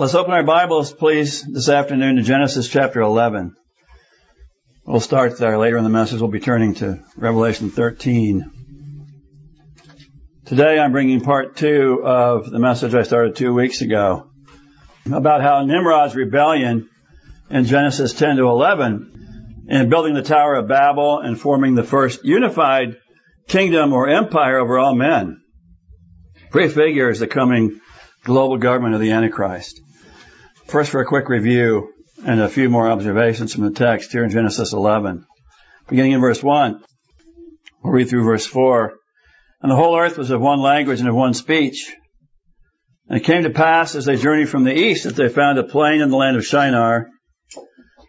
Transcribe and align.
Let's 0.00 0.14
open 0.14 0.32
our 0.32 0.42
Bibles, 0.42 0.94
please, 0.94 1.42
this 1.42 1.68
afternoon 1.68 2.16
to 2.16 2.22
Genesis 2.22 2.66
chapter 2.66 3.02
11. 3.02 3.54
We'll 4.86 4.98
start 4.98 5.36
there. 5.36 5.58
Later 5.58 5.76
in 5.76 5.84
the 5.84 5.90
message, 5.90 6.22
we'll 6.22 6.30
be 6.30 6.40
turning 6.40 6.72
to 6.76 7.04
Revelation 7.18 7.68
13. 7.68 8.50
Today, 10.46 10.78
I'm 10.78 10.92
bringing 10.92 11.20
part 11.20 11.54
two 11.54 12.00
of 12.02 12.50
the 12.50 12.58
message 12.58 12.94
I 12.94 13.02
started 13.02 13.36
two 13.36 13.52
weeks 13.52 13.82
ago 13.82 14.30
about 15.04 15.42
how 15.42 15.66
Nimrod's 15.66 16.16
rebellion 16.16 16.88
in 17.50 17.64
Genesis 17.66 18.14
10 18.14 18.36
to 18.36 18.44
11 18.44 19.66
in 19.68 19.90
building 19.90 20.14
the 20.14 20.22
Tower 20.22 20.54
of 20.54 20.66
Babel 20.66 21.18
and 21.18 21.38
forming 21.38 21.74
the 21.74 21.84
first 21.84 22.24
unified 22.24 22.96
kingdom 23.48 23.92
or 23.92 24.08
empire 24.08 24.60
over 24.60 24.78
all 24.78 24.94
men 24.94 25.42
prefigures 26.48 27.18
the 27.18 27.26
coming 27.26 27.82
global 28.24 28.56
government 28.56 28.94
of 28.94 29.02
the 29.02 29.10
Antichrist. 29.10 29.78
First, 30.70 30.92
for 30.92 31.00
a 31.00 31.04
quick 31.04 31.28
review 31.28 31.92
and 32.24 32.40
a 32.40 32.48
few 32.48 32.70
more 32.70 32.88
observations 32.88 33.52
from 33.52 33.64
the 33.64 33.72
text 33.72 34.12
here 34.12 34.22
in 34.22 34.30
Genesis 34.30 34.72
11. 34.72 35.26
Beginning 35.88 36.12
in 36.12 36.20
verse 36.20 36.44
1, 36.44 36.80
we'll 37.82 37.92
read 37.92 38.08
through 38.08 38.22
verse 38.22 38.46
4. 38.46 38.92
And 39.62 39.72
the 39.72 39.74
whole 39.74 39.98
earth 39.98 40.16
was 40.16 40.30
of 40.30 40.40
one 40.40 40.60
language 40.60 41.00
and 41.00 41.08
of 41.08 41.14
one 41.16 41.34
speech. 41.34 41.92
And 43.08 43.18
it 43.18 43.24
came 43.24 43.42
to 43.42 43.50
pass 43.50 43.96
as 43.96 44.04
they 44.04 44.14
journeyed 44.14 44.48
from 44.48 44.62
the 44.62 44.72
east 44.72 45.02
that 45.02 45.16
they 45.16 45.28
found 45.28 45.58
a 45.58 45.64
plain 45.64 46.02
in 46.02 46.08
the 46.08 46.16
land 46.16 46.36
of 46.36 46.46
Shinar. 46.46 47.08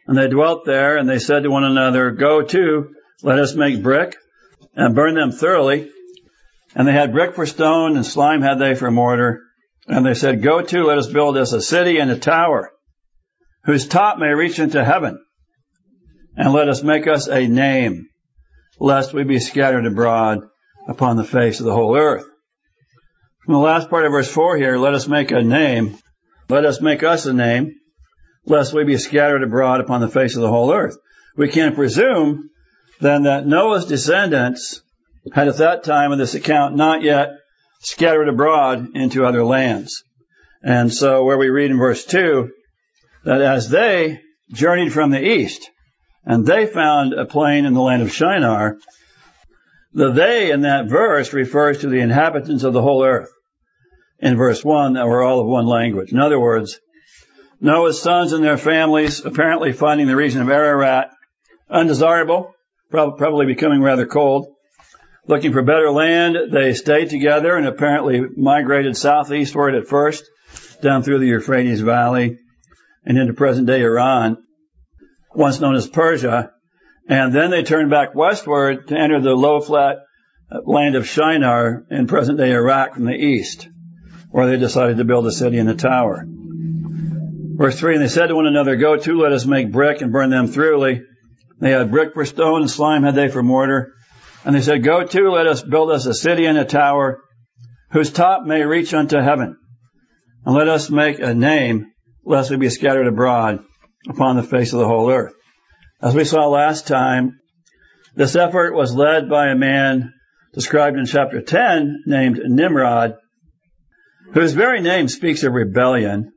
And 0.06 0.16
they 0.16 0.28
dwelt 0.28 0.64
there, 0.64 0.98
and 0.98 1.10
they 1.10 1.18
said 1.18 1.42
to 1.42 1.50
one 1.50 1.64
another, 1.64 2.12
Go 2.12 2.44
to, 2.44 2.94
let 3.24 3.40
us 3.40 3.56
make 3.56 3.82
brick, 3.82 4.16
and 4.76 4.94
burn 4.94 5.16
them 5.16 5.32
thoroughly. 5.32 5.90
And 6.76 6.88
they 6.88 6.94
had 6.94 7.12
brick 7.12 7.34
for 7.34 7.48
stone, 7.48 7.96
and 7.96 8.06
slime 8.06 8.44
had 8.44 8.60
they 8.60 8.76
for 8.76 8.92
mortar. 8.92 9.42
And 9.92 10.06
they 10.06 10.14
said, 10.14 10.42
Go 10.42 10.62
to, 10.62 10.86
let 10.86 10.98
us 10.98 11.08
build 11.08 11.36
us 11.36 11.52
a 11.52 11.62
city 11.62 11.98
and 11.98 12.10
a 12.10 12.18
tower, 12.18 12.72
whose 13.66 13.86
top 13.86 14.18
may 14.18 14.30
reach 14.30 14.58
into 14.58 14.86
heaven. 14.86 15.22
And 16.38 16.54
let 16.54 16.70
us 16.70 16.82
make 16.82 17.08
us 17.08 17.28
a 17.28 17.46
name, 17.46 18.08
lest 18.80 19.14
we 19.14 19.26
be 19.26 19.40
scattered 19.40 19.86
abroad 19.86 20.40
upon 20.88 21.18
the 21.18 21.26
face 21.26 21.60
of 21.60 21.66
the 21.66 21.74
whole 21.74 21.98
earth. 21.98 22.24
From 23.44 23.56
the 23.56 23.60
last 23.60 23.90
part 23.90 24.06
of 24.06 24.14
verse 24.14 24.32
4 24.32 24.56
here, 24.56 24.78
let 24.78 24.94
us 24.94 25.10
make 25.10 25.32
a 25.32 25.44
name, 25.44 25.98
let 26.48 26.64
us 26.64 26.80
make 26.80 27.04
us 27.04 27.26
a 27.26 27.34
name, 27.34 27.76
lest 28.46 28.74
we 28.74 28.86
be 28.86 28.98
scattered 28.98 29.44
abroad 29.44 29.82
upon 29.82 30.00
the 30.00 30.08
face 30.08 30.38
of 30.38 30.42
the 30.42 30.50
whole 30.50 30.72
earth. 30.72 30.96
We 31.36 31.50
can 31.50 31.76
presume 31.76 32.50
then 33.02 33.24
that 33.24 33.46
Noah's 33.46 33.88
descendants 33.88 34.82
had 35.34 35.50
at 35.50 35.58
that 35.58 35.84
time 35.84 36.14
in 36.14 36.18
this 36.18 36.34
account 36.34 36.78
not 36.78 37.02
yet 37.02 37.32
scattered 37.82 38.30
abroad 38.30 38.96
into 38.96 39.26
other 39.26 39.44
lands. 39.44 40.04
And 40.64 40.94
so 40.94 41.24
where 41.24 41.38
we 41.38 41.50
read 41.50 41.72
in 41.72 41.78
verse 41.78 42.06
2 42.06 42.50
that 43.26 43.42
as 43.42 43.70
they 43.70 44.22
journeyed 44.54 44.94
from 44.94 45.12
the 45.12 45.24
east 45.24 45.70
and 46.24 46.46
they 46.46 46.68
found 46.68 47.14
a 47.14 47.26
plain 47.26 47.66
in 47.66 47.74
the 47.74 47.82
land 47.82 48.02
of 48.02 48.14
Shinar, 48.14 48.78
the 49.94 50.12
they 50.12 50.52
in 50.52 50.62
that 50.62 50.88
verse 50.88 51.34
refers 51.34 51.80
to 51.80 51.90
the 51.90 52.00
inhabitants 52.00 52.64
of 52.64 52.74
the 52.74 52.82
whole 52.82 53.04
earth 53.04 53.32
in 54.20 54.38
verse 54.38 54.64
1 54.64 54.94
that 54.94 55.08
were 55.08 55.24
all 55.24 55.40
of 55.40 55.48
one 55.48 55.66
language. 55.66 56.12
In 56.12 56.20
other 56.20 56.40
words, 56.40 56.80
Noah's 57.60 58.02
sons 58.02 58.32
and 58.32 58.44
their 58.44 58.58
families 58.58 59.26
apparently 59.26 59.74
finding 59.74 60.08
the 60.08 60.16
region 60.16 60.42
of 60.42 60.50
Ararat 60.50 61.10
undesirable, 61.70 62.54
probably 62.90 63.46
becoming 63.48 63.82
rather 63.82 64.06
cold, 64.06 64.48
Looking 65.28 65.54
for 65.54 65.62
better 65.62 65.92
land, 65.92 66.52
they 66.52 66.74
stayed 66.74 67.10
together 67.10 67.56
and 67.56 67.68
apparently 67.68 68.22
migrated 68.36 68.98
southeastward 68.98 69.76
at 69.76 69.88
first, 69.88 70.24
down 70.82 71.04
through 71.04 71.20
the 71.20 71.28
Euphrates 71.28 71.82
Valley 71.82 72.40
and 73.06 73.18
into 73.18 73.34
present 73.34 73.68
day 73.68 73.84
Iran, 73.84 74.38
once 75.36 75.60
known 75.60 75.76
as 75.76 75.88
Persia. 75.88 76.52
And 77.08 77.34
then 77.34 77.52
they 77.52 77.64
turned 77.64 77.92
back 77.92 78.16
westward 78.16 78.88
to 78.88 78.98
enter 78.98 79.20
the 79.20 79.36
low 79.36 79.62
flat 79.62 79.98
uh, 80.52 80.60
land 80.66 80.96
of 80.96 81.08
Shinar 81.08 81.86
in 81.92 82.08
present 82.08 82.38
day 82.38 82.52
Iraq 82.52 82.96
from 82.96 83.06
the 83.06 83.16
east, 83.16 83.70
where 84.32 84.48
they 84.48 84.58
decided 84.58 84.98
to 84.98 85.06
build 85.06 85.28
a 85.28 85.32
city 85.32 85.60
and 85.60 85.70
a 85.70 85.76
tower. 85.76 86.26
Verse 86.28 87.80
3, 87.80 87.96
and 87.96 88.04
they 88.04 88.08
said 88.08 88.28
to 88.28 88.36
one 88.36 88.48
another, 88.48 88.76
Go 88.76 88.98
to, 88.98 89.20
let 89.20 89.34
us 89.34 89.46
make 89.46 89.72
brick 89.72 90.02
and 90.02 90.12
burn 90.12 90.32
them 90.32 90.48
thoroughly. 90.48 91.04
They 91.60 91.72
had 91.72 91.92
brick 91.92 92.16
for 92.16 92.26
stone 92.26 92.62
and 92.62 92.72
slime 92.72 93.04
had 93.04 93.14
they 93.14 93.28
for 93.28 93.44
mortar. 93.44 93.94
And 94.44 94.56
they 94.56 94.62
said, 94.62 94.84
Go 94.84 95.04
to, 95.04 95.30
let 95.30 95.48
us 95.48 95.62
build 95.62 95.92
us 95.92 96.06
a 96.06 96.14
city 96.14 96.46
and 96.46 96.58
a 96.58 96.66
tower 96.66 97.22
whose 97.92 98.12
top 98.12 98.44
may 98.44 98.64
reach 98.64 98.94
unto 98.94 99.18
heaven. 99.20 99.58
And 100.46 100.56
let 100.56 100.68
us 100.68 100.90
make 100.90 101.20
a 101.20 101.34
name, 101.34 101.92
lest 102.26 102.50
we 102.50 102.58
be 102.58 102.70
scattered 102.70 103.08
abroad 103.08 103.64
upon 104.10 104.36
the 104.36 104.44
face 104.44 104.74
of 104.74 104.80
the 104.80 104.88
whole 104.88 105.12
earth. 105.12 105.34
As 106.02 106.16
we 106.16 106.24
saw 106.24 106.48
last 106.48 106.88
time, 106.88 107.40
this 108.16 108.36
effort 108.36 108.74
was 108.74 108.96
led 108.96 109.30
by 109.30 109.48
a 109.48 109.56
man 109.56 110.14
described 110.54 110.98
in 110.98 111.06
chapter 111.06 111.42
10 111.42 112.04
named 112.08 112.40
Nimrod, 112.44 113.16
whose 114.34 114.54
very 114.54 114.82
name 114.82 115.08
speaks 115.08 115.44
of 115.44 115.54
rebellion, 115.54 116.32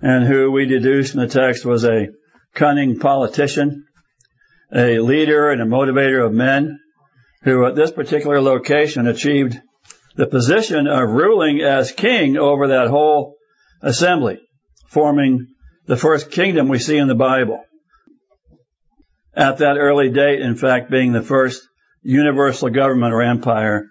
and 0.00 0.26
who 0.26 0.52
we 0.52 0.66
deduce 0.66 1.12
from 1.12 1.20
the 1.20 1.26
text 1.26 1.64
was 1.64 1.84
a 1.84 2.08
cunning 2.54 2.98
politician, 2.98 3.84
a 4.72 4.98
leader 4.98 5.50
and 5.50 5.62
a 5.62 5.64
motivator 5.64 6.24
of 6.24 6.32
men, 6.32 6.78
who 7.42 7.66
at 7.66 7.74
this 7.74 7.90
particular 7.90 8.40
location 8.40 9.06
achieved 9.06 9.60
the 10.16 10.26
position 10.26 10.86
of 10.86 11.10
ruling 11.10 11.60
as 11.60 11.92
king 11.92 12.36
over 12.36 12.68
that 12.68 12.88
whole 12.88 13.36
assembly, 13.82 14.40
forming 14.88 15.46
the 15.86 15.96
first 15.96 16.30
kingdom 16.30 16.68
we 16.68 16.78
see 16.78 16.98
in 16.98 17.08
the 17.08 17.14
Bible. 17.14 17.64
At 19.34 19.58
that 19.58 19.76
early 19.78 20.10
date, 20.10 20.40
in 20.40 20.56
fact, 20.56 20.90
being 20.90 21.12
the 21.12 21.22
first 21.22 21.62
universal 22.02 22.70
government 22.70 23.14
or 23.14 23.22
empire 23.22 23.86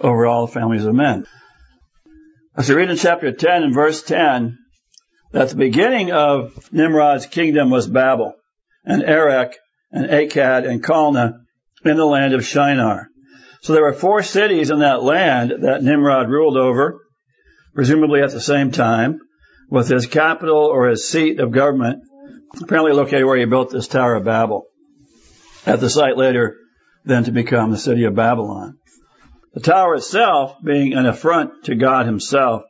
over 0.00 0.26
all 0.26 0.46
families 0.46 0.84
of 0.84 0.94
men. 0.94 1.26
As 2.56 2.68
we 2.68 2.74
read 2.74 2.90
in 2.90 2.96
chapter 2.96 3.32
10 3.32 3.62
and 3.64 3.74
verse 3.74 4.02
10, 4.02 4.58
that 5.32 5.50
the 5.50 5.56
beginning 5.56 6.12
of 6.12 6.72
Nimrod's 6.72 7.26
kingdom 7.26 7.68
was 7.68 7.86
Babel, 7.86 8.32
and 8.84 9.02
Erech, 9.02 9.56
and 9.92 10.08
Akkad, 10.08 10.66
and 10.66 10.82
Calneh, 10.82 11.34
in 11.84 11.96
the 11.96 12.04
land 12.04 12.34
of 12.34 12.44
Shinar. 12.44 13.08
So 13.62 13.72
there 13.72 13.82
were 13.82 13.92
four 13.92 14.22
cities 14.22 14.70
in 14.70 14.80
that 14.80 15.02
land 15.02 15.52
that 15.62 15.82
Nimrod 15.82 16.28
ruled 16.28 16.56
over, 16.56 17.00
presumably 17.74 18.22
at 18.22 18.30
the 18.30 18.40
same 18.40 18.70
time, 18.70 19.20
with 19.70 19.88
his 19.88 20.06
capital 20.06 20.58
or 20.58 20.88
his 20.88 21.08
seat 21.08 21.40
of 21.40 21.50
government 21.50 22.02
apparently 22.62 22.92
located 22.92 23.24
where 23.24 23.38
he 23.38 23.44
built 23.44 23.70
this 23.70 23.88
Tower 23.88 24.14
of 24.14 24.24
Babel, 24.24 24.66
at 25.66 25.80
the 25.80 25.90
site 25.90 26.16
later 26.16 26.56
then 27.04 27.24
to 27.24 27.32
become 27.32 27.70
the 27.70 27.78
city 27.78 28.04
of 28.04 28.14
Babylon. 28.14 28.78
The 29.54 29.60
tower 29.60 29.94
itself 29.94 30.56
being 30.62 30.94
an 30.94 31.06
affront 31.06 31.64
to 31.64 31.74
God 31.74 32.06
himself 32.06 32.62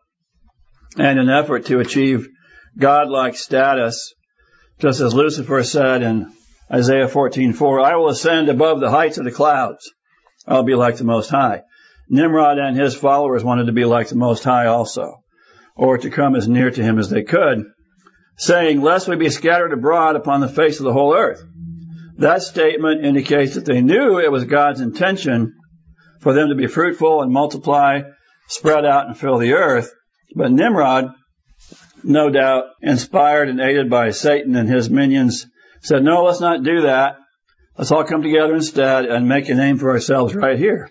and 0.97 1.19
an 1.19 1.28
effort 1.28 1.66
to 1.66 1.81
achieve 1.81 2.28
godlike 2.78 3.37
status, 3.37 4.15
just 4.78 5.00
as 5.00 5.15
Lucifer 5.15 5.62
said 5.65 6.03
in 6.03 6.33
Isaiah 6.72 7.09
14:4, 7.09 7.81
I 7.81 7.97
will 7.97 8.09
ascend 8.09 8.49
above 8.49 8.81
the 8.81 8.91
heights 8.91 9.19
of 9.19 9.25
the 9.25 9.31
clouds. 9.31 9.93
I'll 10.49 10.65
be 10.65 10.75
like 10.75 10.97
the 10.97 11.04
Most 11.04 11.31
High. 11.31 11.62
Nimrod 12.09 12.59
and 12.59 12.77
his 12.77 12.94
followers 12.94 13.44
wanted 13.44 13.66
to 13.66 13.72
be 13.72 13.84
like 13.84 14.09
the 14.09 14.16
Most 14.16 14.44
High 14.44 14.66
also, 14.66 15.22
or 15.77 15.99
to 15.99 16.10
come 16.10 16.34
as 16.34 16.49
near 16.49 16.71
to 16.71 16.82
him 16.82 16.99
as 16.99 17.09
they 17.09 17.22
could, 17.22 17.65
saying, 18.37 18.81
lest 18.81 19.09
we 19.09 19.16
be 19.16 19.31
scattered 19.31 19.72
abroad 19.72 20.16
upon 20.16 20.41
the 20.41 20.49
face 20.49 20.78
of 20.78 20.84
the 20.84 20.93
whole 20.93 21.15
earth. 21.15 21.43
That 22.19 22.43
statement 22.43 23.04
indicates 23.04 23.54
that 23.54 23.65
they 23.65 23.81
knew 23.81 24.19
it 24.19 24.33
was 24.33 24.44
God's 24.44 24.81
intention 24.81 25.54
for 26.21 26.33
them 26.33 26.48
to 26.48 26.54
be 26.54 26.66
fruitful 26.66 27.22
and 27.22 27.33
multiply, 27.33 28.03
spread 28.48 28.84
out 28.84 29.06
and 29.06 29.16
fill 29.16 29.38
the 29.38 29.54
earth. 29.54 29.93
But 30.34 30.50
Nimrod, 30.50 31.12
no 32.03 32.31
doubt 32.31 32.65
inspired 32.83 33.48
and 33.48 33.60
aided 33.60 33.91
by 33.91 34.10
Satan 34.10 34.57
and 34.57 34.69
his 34.69 34.89
minions, 34.89 35.47
said, 35.86 36.03
no, 36.03 36.24
let's 36.24 36.41
not 36.41 36.65
do 36.65 36.83
that. 36.83 37.16
Let's 37.78 37.92
all 37.92 38.04
come 38.04 38.22
together 38.22 38.54
instead 38.54 39.04
and 39.04 39.28
make 39.28 39.48
a 39.48 39.54
name 39.54 39.78
for 39.78 39.91
ourselves 39.91 40.34
right 40.34 40.59
here. 40.59 40.91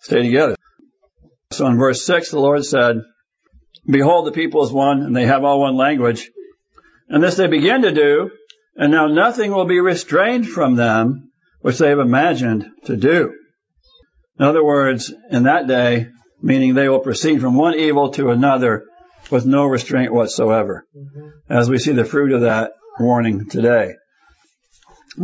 Stay 0.00 0.22
together. 0.22 0.56
So 1.50 1.66
in 1.66 1.76
verse 1.76 2.04
6, 2.06 2.30
the 2.30 2.40
Lord 2.40 2.64
said, 2.64 2.96
Behold, 3.86 4.26
the 4.26 4.32
people 4.32 4.64
is 4.64 4.72
one, 4.72 5.02
and 5.02 5.14
they 5.14 5.26
have 5.26 5.44
all 5.44 5.60
one 5.60 5.76
language. 5.76 6.30
And 7.08 7.22
this 7.22 7.36
they 7.36 7.48
begin 7.48 7.82
to 7.82 7.92
do, 7.92 8.30
and 8.76 8.92
now 8.92 9.08
nothing 9.08 9.50
will 9.50 9.66
be 9.66 9.80
restrained 9.80 10.48
from 10.48 10.76
them 10.76 11.32
which 11.60 11.78
they 11.78 11.88
have 11.88 11.98
imagined 11.98 12.66
to 12.84 12.96
do. 12.96 13.34
In 14.38 14.46
other 14.46 14.64
words, 14.64 15.12
in 15.30 15.42
that 15.42 15.66
day, 15.66 16.08
meaning 16.40 16.74
they 16.74 16.88
will 16.88 17.00
proceed 17.00 17.40
from 17.40 17.56
one 17.56 17.74
evil 17.74 18.10
to 18.12 18.30
another 18.30 18.84
with 19.30 19.44
no 19.44 19.66
restraint 19.66 20.14
whatsoever, 20.14 20.86
mm-hmm. 20.96 21.52
as 21.52 21.68
we 21.68 21.78
see 21.78 21.92
the 21.92 22.04
fruit 22.04 22.32
of 22.32 22.42
that 22.42 22.72
warning 22.98 23.48
today. 23.50 23.96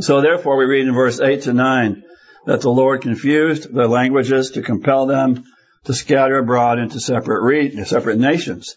So 0.00 0.21
therefore 0.21 0.56
we 0.56 0.65
read 0.65 0.87
in 0.87 0.94
verse 0.94 1.21
8 1.21 1.43
to 1.43 1.53
9 1.53 2.03
that 2.47 2.61
the 2.61 2.71
Lord 2.71 3.03
confused 3.03 3.73
their 3.73 3.88
languages 3.88 4.53
to 4.53 4.62
compel 4.62 5.06
them 5.06 5.44
to 5.85 5.94
scatter 5.94 6.38
abroad 6.38 6.79
into 6.79 7.00
separate 7.00 7.43
re- 7.43 7.85
separate 7.85 8.19
nations. 8.19 8.75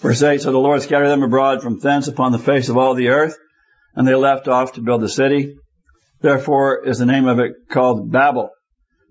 Verse 0.00 0.22
8, 0.22 0.42
So 0.42 0.52
the 0.52 0.58
Lord 0.58 0.82
scattered 0.82 1.08
them 1.08 1.22
abroad 1.22 1.62
from 1.62 1.78
thence 1.78 2.08
upon 2.08 2.32
the 2.32 2.38
face 2.38 2.68
of 2.68 2.76
all 2.76 2.94
the 2.94 3.08
earth, 3.08 3.36
and 3.94 4.06
they 4.06 4.14
left 4.14 4.48
off 4.48 4.74
to 4.74 4.82
build 4.82 5.02
the 5.02 5.08
city. 5.08 5.56
Therefore 6.20 6.86
is 6.86 6.98
the 6.98 7.06
name 7.06 7.26
of 7.26 7.38
it 7.38 7.52
called 7.68 8.10
Babel, 8.10 8.50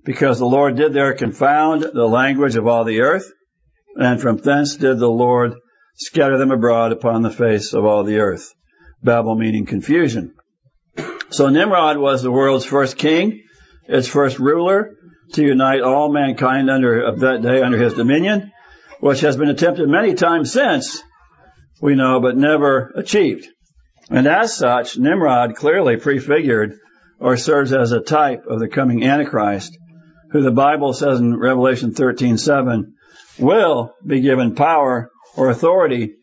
because 0.05 0.39
the 0.39 0.45
Lord 0.45 0.75
did 0.75 0.93
there 0.93 1.13
confound 1.13 1.83
the 1.83 2.07
language 2.07 2.55
of 2.55 2.67
all 2.67 2.83
the 2.83 3.01
earth, 3.01 3.31
and 3.95 4.21
from 4.21 4.37
thence 4.37 4.75
did 4.75 4.99
the 4.99 5.09
Lord 5.09 5.53
scatter 5.95 6.37
them 6.37 6.51
abroad 6.51 6.91
upon 6.91 7.21
the 7.21 7.29
face 7.29 7.73
of 7.73 7.85
all 7.85 8.03
the 8.03 8.19
earth. 8.19 8.53
Babel 9.03 9.35
meaning 9.35 9.65
confusion. 9.65 10.33
So 11.33 11.49
Nimrod 11.49 11.97
was 11.97 12.21
the 12.21 12.31
world's 12.31 12.63
first 12.63 12.95
king, 12.95 13.41
its 13.87 14.07
first 14.07 14.37
ruler, 14.37 14.91
to 15.31 15.41
unite 15.43 15.81
all 15.81 16.13
mankind 16.13 16.69
under 16.69 17.01
of 17.01 17.21
that 17.21 17.41
day 17.41 17.59
under 17.59 17.75
his 17.75 17.95
dominion, 17.95 18.51
which 18.99 19.21
has 19.21 19.35
been 19.35 19.49
attempted 19.49 19.89
many 19.89 20.13
times 20.13 20.51
since, 20.51 21.01
we 21.81 21.95
know, 21.95 22.19
but 22.19 22.37
never 22.37 22.91
achieved. 22.95 23.47
And 24.11 24.27
as 24.27 24.55
such, 24.55 24.99
Nimrod 24.99 25.55
clearly 25.55 25.97
prefigured 25.97 26.77
or 27.19 27.35
serves 27.35 27.73
as 27.73 27.91
a 27.91 27.99
type 27.99 28.45
of 28.45 28.59
the 28.59 28.67
coming 28.67 29.03
Antichrist, 29.03 29.75
who 30.29 30.43
the 30.43 30.51
Bible 30.51 30.93
says 30.93 31.19
in 31.19 31.35
Revelation 31.35 31.95
13:7 31.95 32.93
will 33.39 33.95
be 34.05 34.21
given 34.21 34.53
power 34.53 35.09
or 35.35 35.49
authority 35.49 36.13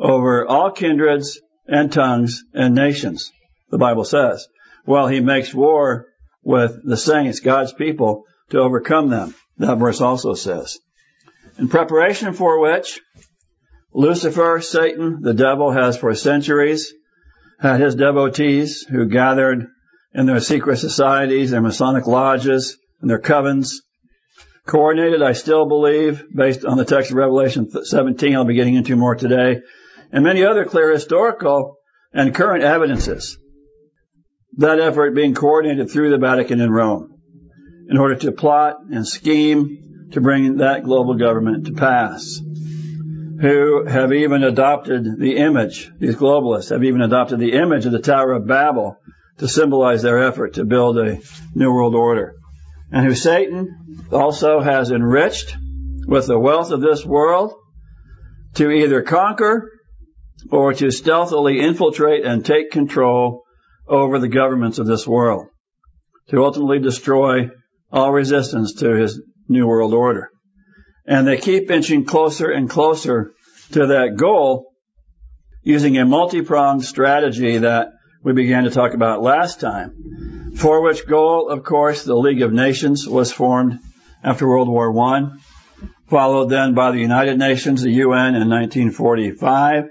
over 0.00 0.44
all 0.44 0.72
kindreds 0.72 1.38
and 1.68 1.92
tongues 1.92 2.42
and 2.52 2.74
nations, 2.74 3.30
the 3.70 3.78
Bible 3.78 4.04
says, 4.04 4.46
while 4.84 5.08
he 5.08 5.20
makes 5.20 5.52
war 5.52 6.06
with 6.42 6.80
the 6.84 6.96
saints, 6.96 7.40
God's 7.40 7.72
people, 7.72 8.24
to 8.50 8.58
overcome 8.58 9.10
them. 9.10 9.34
That 9.58 9.78
verse 9.78 10.00
also 10.00 10.34
says. 10.34 10.78
In 11.58 11.68
preparation 11.68 12.32
for 12.32 12.60
which, 12.60 13.00
Lucifer, 13.92 14.60
Satan, 14.60 15.22
the 15.22 15.34
devil 15.34 15.70
has 15.72 15.96
for 15.96 16.14
centuries 16.14 16.92
had 17.58 17.80
his 17.80 17.96
devotees 17.96 18.82
who 18.82 19.06
gathered 19.06 19.66
in 20.14 20.26
their 20.26 20.40
secret 20.40 20.76
societies, 20.76 21.50
their 21.50 21.60
Masonic 21.60 22.06
lodges, 22.06 22.78
and 23.00 23.10
their 23.10 23.20
covens. 23.20 23.72
Coordinated, 24.66 25.22
I 25.22 25.32
still 25.32 25.66
believe, 25.66 26.24
based 26.34 26.64
on 26.64 26.76
the 26.76 26.84
text 26.84 27.10
of 27.10 27.16
Revelation 27.16 27.68
17, 27.84 28.34
I'll 28.34 28.44
be 28.44 28.54
getting 28.54 28.74
into 28.74 28.96
more 28.96 29.16
today, 29.16 29.60
and 30.12 30.24
many 30.24 30.44
other 30.44 30.64
clear 30.64 30.92
historical 30.92 31.76
and 32.12 32.34
current 32.34 32.62
evidences. 32.62 33.38
That 34.58 34.80
effort 34.80 35.14
being 35.14 35.34
coordinated 35.34 35.90
through 35.90 36.10
the 36.10 36.18
Vatican 36.18 36.60
in 36.60 36.70
Rome 36.70 37.14
in 37.88 37.96
order 37.96 38.16
to 38.16 38.32
plot 38.32 38.78
and 38.90 39.06
scheme 39.06 40.08
to 40.12 40.20
bring 40.20 40.56
that 40.56 40.82
global 40.82 41.14
government 41.14 41.66
to 41.66 41.72
pass. 41.72 42.40
Who 43.40 43.86
have 43.86 44.12
even 44.12 44.42
adopted 44.42 45.18
the 45.18 45.36
image, 45.36 45.92
these 46.00 46.16
globalists 46.16 46.70
have 46.70 46.82
even 46.82 47.02
adopted 47.02 47.38
the 47.38 47.52
image 47.52 47.86
of 47.86 47.92
the 47.92 48.00
Tower 48.00 48.32
of 48.32 48.48
Babel 48.48 48.96
to 49.38 49.46
symbolize 49.46 50.02
their 50.02 50.24
effort 50.24 50.54
to 50.54 50.64
build 50.64 50.98
a 50.98 51.20
new 51.54 51.72
world 51.72 51.94
order. 51.94 52.34
And 52.90 53.06
who 53.06 53.14
Satan 53.14 54.00
also 54.10 54.60
has 54.60 54.90
enriched 54.90 55.56
with 56.08 56.26
the 56.26 56.38
wealth 56.38 56.72
of 56.72 56.80
this 56.80 57.06
world 57.06 57.54
to 58.54 58.70
either 58.72 59.02
conquer 59.02 59.70
or 60.50 60.74
to 60.74 60.90
stealthily 60.90 61.60
infiltrate 61.60 62.24
and 62.24 62.44
take 62.44 62.72
control 62.72 63.44
over 63.88 64.18
the 64.18 64.28
governments 64.28 64.78
of 64.78 64.86
this 64.86 65.06
world, 65.06 65.46
to 66.28 66.44
ultimately 66.44 66.78
destroy 66.78 67.50
all 67.90 68.12
resistance 68.12 68.74
to 68.74 68.90
his 68.90 69.20
New 69.48 69.66
World 69.66 69.94
Order. 69.94 70.30
And 71.06 71.26
they 71.26 71.38
keep 71.38 71.70
inching 71.70 72.04
closer 72.04 72.50
and 72.50 72.68
closer 72.68 73.32
to 73.72 73.86
that 73.86 74.16
goal 74.16 74.72
using 75.62 75.96
a 75.98 76.04
multi-pronged 76.04 76.84
strategy 76.84 77.58
that 77.58 77.92
we 78.22 78.32
began 78.32 78.64
to 78.64 78.70
talk 78.70 78.94
about 78.94 79.22
last 79.22 79.60
time, 79.60 80.52
for 80.56 80.82
which 80.82 81.06
goal, 81.06 81.48
of 81.48 81.64
course, 81.64 82.04
the 82.04 82.16
League 82.16 82.42
of 82.42 82.52
Nations 82.52 83.06
was 83.06 83.32
formed 83.32 83.78
after 84.22 84.46
World 84.46 84.68
War 84.68 84.96
I, 84.98 85.30
followed 86.08 86.46
then 86.50 86.74
by 86.74 86.90
the 86.90 86.98
United 86.98 87.38
Nations, 87.38 87.82
the 87.82 87.90
UN 87.90 88.34
in 88.34 88.48
1945, 88.48 89.84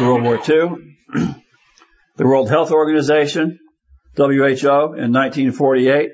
World 0.00 0.22
War 0.22 0.40
II, 0.48 1.39
the 2.20 2.26
World 2.26 2.50
Health 2.50 2.70
Organization, 2.70 3.58
WHO 4.14 4.28
in 4.28 5.10
1948, 5.10 6.10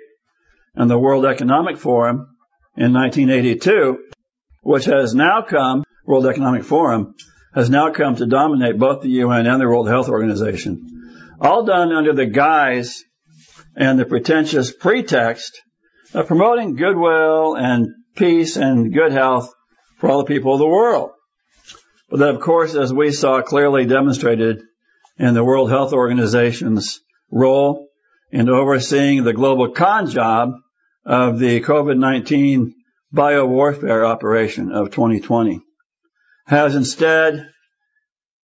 and 0.76 0.88
the 0.88 0.97
World 0.97 1.26
Economic 1.26 1.79
Forum 1.79 2.29
in 2.76 2.93
1982, 2.93 3.99
which 4.62 4.85
has 4.85 5.17
now 5.17 5.43
come, 5.43 5.82
World 6.05 6.29
Economic 6.29 6.62
Forum, 6.62 7.17
has 7.56 7.70
now 7.70 7.91
come 7.91 8.14
to 8.14 8.26
dominate 8.26 8.79
both 8.79 9.03
the 9.03 9.08
UN 9.08 9.49
and 9.49 9.61
the 9.61 9.67
World 9.67 9.88
Health 9.88 10.08
Organization. 10.08 11.11
All 11.41 11.64
done 11.64 11.91
under 11.91 12.12
the 12.12 12.26
guise 12.26 13.03
and 13.75 13.99
the 13.99 14.05
pretentious 14.05 14.73
pretext 14.73 15.61
of 16.14 16.29
promoting 16.29 16.76
goodwill 16.76 17.56
and 17.56 17.88
peace 18.14 18.56
and 18.56 18.94
good 18.94 19.11
health 19.11 19.53
for 19.99 20.08
all 20.08 20.19
the 20.19 20.32
people 20.32 20.53
of 20.53 20.61
the 20.61 20.69
world. 20.69 21.11
But 22.08 22.20
that, 22.20 22.37
of 22.37 22.41
course, 22.41 22.76
as 22.76 22.93
we 22.93 23.11
saw 23.11 23.43
clearly 23.43 23.87
demonstrated 23.87 24.62
in 25.19 25.35
the 25.35 25.45
World 25.45 25.71
Health 25.71 25.93
Organization's 25.93 27.01
role 27.31 27.89
in 28.31 28.49
overseeing 28.49 29.25
the 29.25 29.33
global 29.33 29.71
con 29.71 30.09
job 30.11 30.53
of 31.05 31.39
the 31.39 31.61
COVID-19 31.61 32.73
biowarfare 33.15 34.07
operation 34.07 34.73
of 34.73 34.91
2020 34.91 35.61
has 36.47 36.75
instead 36.75 37.49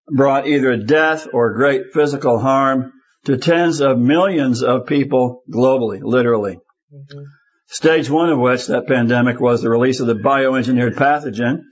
brought 0.09 0.47
either 0.47 0.77
death 0.77 1.27
or 1.33 1.55
great 1.55 1.93
physical 1.93 2.39
harm 2.39 2.93
to 3.25 3.37
tens 3.37 3.81
of 3.81 3.99
millions 3.99 4.63
of 4.63 4.87
people 4.87 5.43
globally, 5.53 6.01
literally. 6.03 6.57
Mm-hmm. 6.93 7.23
Stage 7.67 8.11
one 8.11 8.29
of 8.29 8.39
which, 8.39 8.67
that 8.67 8.87
pandemic, 8.87 9.41
was 9.41 9.63
the 9.63 9.71
release 9.71 10.01
of 10.01 10.07
the 10.07 10.15
bioengineered 10.15 10.95
pathogen, 10.95 11.63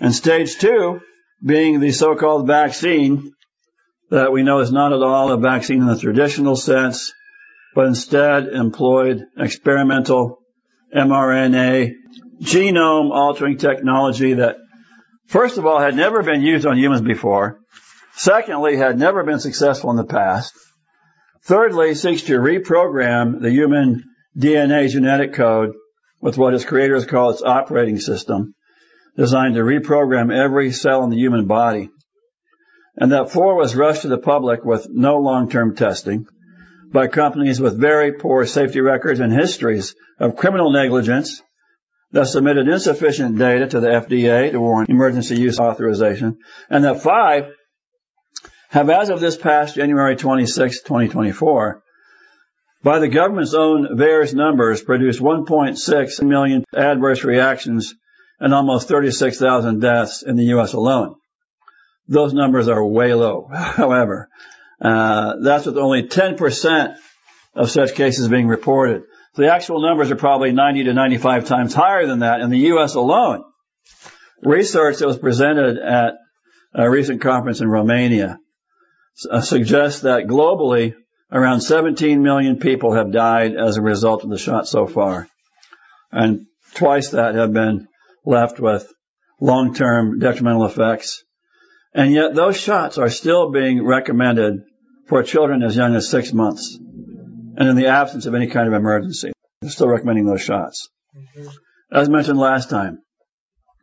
and 0.00 0.14
stage 0.14 0.58
two 0.58 1.00
being 1.44 1.80
the 1.80 1.92
so-called 1.92 2.46
vaccine 2.46 3.32
that 4.10 4.32
we 4.32 4.42
know 4.42 4.60
is 4.60 4.72
not 4.72 4.92
at 4.92 5.02
all 5.02 5.32
a 5.32 5.38
vaccine 5.38 5.82
in 5.82 5.86
the 5.86 5.98
traditional 5.98 6.56
sense, 6.56 7.12
but 7.74 7.86
instead 7.86 8.48
employed 8.48 9.24
experimental 9.36 10.38
mRNA 10.94 11.92
genome 12.40 13.10
altering 13.10 13.58
technology 13.58 14.34
that, 14.34 14.56
first 15.26 15.58
of 15.58 15.66
all, 15.66 15.78
had 15.78 15.94
never 15.94 16.22
been 16.22 16.42
used 16.42 16.66
on 16.66 16.78
humans 16.78 17.02
before. 17.02 17.60
Secondly, 18.14 18.76
had 18.76 18.98
never 18.98 19.22
been 19.22 19.40
successful 19.40 19.90
in 19.90 19.96
the 19.96 20.04
past. 20.04 20.52
Thirdly, 21.44 21.94
seeks 21.94 22.22
to 22.22 22.38
reprogram 22.38 23.40
the 23.40 23.50
human 23.50 24.04
DNA 24.36 24.88
genetic 24.88 25.34
code 25.34 25.72
with 26.20 26.36
what 26.36 26.54
its 26.54 26.64
creators 26.64 27.06
call 27.06 27.30
its 27.30 27.42
operating 27.42 28.00
system, 28.00 28.54
designed 29.16 29.54
to 29.54 29.60
reprogram 29.60 30.34
every 30.34 30.72
cell 30.72 31.04
in 31.04 31.10
the 31.10 31.16
human 31.16 31.46
body. 31.46 31.90
And 33.00 33.12
that 33.12 33.30
four 33.30 33.54
was 33.54 33.76
rushed 33.76 34.02
to 34.02 34.08
the 34.08 34.18
public 34.18 34.64
with 34.64 34.88
no 34.90 35.18
long-term 35.18 35.76
testing 35.76 36.26
by 36.92 37.06
companies 37.06 37.60
with 37.60 37.80
very 37.80 38.12
poor 38.12 38.44
safety 38.44 38.80
records 38.80 39.20
and 39.20 39.32
histories 39.32 39.94
of 40.18 40.36
criminal 40.36 40.72
negligence 40.72 41.40
that 42.12 42.26
submitted 42.26 42.66
insufficient 42.66 43.38
data 43.38 43.68
to 43.68 43.80
the 43.80 43.88
FDA 43.88 44.50
to 44.50 44.60
warrant 44.60 44.88
emergency 44.88 45.38
use 45.38 45.60
authorization, 45.60 46.38
and 46.70 46.84
that 46.84 47.02
five 47.02 47.52
have, 48.70 48.90
as 48.90 49.10
of 49.10 49.20
this 49.20 49.36
past 49.36 49.76
January 49.76 50.16
26, 50.16 50.82
2024, 50.82 51.82
by 52.82 52.98
the 52.98 53.08
government's 53.08 53.54
own 53.54 53.96
VAERS 53.96 54.34
numbers, 54.34 54.82
produced 54.82 55.20
1.6 55.20 56.22
million 56.22 56.64
adverse 56.74 57.24
reactions 57.24 57.94
and 58.40 58.54
almost 58.54 58.88
36,000 58.88 59.80
deaths 59.80 60.22
in 60.22 60.36
the 60.36 60.44
U.S. 60.44 60.72
alone. 60.72 61.16
Those 62.08 62.32
numbers 62.32 62.68
are 62.68 62.84
way 62.84 63.14
low, 63.14 63.48
however. 63.54 64.28
Uh, 64.80 65.34
that's 65.42 65.66
with 65.66 65.76
only 65.76 66.04
10% 66.04 66.96
of 67.54 67.70
such 67.70 67.94
cases 67.94 68.28
being 68.28 68.48
reported. 68.48 69.02
So 69.34 69.42
the 69.42 69.52
actual 69.52 69.82
numbers 69.82 70.10
are 70.10 70.16
probably 70.16 70.52
90 70.52 70.84
to 70.84 70.94
95 70.94 71.46
times 71.46 71.74
higher 71.74 72.06
than 72.06 72.20
that 72.20 72.40
in 72.40 72.50
the 72.50 72.58
U.S. 72.58 72.94
alone. 72.94 73.44
Research 74.42 74.98
that 74.98 75.06
was 75.06 75.18
presented 75.18 75.78
at 75.78 76.14
a 76.74 76.88
recent 76.88 77.20
conference 77.20 77.60
in 77.60 77.68
Romania 77.68 78.38
uh, 79.30 79.40
suggests 79.40 80.02
that 80.02 80.26
globally 80.26 80.94
around 81.30 81.60
17 81.60 82.22
million 82.22 82.58
people 82.58 82.94
have 82.94 83.12
died 83.12 83.54
as 83.54 83.76
a 83.76 83.82
result 83.82 84.24
of 84.24 84.30
the 84.30 84.38
shot 84.38 84.66
so 84.66 84.86
far. 84.86 85.28
And 86.10 86.46
twice 86.74 87.10
that 87.10 87.34
have 87.34 87.52
been 87.52 87.88
left 88.24 88.60
with 88.60 88.90
long-term 89.40 90.18
detrimental 90.18 90.66
effects. 90.66 91.24
And 91.94 92.12
yet 92.12 92.34
those 92.34 92.56
shots 92.56 92.98
are 92.98 93.10
still 93.10 93.50
being 93.50 93.84
recommended 93.84 94.60
for 95.06 95.22
children 95.22 95.62
as 95.62 95.76
young 95.76 95.94
as 95.94 96.08
six 96.08 96.32
months. 96.32 96.76
And 96.76 97.68
in 97.68 97.76
the 97.76 97.86
absence 97.86 98.26
of 98.26 98.34
any 98.34 98.46
kind 98.46 98.68
of 98.68 98.74
emergency, 98.74 99.32
they're 99.60 99.70
still 99.70 99.88
recommending 99.88 100.26
those 100.26 100.42
shots. 100.42 100.88
As 101.90 102.08
mentioned 102.08 102.38
last 102.38 102.70
time, 102.70 102.98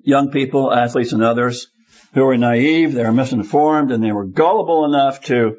young 0.01 0.31
people, 0.31 0.71
athletes 0.71 1.13
and 1.13 1.24
others 1.24 1.67
who 2.13 2.24
were 2.24 2.38
naive, 2.38 2.93
they 2.93 3.03
were 3.03 3.12
misinformed, 3.12 3.91
and 3.91 4.03
they 4.03 4.12
were 4.12 4.25
gullible 4.25 4.85
enough 4.85 5.21
to 5.24 5.57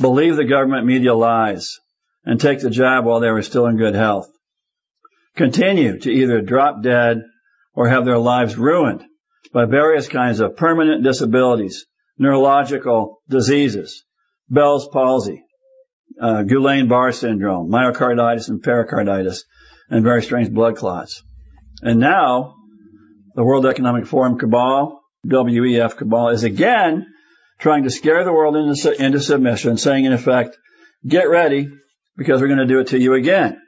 believe 0.00 0.36
the 0.36 0.44
government 0.44 0.86
media 0.86 1.14
lies 1.14 1.78
and 2.24 2.40
take 2.40 2.60
the 2.60 2.70
jab 2.70 3.04
while 3.04 3.20
they 3.20 3.30
were 3.30 3.42
still 3.42 3.66
in 3.66 3.76
good 3.76 3.94
health. 3.94 4.28
Continue 5.36 5.98
to 6.00 6.10
either 6.10 6.40
drop 6.40 6.82
dead 6.82 7.22
or 7.74 7.88
have 7.88 8.04
their 8.04 8.18
lives 8.18 8.56
ruined 8.56 9.04
by 9.52 9.64
various 9.64 10.08
kinds 10.08 10.40
of 10.40 10.56
permanent 10.56 11.02
disabilities, 11.04 11.86
neurological 12.18 13.22
diseases, 13.28 14.04
Bell's 14.48 14.88
palsy, 14.88 15.42
uh, 16.20 16.42
Guillain-Barre 16.42 17.12
syndrome, 17.12 17.70
myocarditis 17.70 18.48
and 18.48 18.62
pericarditis, 18.62 19.44
and 19.88 20.04
very 20.04 20.22
strange 20.22 20.50
blood 20.50 20.76
clots. 20.76 21.22
And 21.82 22.00
now, 22.00 22.54
the 23.34 23.44
World 23.44 23.66
Economic 23.66 24.06
Forum 24.06 24.38
cabal, 24.38 25.00
WEF 25.26 25.96
cabal, 25.96 26.30
is 26.30 26.44
again 26.44 27.06
trying 27.58 27.84
to 27.84 27.90
scare 27.90 28.24
the 28.24 28.32
world 28.32 28.56
into, 28.56 29.04
into 29.04 29.20
submission, 29.20 29.76
saying 29.76 30.04
in 30.04 30.12
effect, 30.12 30.56
get 31.06 31.28
ready 31.28 31.68
because 32.16 32.40
we're 32.40 32.48
going 32.48 32.58
to 32.58 32.66
do 32.66 32.80
it 32.80 32.88
to 32.88 32.98
you 32.98 33.14
again. 33.14 33.60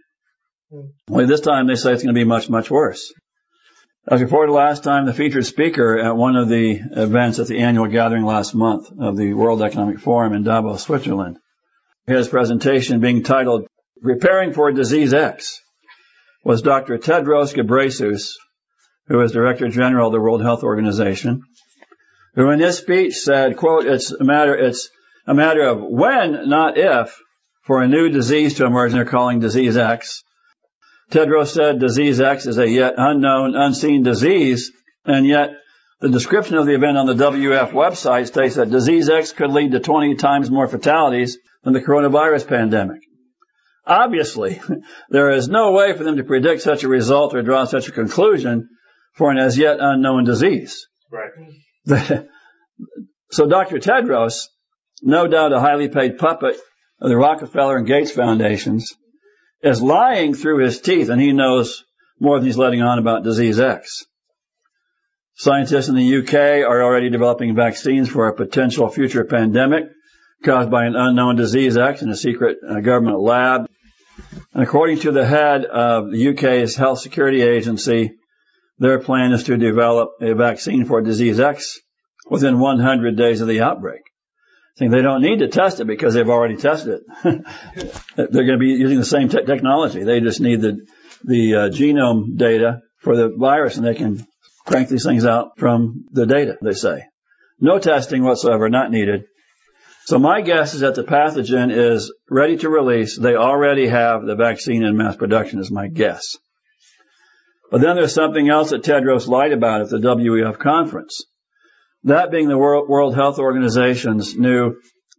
Only 1.11 1.27
this 1.27 1.41
time 1.41 1.67
they 1.67 1.75
say 1.75 1.93
it's 1.93 2.03
going 2.03 2.15
to 2.15 2.19
be 2.19 2.25
much, 2.25 2.51
much 2.51 2.71
worse. 2.71 3.13
As 4.11 4.23
reported 4.23 4.53
last 4.53 4.85
time, 4.85 5.05
the 5.05 5.13
featured 5.13 5.45
speaker 5.45 5.99
at 5.99 6.17
one 6.17 6.35
of 6.35 6.49
the 6.49 6.81
events 6.93 7.39
at 7.41 7.47
the 7.47 7.59
annual 7.59 7.89
gathering 7.89 8.25
last 8.25 8.55
month 8.55 8.91
of 8.99 9.19
the 9.19 9.35
World 9.35 9.61
Economic 9.61 9.99
Forum 9.99 10.33
in 10.33 10.45
Davos, 10.45 10.83
Switzerland, 10.83 11.37
his 12.07 12.27
presentation 12.27 13.01
being 13.01 13.23
titled 13.23 13.67
Preparing 14.01 14.55
for 14.55 14.73
Disease 14.73 15.13
X 15.13 15.61
was 16.43 16.63
Dr. 16.63 16.97
Tedros 16.97 17.53
Ghebreyesus, 17.53 18.33
who 19.09 19.21
is 19.21 19.33
Director 19.33 19.69
General 19.69 20.07
of 20.07 20.15
the 20.15 20.21
World 20.21 20.41
Health 20.41 20.63
Organization, 20.63 21.43
who 22.35 22.49
in 22.49 22.61
his 22.61 22.79
speech 22.79 23.17
said, 23.17 23.59
quote, 23.59 23.85
it's 23.85 24.11
a 24.11 24.25
matter, 24.25 24.57
it's 24.57 24.89
a 25.27 25.35
matter 25.35 25.65
of 25.65 25.83
when, 25.83 26.49
not 26.49 26.79
if, 26.79 27.15
for 27.61 27.83
a 27.83 27.89
new 27.89 28.09
disease 28.09 28.55
to 28.55 28.65
emerge, 28.65 28.93
and 28.93 28.99
they're 29.01 29.05
calling 29.05 29.41
disease 29.41 29.77
X. 29.77 30.23
Tedros 31.11 31.49
said 31.49 31.81
disease 31.81 32.21
X 32.21 32.47
is 32.47 32.59
a 32.59 32.69
yet 32.69 32.95
unknown, 32.97 33.55
unseen 33.57 34.03
disease, 34.03 34.73
and 35.05 35.27
yet 35.27 35.51
the 36.01 36.11
description 36.11 36.57
of 36.57 36.67
the 36.67 36.75
event 36.75 36.99
on 36.99 37.07
the 37.07 37.15
WF 37.15 37.73
website 37.73 38.27
states 38.27 38.57
that 38.57 38.71
disease 38.71 39.09
X 39.09 39.33
could 39.33 39.51
lead 39.51 39.73
to 39.73 39.81
20 39.81 40.17
times 40.17 40.51
more 40.51 40.69
fatalities 40.69 41.39
than 41.65 41.73
the 41.73 41.81
coronavirus 41.81 42.47
pandemic. 42.47 43.01
Obviously, 43.87 44.61
there 45.09 45.31
is 45.31 45.49
no 45.49 45.73
way 45.73 45.97
for 45.97 46.05
them 46.05 46.19
to 46.19 46.25
predict 46.25 46.61
such 46.61 46.85
a 46.85 46.89
result 46.89 47.35
or 47.35 47.43
draw 47.43 47.65
such 47.65 47.89
a 47.89 47.93
conclusion 47.93 48.69
for 49.15 49.31
an 49.31 49.39
as 49.39 49.57
yet 49.57 49.79
unknown 49.81 50.25
disease. 50.25 50.87
Right. 51.11 51.31
so 53.31 53.47
Dr. 53.47 53.79
Tedros, 53.79 54.45
no 55.03 55.27
doubt 55.27 55.55
a 55.55 55.61
highly 55.61 55.89
paid 55.89 56.19
puppet 56.19 56.57
of 57.01 57.09
the 57.09 57.17
Rockefeller 57.17 57.79
and 57.79 57.87
Gates 57.87 58.11
foundations, 58.11 58.95
is 59.63 59.83
lying 59.83 60.35
through 60.35 60.65
his 60.65 60.81
teeth 60.81 61.09
and 61.09 61.21
he 61.21 61.33
knows 61.33 61.85
more 62.21 62.39
than 62.39 62.47
he's 62.47 62.59
letting 62.59 62.83
on 62.83 62.99
about 62.99 63.25
disease 63.25 63.61
X. 63.61 64.05
Scientists 65.35 65.89
in 65.89 65.95
the 65.95 66.17
UK 66.19 66.35
are 66.69 66.83
already 66.83 67.11
developing 67.11 67.55
vaccines 67.55 68.09
for 68.09 68.27
a 68.27 68.35
potential 68.35 68.89
future 68.89 69.25
pandemic 69.25 69.85
caused 70.45 70.71
by 70.71 70.85
an 70.85 70.97
unknown 70.97 71.37
disease 71.37 71.77
X 71.77 72.03
in 72.03 72.11
a 72.11 72.17
secret 72.17 72.59
uh, 72.69 72.81
government 72.81 73.21
lab. 73.21 73.69
And 74.53 74.63
according 74.63 75.01
to 75.01 75.13
the 75.13 75.27
head 75.27 75.65
of 75.65 76.11
the 76.11 76.29
UK's 76.31 76.75
health 76.75 77.01
security 77.01 77.43
agency, 77.43 78.13
their 78.79 78.99
plan 78.99 79.33
is 79.33 79.45
to 79.45 79.57
develop 79.57 80.11
a 80.21 80.35
vaccine 80.35 80.85
for 80.85 81.01
disease 81.01 81.41
X 81.41 81.81
within 82.29 82.59
100 82.59 83.17
days 83.17 83.41
of 83.41 83.49
the 83.49 83.61
outbreak. 83.61 84.03
Saying 84.79 84.93
they 84.93 85.03
don't 85.03 85.23
need 85.23 85.41
to 85.41 85.49
test 85.49 85.81
it 85.81 85.87
because 85.87 86.15
they've 86.15 86.29
already 86.29 86.57
tested 86.57 87.01
it. 87.01 87.25
They're 88.17 88.27
going 88.29 88.53
to 88.53 88.59
be 88.59 88.67
using 88.67 88.99
the 88.99 89.05
same 89.05 89.29
te- 89.29 89.45
technology. 89.45 90.05
They 90.05 90.21
just 90.21 90.41
need 90.41 90.61
the 90.61 90.87
the 91.25 91.55
uh, 91.55 91.69
genome 91.69 92.37
data 92.37 92.81
for 92.99 93.17
the 93.17 93.29
virus, 93.37 93.77
and 93.77 93.85
they 93.85 93.97
can 93.97 94.25
crank 94.65 94.89
these 94.89 95.05
things 95.05 95.25
out 95.25 95.59
from 95.59 96.05
the 96.13 96.27
data. 96.27 96.59
They 96.63 96.75
say 96.75 97.07
no 97.59 97.81
testing 97.81 98.23
whatsoever, 98.23 98.69
not 98.69 98.93
needed. 98.93 99.25
So 100.05 100.21
my 100.21 100.43
guess 100.43 100.75
is 100.75 100.81
that 100.81 100.95
the 100.95 101.03
pathogen 101.03 101.71
is 101.77 102.13
ready 102.31 102.57
to 102.59 102.71
release. 102.71 103.19
They 103.19 103.35
already 103.35 103.89
have 103.89 104.25
the 104.25 104.37
vaccine 104.37 104.85
in 104.85 104.97
mass 104.97 105.17
production, 105.17 105.59
is 105.59 105.73
my 105.73 105.89
guess. 105.89 106.37
But 107.71 107.81
then 107.81 107.97
there's 107.97 108.15
something 108.15 108.49
else 108.49 108.71
that 108.71 108.85
Tedros 108.85 109.27
lied 109.27 109.53
about 109.53 109.81
at 109.81 109.91
the 109.91 109.99
WEF 109.99 110.59
conference. 110.59 111.27
That 112.09 112.31
being 112.31 112.49
the 112.49 112.57
World 112.57 113.15
Health 113.15 113.39
Organization's 113.39 114.35
new 114.35 114.77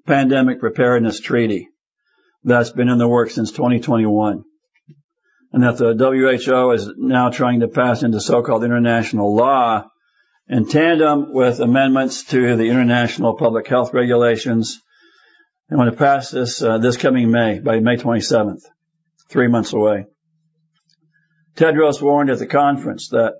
pandemic 0.07 0.59
preparedness 0.59 1.19
treaty 1.19 1.69
that's 2.43 2.71
been 2.71 2.89
in 2.89 2.97
the 2.97 3.07
works 3.07 3.35
since 3.35 3.51
2021. 3.51 4.43
And 5.53 5.63
that 5.63 5.77
the 5.77 5.93
WHO 5.93 6.71
is 6.71 6.91
now 6.97 7.29
trying 7.29 7.59
to 7.59 7.67
pass 7.67 8.01
into 8.01 8.19
so-called 8.19 8.63
international 8.63 9.35
law 9.35 9.85
in 10.47 10.67
tandem 10.67 11.31
with 11.31 11.59
amendments 11.59 12.23
to 12.29 12.55
the 12.55 12.69
international 12.69 13.35
public 13.35 13.67
health 13.67 13.93
regulations. 13.93 14.81
They 15.69 15.75
want 15.75 15.91
to 15.91 15.97
pass 15.97 16.31
this 16.31 16.59
uh, 16.63 16.79
this 16.79 16.97
coming 16.97 17.29
May, 17.29 17.59
by 17.59 17.81
May 17.81 17.97
27th, 17.97 18.61
three 19.29 19.47
months 19.47 19.73
away. 19.73 20.05
Tedros 21.55 22.01
warned 22.01 22.31
at 22.31 22.39
the 22.39 22.47
conference 22.47 23.09
that 23.09 23.33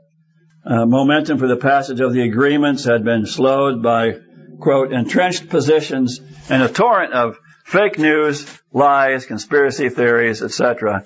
uh, 0.70 0.86
momentum 0.86 1.40
for 1.40 1.48
the 1.48 1.58
passage 1.58 2.00
of 2.00 2.14
the 2.14 2.22
agreements 2.22 2.84
had 2.84 3.04
been 3.04 3.26
slowed 3.26 3.82
by, 3.82 4.20
quote, 4.60 4.94
entrenched 4.94 5.50
positions 5.50 6.22
and 6.48 6.62
a 6.62 6.70
torrent 6.70 7.12
of 7.12 7.38
fake 7.66 7.98
news, 7.98 8.46
lies, 8.72 9.26
conspiracy 9.26 9.90
theories, 9.90 10.44
etc. 10.44 11.04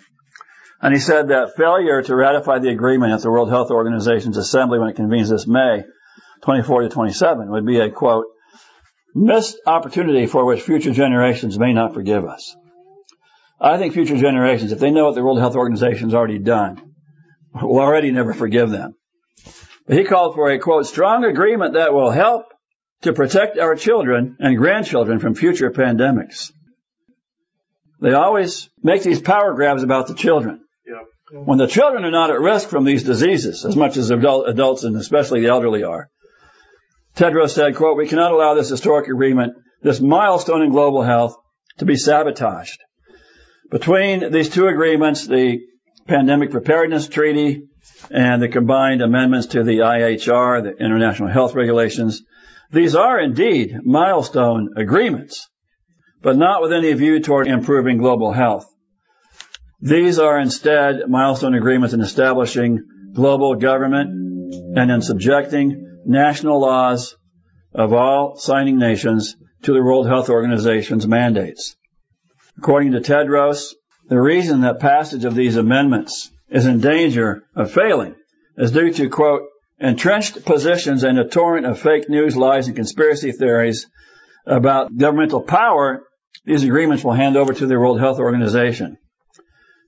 And 0.82 0.94
he 0.94 1.00
said 1.00 1.30
that 1.30 1.56
failure 1.56 2.02
to 2.02 2.16
ratify 2.16 2.60
the 2.60 2.72
agreement 2.72 3.14
at 3.14 3.22
the 3.22 3.32
World 3.32 3.50
Health 3.50 3.72
Organization's 3.72 4.36
assembly 4.36 4.80
when 4.80 4.90
it 4.90 4.98
convenes 4.98 5.30
this 5.30 5.48
May 5.48 5.86
24 6.42 6.82
to 6.82 6.90
27 6.90 7.50
would 7.50 7.66
be 7.66 7.80
a, 7.80 7.90
quote, 7.90 8.26
missed 9.16 9.56
opportunity 9.66 10.26
for 10.26 10.44
which 10.44 10.62
future 10.62 10.92
generations 10.92 11.58
may 11.58 11.72
not 11.72 11.94
forgive 11.94 12.26
us. 12.26 12.54
I 13.62 13.78
think 13.78 13.94
future 13.94 14.18
generations, 14.18 14.74
if 14.74 14.80
they 14.80 14.92
know 14.92 15.06
what 15.06 15.16
the 15.16 15.24
World 15.24 15.40
Health 15.40 15.56
Organization 15.56 16.10
has 16.10 16.14
already 16.14 16.40
done, 16.40 16.96
will 17.54 17.80
already 17.80 18.12
never 18.12 18.34
forgive 18.34 18.70
them. 18.70 18.96
He 19.88 20.04
called 20.04 20.36
for 20.36 20.50
a 20.50 20.60
quote, 20.60 20.86
strong 20.86 21.26
agreement 21.26 21.74
that 21.74 21.94
will 21.94 22.10
help 22.10 22.46
to 23.02 23.14
protect 23.14 23.58
our 23.58 23.76
children 23.76 24.38
and 24.40 24.58
grandchildren 24.58 25.20
from 25.20 25.36
future 25.36 25.72
pandemics. 25.72 26.52
They 28.00 28.14
always 28.14 28.70
make 28.82 29.04
these 29.04 29.22
power 29.22 29.54
grabs 29.54 29.84
about 29.84 30.08
the 30.08 30.14
children. 30.14 30.62
Yeah. 30.86 31.40
When 31.40 31.58
the 31.58 31.68
children 31.68 32.06
are 32.06 32.12
not 32.12 32.32
at 32.32 32.40
risk 32.40 32.70
from 32.70 32.86
these 32.86 33.04
diseases, 33.04 33.66
as 33.66 33.76
much 33.76 33.98
as 33.98 34.10
adult, 34.10 34.48
adults 34.48 34.84
and 34.84 34.96
especially 34.96 35.42
the 35.42 35.48
elderly 35.48 35.84
are. 35.84 36.10
Tedros 37.16 37.52
said, 37.52 37.76
quote, 37.76 37.98
we 37.98 38.08
cannot 38.08 38.32
allow 38.32 38.54
this 38.54 38.70
historic 38.70 39.08
agreement, 39.08 39.54
this 39.82 40.00
milestone 40.00 40.62
in 40.62 40.72
global 40.72 41.02
health, 41.02 41.36
to 41.78 41.86
be 41.86 41.96
sabotaged. 41.96 42.80
Between 43.70 44.32
these 44.32 44.50
two 44.50 44.68
agreements, 44.68 45.28
the 45.28 45.60
Pandemic 46.08 46.52
Preparedness 46.52 47.08
Treaty 47.08 47.64
and 48.10 48.42
the 48.42 48.48
combined 48.48 49.02
amendments 49.02 49.48
to 49.48 49.64
the 49.64 49.80
IHR, 49.80 50.64
the 50.64 50.84
International 50.84 51.30
Health 51.30 51.56
Regulations. 51.56 52.24
These 52.72 52.96
are 52.96 53.20
indeed 53.20 53.80
milestone 53.84 54.74
agreements, 54.78 55.50
but 56.22 56.38
not 56.38 56.62
with 56.62 56.74
any 56.74 56.92
view 56.94 57.20
toward 57.20 57.48
improving 57.48 57.98
global 57.98 58.32
health. 58.32 58.66
These 59.82 60.18
are 60.20 60.40
instead 60.40 61.10
milestone 61.10 61.56
agreements 61.56 61.94
in 61.94 62.02
establishing 62.02 62.84
global 63.14 63.56
government 63.56 64.10
and 64.78 64.92
in 64.92 65.02
subjecting 65.02 66.00
national 66.06 66.60
laws 66.60 67.16
of 67.74 67.94
all 67.94 68.38
signing 68.38 68.78
nations 68.78 69.36
to 69.64 69.74
the 69.74 69.84
World 69.84 70.08
Health 70.08 70.30
Organization's 70.30 71.08
mandates. 71.08 71.76
According 72.58 72.92
to 72.94 73.02
Tedros, 73.02 73.74
the 74.08 74.20
reason 74.20 74.62
that 74.62 74.80
passage 74.80 75.26
of 75.26 75.36
these 75.36 75.56
amendments 75.56 76.32
is 76.54 76.66
in 76.66 76.80
danger 76.80 77.44
of 77.56 77.72
failing 77.72 78.16
is 78.58 78.72
due 78.72 78.94
to, 78.94 79.10
quote, 79.10 79.42
entrenched 79.80 80.46
positions 80.46 81.04
and 81.04 81.20
a 81.20 81.28
torrent 81.28 81.66
of 81.66 81.80
fake 81.80 82.08
news, 82.08 82.38
lies, 82.38 82.68
and 82.68 82.76
conspiracy 82.76 83.34
theories 83.34 83.88
about 84.46 84.96
governmental 84.96 85.42
power 85.42 86.04
these 86.46 86.64
agreements 86.64 87.04
will 87.04 87.14
hand 87.14 87.38
over 87.38 87.54
to 87.54 87.66
the 87.66 87.80
World 87.80 88.00
Health 88.00 88.20
Organization. 88.20 88.98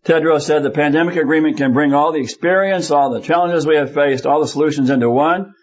Tedros 0.06 0.44
said 0.44 0.64
the 0.64 0.70
pandemic 0.70 1.16
agreement 1.16 1.58
can 1.58 1.74
bring 1.74 1.94
all 1.94 2.12
the 2.12 2.22
experience, 2.22 2.92
all 2.92 3.10
the 3.10 3.22
challenges 3.22 3.66
we 3.66 3.76
have 3.76 3.94
faced, 3.94 4.26
all 4.26 4.40
the 4.40 4.48
solutions 4.48 4.90
into 4.90 5.10
one. 5.10 5.54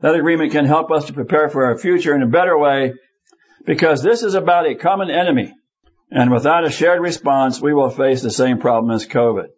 That 0.00 0.14
agreement 0.14 0.52
can 0.52 0.64
help 0.64 0.90
us 0.90 1.04
to 1.06 1.12
prepare 1.12 1.50
for 1.50 1.66
our 1.66 1.78
future 1.78 2.14
in 2.14 2.22
a 2.22 2.26
better 2.26 2.58
way 2.58 2.94
because 3.66 4.02
this 4.02 4.22
is 4.22 4.34
about 4.34 4.66
a 4.66 4.74
common 4.74 5.10
enemy. 5.10 5.52
And 6.10 6.32
without 6.32 6.64
a 6.64 6.70
shared 6.70 7.00
response, 7.00 7.60
we 7.60 7.74
will 7.74 7.90
face 7.90 8.22
the 8.22 8.30
same 8.30 8.58
problem 8.58 8.90
as 8.90 9.06
COVID. 9.06 9.48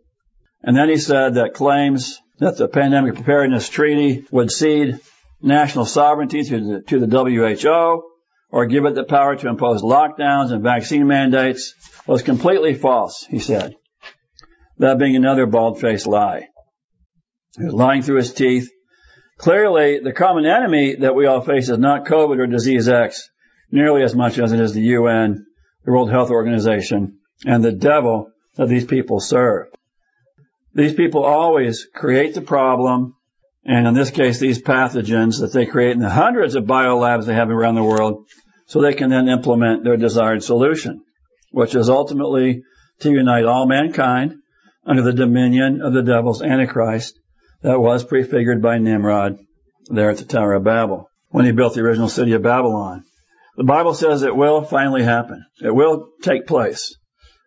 And 0.62 0.76
then 0.76 0.88
he 0.88 0.96
said 0.96 1.34
that 1.34 1.54
claims 1.54 2.20
that 2.38 2.56
the 2.56 2.68
Pandemic 2.68 3.14
Preparedness 3.14 3.68
Treaty 3.68 4.24
would 4.30 4.50
cede 4.50 5.00
national 5.40 5.86
sovereignty 5.86 6.44
to 6.44 6.60
the, 6.60 6.82
to 6.82 7.04
the 7.04 7.06
WHO 7.06 8.02
or 8.50 8.66
give 8.66 8.84
it 8.84 8.94
the 8.94 9.04
power 9.04 9.34
to 9.34 9.48
impose 9.48 9.82
lockdowns 9.82 10.52
and 10.52 10.62
vaccine 10.62 11.06
mandates 11.06 11.74
was 12.06 12.22
completely 12.22 12.74
false, 12.74 13.26
he 13.28 13.38
said. 13.38 13.74
That 14.78 14.98
being 14.98 15.16
another 15.16 15.46
bald-faced 15.46 16.06
lie. 16.06 16.48
He 17.56 17.64
was 17.64 17.74
lying 17.74 18.02
through 18.02 18.16
his 18.16 18.32
teeth. 18.32 18.70
Clearly, 19.38 20.00
the 20.00 20.12
common 20.12 20.46
enemy 20.46 20.96
that 20.96 21.14
we 21.14 21.26
all 21.26 21.40
face 21.40 21.68
is 21.68 21.78
not 21.78 22.06
COVID 22.06 22.38
or 22.38 22.46
disease 22.46 22.88
X 22.88 23.28
nearly 23.70 24.02
as 24.02 24.14
much 24.14 24.38
as 24.38 24.52
it 24.52 24.60
is 24.60 24.74
the 24.74 24.82
UN, 24.82 25.46
the 25.84 25.90
World 25.90 26.10
Health 26.10 26.30
Organization, 26.30 27.18
and 27.44 27.64
the 27.64 27.72
devil 27.72 28.28
that 28.56 28.68
these 28.68 28.84
people 28.84 29.18
serve. 29.18 29.68
These 30.74 30.94
people 30.94 31.24
always 31.24 31.86
create 31.94 32.34
the 32.34 32.40
problem, 32.40 33.14
and 33.64 33.86
in 33.86 33.94
this 33.94 34.10
case, 34.10 34.38
these 34.38 34.62
pathogens 34.62 35.40
that 35.40 35.52
they 35.52 35.66
create 35.66 35.92
in 35.92 36.00
the 36.00 36.10
hundreds 36.10 36.54
of 36.54 36.64
biolabs 36.64 37.26
they 37.26 37.34
have 37.34 37.50
around 37.50 37.74
the 37.74 37.82
world, 37.82 38.26
so 38.66 38.80
they 38.80 38.94
can 38.94 39.10
then 39.10 39.28
implement 39.28 39.84
their 39.84 39.96
desired 39.96 40.42
solution, 40.42 41.02
which 41.50 41.74
is 41.74 41.90
ultimately 41.90 42.62
to 43.00 43.10
unite 43.10 43.44
all 43.44 43.66
mankind 43.66 44.36
under 44.86 45.02
the 45.02 45.12
dominion 45.12 45.82
of 45.82 45.92
the 45.92 46.02
devil's 46.02 46.42
Antichrist 46.42 47.18
that 47.62 47.80
was 47.80 48.04
prefigured 48.04 48.62
by 48.62 48.78
Nimrod 48.78 49.38
there 49.88 50.10
at 50.10 50.18
the 50.18 50.24
Tower 50.24 50.54
of 50.54 50.64
Babel 50.64 51.08
when 51.28 51.44
he 51.44 51.52
built 51.52 51.74
the 51.74 51.82
original 51.82 52.08
city 52.08 52.32
of 52.32 52.42
Babylon. 52.42 53.04
The 53.56 53.64
Bible 53.64 53.94
says 53.94 54.22
it 54.22 54.34
will 54.34 54.62
finally 54.62 55.02
happen. 55.02 55.44
It 55.62 55.74
will 55.74 56.08
take 56.22 56.46
place. 56.46 56.96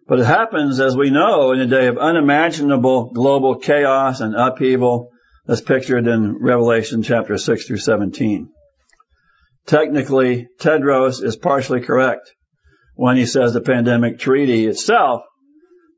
But 0.07 0.19
it 0.19 0.25
happens, 0.25 0.79
as 0.79 0.95
we 0.95 1.09
know, 1.09 1.51
in 1.51 1.59
a 1.61 1.65
day 1.65 1.87
of 1.87 1.97
unimaginable 1.97 3.11
global 3.11 3.55
chaos 3.55 4.21
and 4.21 4.35
upheaval 4.35 5.09
as 5.47 5.61
pictured 5.61 6.07
in 6.07 6.37
Revelation 6.39 7.01
chapter 7.01 7.37
6 7.37 7.65
through 7.65 7.77
17. 7.77 8.49
Technically, 9.65 10.47
Tedros 10.59 11.23
is 11.23 11.35
partially 11.35 11.81
correct 11.81 12.33
when 12.93 13.17
he 13.17 13.25
says 13.25 13.53
the 13.53 13.61
pandemic 13.61 14.19
treaty 14.19 14.67
itself 14.67 15.23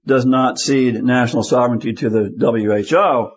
does 0.05 0.25
not 0.25 0.57
cede 0.57 1.03
national 1.03 1.43
sovereignty 1.43 1.93
to 1.93 2.09
the 2.09 2.31
WHO. 2.39 3.31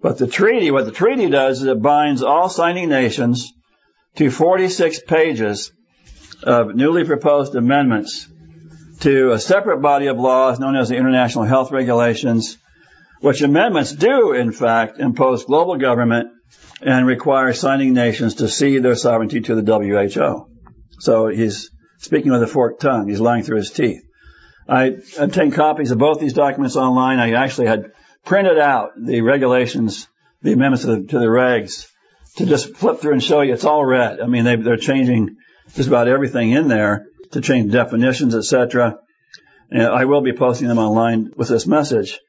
But 0.00 0.16
the 0.16 0.26
treaty, 0.26 0.70
what 0.70 0.86
the 0.86 0.90
treaty 0.90 1.28
does 1.28 1.60
is 1.60 1.66
it 1.66 1.82
binds 1.82 2.22
all 2.22 2.48
signing 2.48 2.88
nations 2.88 3.52
to 4.16 4.30
46 4.30 5.02
pages 5.02 5.70
of 6.42 6.74
newly 6.74 7.04
proposed 7.04 7.54
amendments 7.54 8.26
to 9.00 9.32
a 9.32 9.38
separate 9.38 9.80
body 9.80 10.06
of 10.06 10.18
laws 10.18 10.58
known 10.58 10.76
as 10.76 10.88
the 10.88 10.96
International 10.96 11.44
Health 11.44 11.70
Regulations, 11.70 12.58
which 13.20 13.42
amendments 13.42 13.92
do, 13.92 14.32
in 14.32 14.52
fact, 14.52 14.98
impose 14.98 15.44
global 15.44 15.76
government 15.76 16.28
and 16.80 17.06
require 17.06 17.52
signing 17.52 17.94
nations 17.94 18.36
to 18.36 18.48
cede 18.48 18.82
their 18.82 18.96
sovereignty 18.96 19.40
to 19.40 19.54
the 19.54 19.62
WHO. 19.62 20.48
So 20.98 21.28
he's 21.28 21.70
speaking 21.98 22.32
with 22.32 22.42
a 22.42 22.46
forked 22.46 22.80
tongue. 22.80 23.08
He's 23.08 23.20
lying 23.20 23.44
through 23.44 23.58
his 23.58 23.70
teeth. 23.70 24.02
I 24.68 24.96
obtained 25.18 25.54
copies 25.54 25.90
of 25.90 25.98
both 25.98 26.20
these 26.20 26.32
documents 26.32 26.76
online. 26.76 27.18
I 27.18 27.32
actually 27.32 27.68
had 27.68 27.92
printed 28.24 28.58
out 28.58 28.90
the 28.96 29.22
regulations, 29.22 30.08
the 30.42 30.52
amendments 30.52 30.84
to 30.84 30.96
the, 30.96 31.06
to 31.08 31.18
the 31.18 31.26
regs, 31.26 31.86
to 32.36 32.46
just 32.46 32.76
flip 32.76 33.00
through 33.00 33.12
and 33.12 33.22
show 33.22 33.40
you 33.40 33.52
it's 33.52 33.64
all 33.64 33.84
red. 33.84 34.20
I 34.20 34.26
mean, 34.26 34.44
they, 34.44 34.56
they're 34.56 34.76
changing 34.76 35.36
just 35.74 35.88
about 35.88 36.08
everything 36.08 36.50
in 36.50 36.68
there 36.68 37.06
to 37.32 37.40
change 37.40 37.72
definitions, 37.72 38.34
etc. 38.34 38.98
I 39.74 40.04
will 40.04 40.20
be 40.20 40.32
posting 40.32 40.68
them 40.68 40.78
online 40.78 41.32
with 41.36 41.48
this 41.48 41.66
message. 41.66 42.20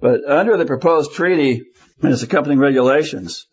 But 0.00 0.24
under 0.28 0.56
the 0.56 0.66
proposed 0.66 1.12
treaty 1.14 1.62
and 2.02 2.12
its 2.12 2.22
accompanying 2.22 2.60
regulations, 2.60 3.46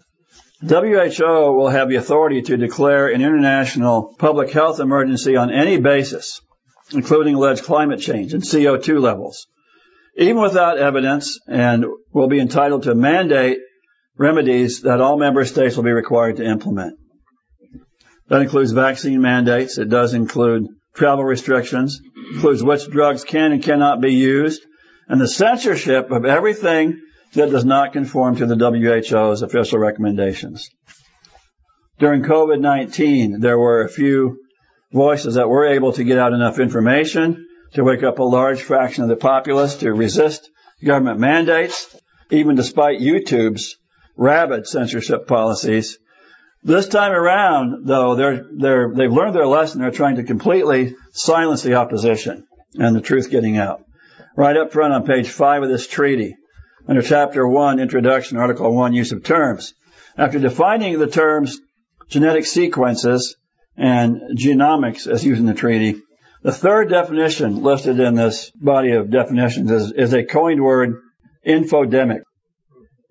WHO 0.62 1.54
will 1.54 1.70
have 1.70 1.90
the 1.90 1.96
authority 1.96 2.42
to 2.44 2.58
declare 2.58 3.08
an 3.08 3.22
international 3.22 4.16
public 4.20 4.52
health 4.52 4.80
emergency 4.80 5.36
on 5.36 5.50
any 5.50 5.80
basis, 5.80 6.40
including 6.92 7.36
alleged 7.36 7.64
climate 7.64 8.00
change 8.00 8.34
and 8.34 8.44
CO2 8.44 9.02
levels, 9.02 9.48
even 10.18 10.42
without 10.42 10.78
evidence, 10.78 11.40
and 11.48 11.86
will 12.14 12.28
be 12.28 12.40
entitled 12.40 12.84
to 12.84 12.94
mandate 12.94 13.58
remedies 14.18 14.82
that 14.82 15.02
all 15.02 15.18
member 15.18 15.46
states 15.46 15.76
will 15.76 15.84
be 15.84 15.92
required 15.92 16.38
to 16.38 16.46
implement. 16.46 17.00
That 18.28 18.44
includes 18.44 18.72
vaccine 18.72 19.22
mandates. 19.22 19.80
It 19.80 19.90
does 19.90 20.14
include 20.14 20.68
travel 20.94 21.24
restrictions, 21.24 22.02
includes 22.34 22.64
which 22.64 22.90
drugs 22.90 23.24
can 23.24 23.52
and 23.52 23.64
cannot 23.64 24.02
be 24.02 24.14
used, 24.14 24.62
and 25.08 25.20
the 25.20 25.28
censorship 25.28 26.12
of 26.12 26.26
everything 26.26 27.02
that 27.34 27.50
does 27.50 27.66
not 27.66 27.94
conform 27.94 28.36
to 28.36 28.46
the 28.46 28.56
WHO's 28.56 29.42
official 29.42 29.80
recommendations. 29.80 30.70
During 32.00 32.24
COVID-19, 32.24 33.40
there 33.40 33.58
were 33.58 33.84
a 33.84 33.90
few 33.90 34.40
voices 34.92 35.36
that 35.36 35.48
were 35.48 35.68
able 35.68 35.94
to 35.94 36.04
get 36.04 36.18
out 36.18 36.34
enough 36.34 36.60
information 36.60 37.48
to 37.74 37.84
wake 37.84 38.04
up 38.04 38.20
a 38.20 38.24
large 38.24 38.62
fraction 38.62 39.04
of 39.04 39.10
the 39.10 39.16
populace 39.16 39.76
to 39.78 39.94
resist 39.94 40.50
government 40.84 41.20
mandates, 41.20 41.96
even 42.30 42.56
despite 42.56 43.00
YouTube's 43.00 43.78
rabid 44.18 44.68
censorship 44.68 45.28
policies 45.28 45.98
this 46.64 46.88
time 46.88 47.12
around, 47.12 47.88
though, 47.88 48.16
they're, 48.16 48.46
they're, 48.52 48.94
they've 48.94 49.12
learned 49.12 49.36
their 49.36 49.48
lesson. 49.48 49.82
They're 49.82 49.92
trying 49.92 50.18
to 50.18 50.24
completely 50.24 50.96
silence 51.12 51.64
the 51.64 51.76
opposition 51.76 52.46
and 52.76 52.96
the 52.96 53.02
truth 53.02 53.30
getting 53.30 53.58
out. 53.58 53.84
Right 54.36 54.56
up 54.56 54.72
front 54.72 54.94
on 54.94 55.06
page 55.06 55.30
five 55.30 55.64
of 55.64 55.70
this 55.70 55.88
treaty, 55.88 56.38
under 56.88 57.02
chapter 57.02 57.48
one, 57.48 57.80
introduction, 57.80 58.38
article 58.38 58.74
one, 58.74 58.94
use 58.94 59.12
of 59.12 59.24
terms. 59.24 59.74
After 60.18 60.40
defining 60.40 61.00
the 61.00 61.08
terms 61.08 61.60
genetic 62.10 62.46
sequences 62.46 63.36
and 63.76 64.38
genomics 64.38 65.08
as 65.08 65.26
used 65.26 65.40
in 65.40 65.48
the 65.48 65.54
treaty, 65.54 66.02
the 66.44 66.52
third 66.52 66.90
definition 66.90 67.62
listed 67.62 68.00
in 68.00 68.16
this 68.16 68.52
body 68.52 68.92
of 68.94 69.12
definitions 69.12 69.70
is, 69.70 69.92
is 69.92 70.14
a 70.14 70.24
coined 70.24 70.62
word, 70.62 71.02
infodemic. 71.46 72.22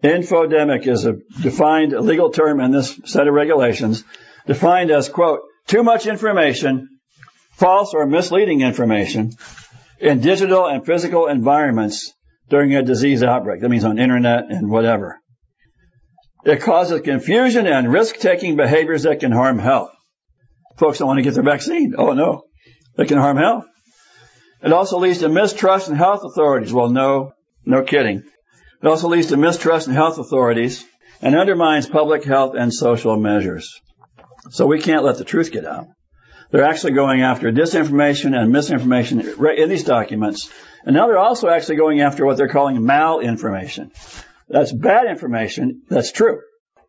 Infodemic 0.02 0.86
is 0.86 1.04
a 1.04 1.18
defined 1.42 1.92
legal 1.92 2.30
term 2.30 2.60
in 2.60 2.70
this 2.70 2.98
set 3.04 3.28
of 3.28 3.34
regulations, 3.34 4.02
defined 4.46 4.90
as, 4.90 5.08
quote, 5.08 5.40
too 5.66 5.82
much 5.82 6.06
information, 6.06 6.88
false 7.52 7.92
or 7.92 8.06
misleading 8.06 8.62
information 8.62 9.32
in 9.98 10.20
digital 10.20 10.66
and 10.66 10.86
physical 10.86 11.26
environments 11.26 12.12
during 12.48 12.74
a 12.74 12.82
disease 12.82 13.22
outbreak. 13.22 13.60
That 13.60 13.68
means 13.68 13.84
on 13.84 13.98
internet 13.98 14.50
and 14.50 14.70
whatever. 14.70 15.20
It 16.44 16.62
causes 16.62 17.02
confusion 17.02 17.66
and 17.66 17.92
risk-taking 17.92 18.56
behaviors 18.56 19.02
that 19.02 19.20
can 19.20 19.32
harm 19.32 19.58
health. 19.58 19.90
Folks 20.78 20.98
don't 20.98 21.08
want 21.08 21.18
to 21.18 21.22
get 21.22 21.34
their 21.34 21.44
vaccine. 21.44 21.94
Oh 21.98 22.14
no. 22.14 22.44
That 22.96 23.08
can 23.08 23.18
harm 23.18 23.36
health. 23.36 23.66
It 24.62 24.72
also 24.72 24.98
leads 24.98 25.18
to 25.18 25.28
mistrust 25.28 25.88
in 25.88 25.96
health 25.96 26.22
authorities. 26.24 26.72
Well, 26.72 26.88
no, 26.88 27.32
no 27.66 27.82
kidding. 27.82 28.24
It 28.82 28.86
also 28.86 29.08
leads 29.08 29.28
to 29.28 29.36
mistrust 29.36 29.88
in 29.88 29.94
health 29.94 30.18
authorities 30.18 30.84
and 31.20 31.36
undermines 31.36 31.88
public 31.88 32.24
health 32.24 32.54
and 32.58 32.72
social 32.72 33.16
measures. 33.16 33.80
So 34.50 34.66
we 34.66 34.80
can't 34.80 35.04
let 35.04 35.18
the 35.18 35.24
truth 35.24 35.52
get 35.52 35.66
out. 35.66 35.88
They're 36.50 36.64
actually 36.64 36.92
going 36.92 37.22
after 37.22 37.52
disinformation 37.52 38.36
and 38.36 38.50
misinformation 38.50 39.20
in 39.20 39.68
these 39.68 39.84
documents. 39.84 40.50
And 40.84 40.96
now 40.96 41.06
they're 41.06 41.18
also 41.18 41.48
actually 41.48 41.76
going 41.76 42.00
after 42.00 42.24
what 42.26 42.36
they're 42.36 42.48
calling 42.48 42.76
malinformation. 42.78 43.92
That's 44.48 44.72
bad 44.72 45.06
information. 45.06 45.82
That's 45.88 46.10
true. 46.10 46.40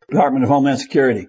Department 0.10 0.43
of 0.43 0.49
Homeland 0.49 0.80
Security 0.80 1.27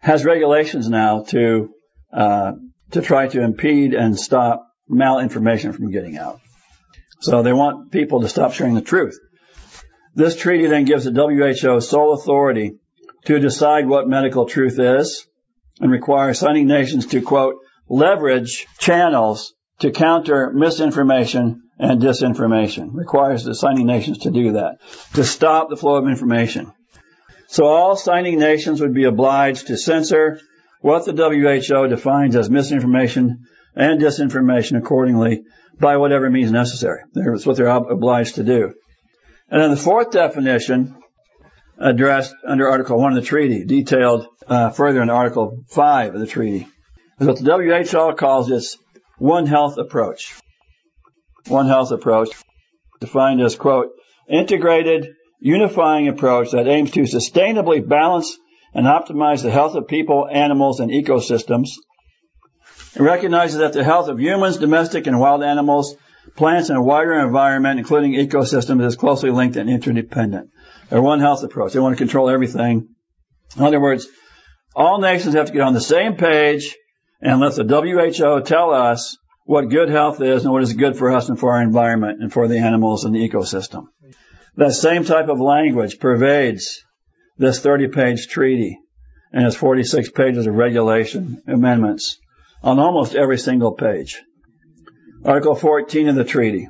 has 0.00 0.24
regulations 0.24 0.88
now 0.88 1.22
to 1.28 1.70
uh, 2.12 2.52
to 2.90 3.02
try 3.02 3.28
to 3.28 3.40
impede 3.40 3.94
and 3.94 4.18
stop 4.18 4.66
malinformation 4.90 5.74
from 5.74 5.92
getting 5.92 6.18
out. 6.18 6.40
So 7.20 7.42
they 7.42 7.52
want 7.52 7.92
people 7.92 8.22
to 8.22 8.28
stop 8.28 8.52
sharing 8.52 8.74
the 8.74 8.82
truth. 8.82 9.16
This 10.14 10.36
treaty 10.36 10.66
then 10.66 10.84
gives 10.84 11.04
the 11.04 11.12
WHO 11.12 11.80
sole 11.80 12.14
authority 12.14 12.76
to 13.26 13.38
decide 13.38 13.86
what 13.86 14.08
medical 14.08 14.46
truth 14.46 14.78
is 14.78 15.26
and 15.80 15.90
requires 15.90 16.38
signing 16.38 16.66
nations 16.66 17.06
to 17.06 17.20
quote, 17.20 17.56
leverage 17.88 18.66
channels 18.78 19.54
to 19.80 19.90
counter 19.90 20.52
misinformation 20.52 21.62
and 21.78 22.00
disinformation. 22.00 22.90
Requires 22.92 23.44
the 23.44 23.54
signing 23.54 23.86
nations 23.86 24.18
to 24.18 24.30
do 24.30 24.52
that, 24.52 24.78
to 25.14 25.24
stop 25.24 25.68
the 25.70 25.76
flow 25.76 25.96
of 25.96 26.08
information. 26.08 26.72
So 27.46 27.64
all 27.66 27.96
signing 27.96 28.38
nations 28.38 28.80
would 28.80 28.94
be 28.94 29.04
obliged 29.04 29.68
to 29.68 29.76
censor 29.76 30.40
what 30.80 31.04
the 31.04 31.12
WHO 31.12 31.88
defines 31.88 32.36
as 32.36 32.50
misinformation 32.50 33.46
and 33.74 34.00
disinformation 34.00 34.78
accordingly 34.78 35.42
by 35.78 35.96
whatever 35.96 36.28
means 36.30 36.52
necessary. 36.52 37.00
That's 37.14 37.46
what 37.46 37.56
they're 37.56 37.68
obliged 37.68 38.36
to 38.36 38.44
do. 38.44 38.74
And 39.50 39.60
then 39.60 39.70
the 39.70 39.76
fourth 39.76 40.12
definition 40.12 40.96
addressed 41.76 42.34
under 42.46 42.68
Article 42.68 42.98
1 42.98 43.16
of 43.16 43.22
the 43.22 43.26
treaty, 43.26 43.64
detailed 43.64 44.28
uh, 44.46 44.70
further 44.70 45.02
in 45.02 45.10
Article 45.10 45.64
5 45.68 46.14
of 46.14 46.20
the 46.20 46.26
treaty, 46.26 46.68
is 47.18 47.26
what 47.26 47.38
the 47.38 47.84
WHO 47.84 48.14
calls 48.14 48.50
its 48.50 48.76
One 49.18 49.46
Health 49.46 49.76
approach. 49.76 50.34
One 51.48 51.66
Health 51.66 51.90
approach, 51.90 52.28
defined 53.00 53.40
as, 53.40 53.56
quote, 53.56 53.88
integrated, 54.28 55.08
unifying 55.40 56.06
approach 56.06 56.52
that 56.52 56.68
aims 56.68 56.92
to 56.92 57.00
sustainably 57.00 57.86
balance 57.86 58.38
and 58.72 58.86
optimize 58.86 59.42
the 59.42 59.50
health 59.50 59.74
of 59.74 59.88
people, 59.88 60.28
animals, 60.30 60.78
and 60.78 60.92
ecosystems. 60.92 61.70
It 62.94 63.02
recognizes 63.02 63.58
that 63.58 63.72
the 63.72 63.82
health 63.82 64.08
of 64.08 64.20
humans, 64.20 64.58
domestic 64.58 65.08
and 65.08 65.18
wild 65.18 65.42
animals, 65.42 65.96
plants, 66.36 66.68
and 66.68 66.78
a 66.78 66.82
wider 66.82 67.14
environment, 67.14 67.78
including 67.78 68.12
ecosystems, 68.12 68.84
is 68.84 68.96
closely 68.96 69.30
linked 69.30 69.56
and 69.56 69.70
interdependent. 69.70 70.50
Their 70.88 71.02
one 71.02 71.20
health 71.20 71.42
approach. 71.42 71.72
They 71.72 71.80
want 71.80 71.96
to 71.96 72.04
control 72.04 72.30
everything. 72.30 72.88
In 73.56 73.62
other 73.62 73.80
words, 73.80 74.06
all 74.74 75.00
nations 75.00 75.34
have 75.34 75.46
to 75.46 75.52
get 75.52 75.62
on 75.62 75.74
the 75.74 75.80
same 75.80 76.16
page 76.16 76.76
and 77.20 77.40
let 77.40 77.54
the 77.54 77.64
WHO 77.64 78.42
tell 78.42 78.72
us 78.72 79.16
what 79.44 79.68
good 79.68 79.88
health 79.88 80.20
is 80.20 80.44
and 80.44 80.52
what 80.52 80.62
is 80.62 80.72
good 80.72 80.96
for 80.96 81.10
us 81.10 81.28
and 81.28 81.38
for 81.38 81.52
our 81.52 81.62
environment 81.62 82.22
and 82.22 82.32
for 82.32 82.48
the 82.48 82.58
animals 82.58 83.04
and 83.04 83.14
the 83.14 83.28
ecosystem. 83.28 83.86
That 84.56 84.72
same 84.72 85.04
type 85.04 85.28
of 85.28 85.40
language 85.40 85.98
pervades 85.98 86.82
this 87.36 87.60
30 87.60 87.88
page 87.88 88.28
treaty 88.28 88.78
and 89.32 89.46
its 89.46 89.56
46 89.56 90.10
pages 90.10 90.46
of 90.46 90.54
regulation 90.54 91.42
amendments 91.46 92.18
on 92.62 92.78
almost 92.78 93.14
every 93.14 93.38
single 93.38 93.72
page. 93.72 94.20
Article 95.24 95.54
14 95.54 96.08
of 96.08 96.14
the 96.14 96.24
treaty 96.24 96.68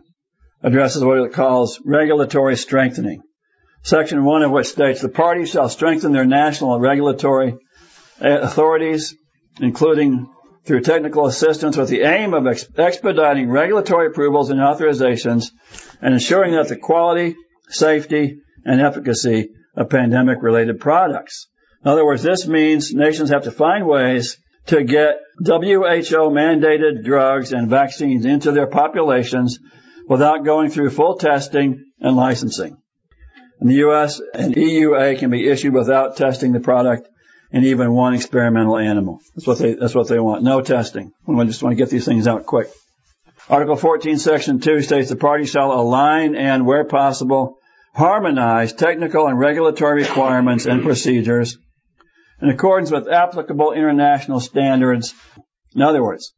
addresses 0.61 1.05
what 1.05 1.19
it 1.19 1.33
calls 1.33 1.81
regulatory 1.85 2.57
strengthening. 2.57 3.23
Section 3.83 4.25
1 4.25 4.43
of 4.43 4.51
which 4.51 4.67
states 4.67 5.01
the 5.01 5.09
parties 5.09 5.51
shall 5.51 5.69
strengthen 5.69 6.13
their 6.13 6.25
national 6.25 6.81
regulatory 6.81 7.57
eh, 8.21 8.29
authorities, 8.29 9.15
including 9.61 10.29
through 10.65 10.81
technical 10.81 11.27
assistance 11.27 11.77
with 11.77 11.89
the 11.91 12.03
aim 12.03 12.35
of 12.35 12.47
expediting 12.77 13.49
regulatory 13.49 14.09
approvals 14.09 14.51
and 14.51 14.59
authorizations 14.59 15.53
and 16.03 16.13
ensuring 16.13 16.55
that 16.55 16.69
the 16.69 16.77
quality, 16.77 17.37
safety, 17.69 18.41
and 18.65 18.81
efficacy 18.81 19.51
of 19.77 19.89
pandemic 19.89 20.43
related 20.43 20.81
products. 20.81 21.47
In 21.85 21.91
other 21.91 22.05
words, 22.05 22.25
this 22.25 22.49
means 22.49 22.93
nations 22.93 23.31
have 23.31 23.45
to 23.45 23.53
find 23.53 23.87
ways 23.87 24.37
to 24.71 24.85
get 24.85 25.19
WHO 25.45 26.31
mandated 26.31 27.05
drugs 27.05 27.53
and 27.53 27.69
vaccines 27.69 28.25
into 28.25 28.53
their 28.53 28.69
populations 28.69 29.59
without 30.07 30.45
going 30.45 30.71
through 30.71 30.91
full 30.91 31.17
testing 31.17 31.85
and 32.01 32.17
licensing. 32.17 32.77
In 33.61 33.67
the 33.67 33.87
US, 33.87 34.21
an 34.33 34.55
EUA 34.55 35.19
can 35.19 35.31
be 35.31 35.49
issued 35.49 35.75
without 35.75 36.17
testing 36.17 36.53
the 36.53 36.61
product 36.61 37.09
in 37.51 37.65
even 37.65 37.93
one 37.93 38.15
experimental 38.15 38.79
animal. 38.79 39.19
That's 39.35 39.47
what 39.47 39.59
they, 39.59 39.75
that's 39.75 39.95
what 39.95 40.07
they 40.07 40.21
want. 40.21 40.45
No 40.45 40.61
testing. 40.61 41.11
We 41.27 41.45
just 41.47 41.65
want 41.65 41.73
to 41.73 41.77
get 41.77 41.91
these 41.91 42.05
things 42.05 42.29
out 42.29 42.47
quick. 42.47 42.69
Article 43.49 43.75
14, 43.75 44.19
section 44.19 44.61
2 44.61 44.83
states 44.83 45.09
the 45.09 45.17
party 45.17 45.47
shall 45.47 45.73
align 45.73 46.37
and, 46.37 46.65
where 46.65 46.85
possible, 46.85 47.59
harmonize 47.93 48.73
technical 48.73 49.27
and 49.27 49.37
regulatory 49.37 50.03
requirements 50.03 50.67
and 50.67 50.85
procedures 50.85 51.59
in 52.41 52.49
accordance 52.49 52.91
with 52.91 53.09
applicable 53.09 53.73
international 53.73 54.41
standards. 54.41 55.15
In 55.75 55.83
other 55.83 56.03
words, 56.03 56.33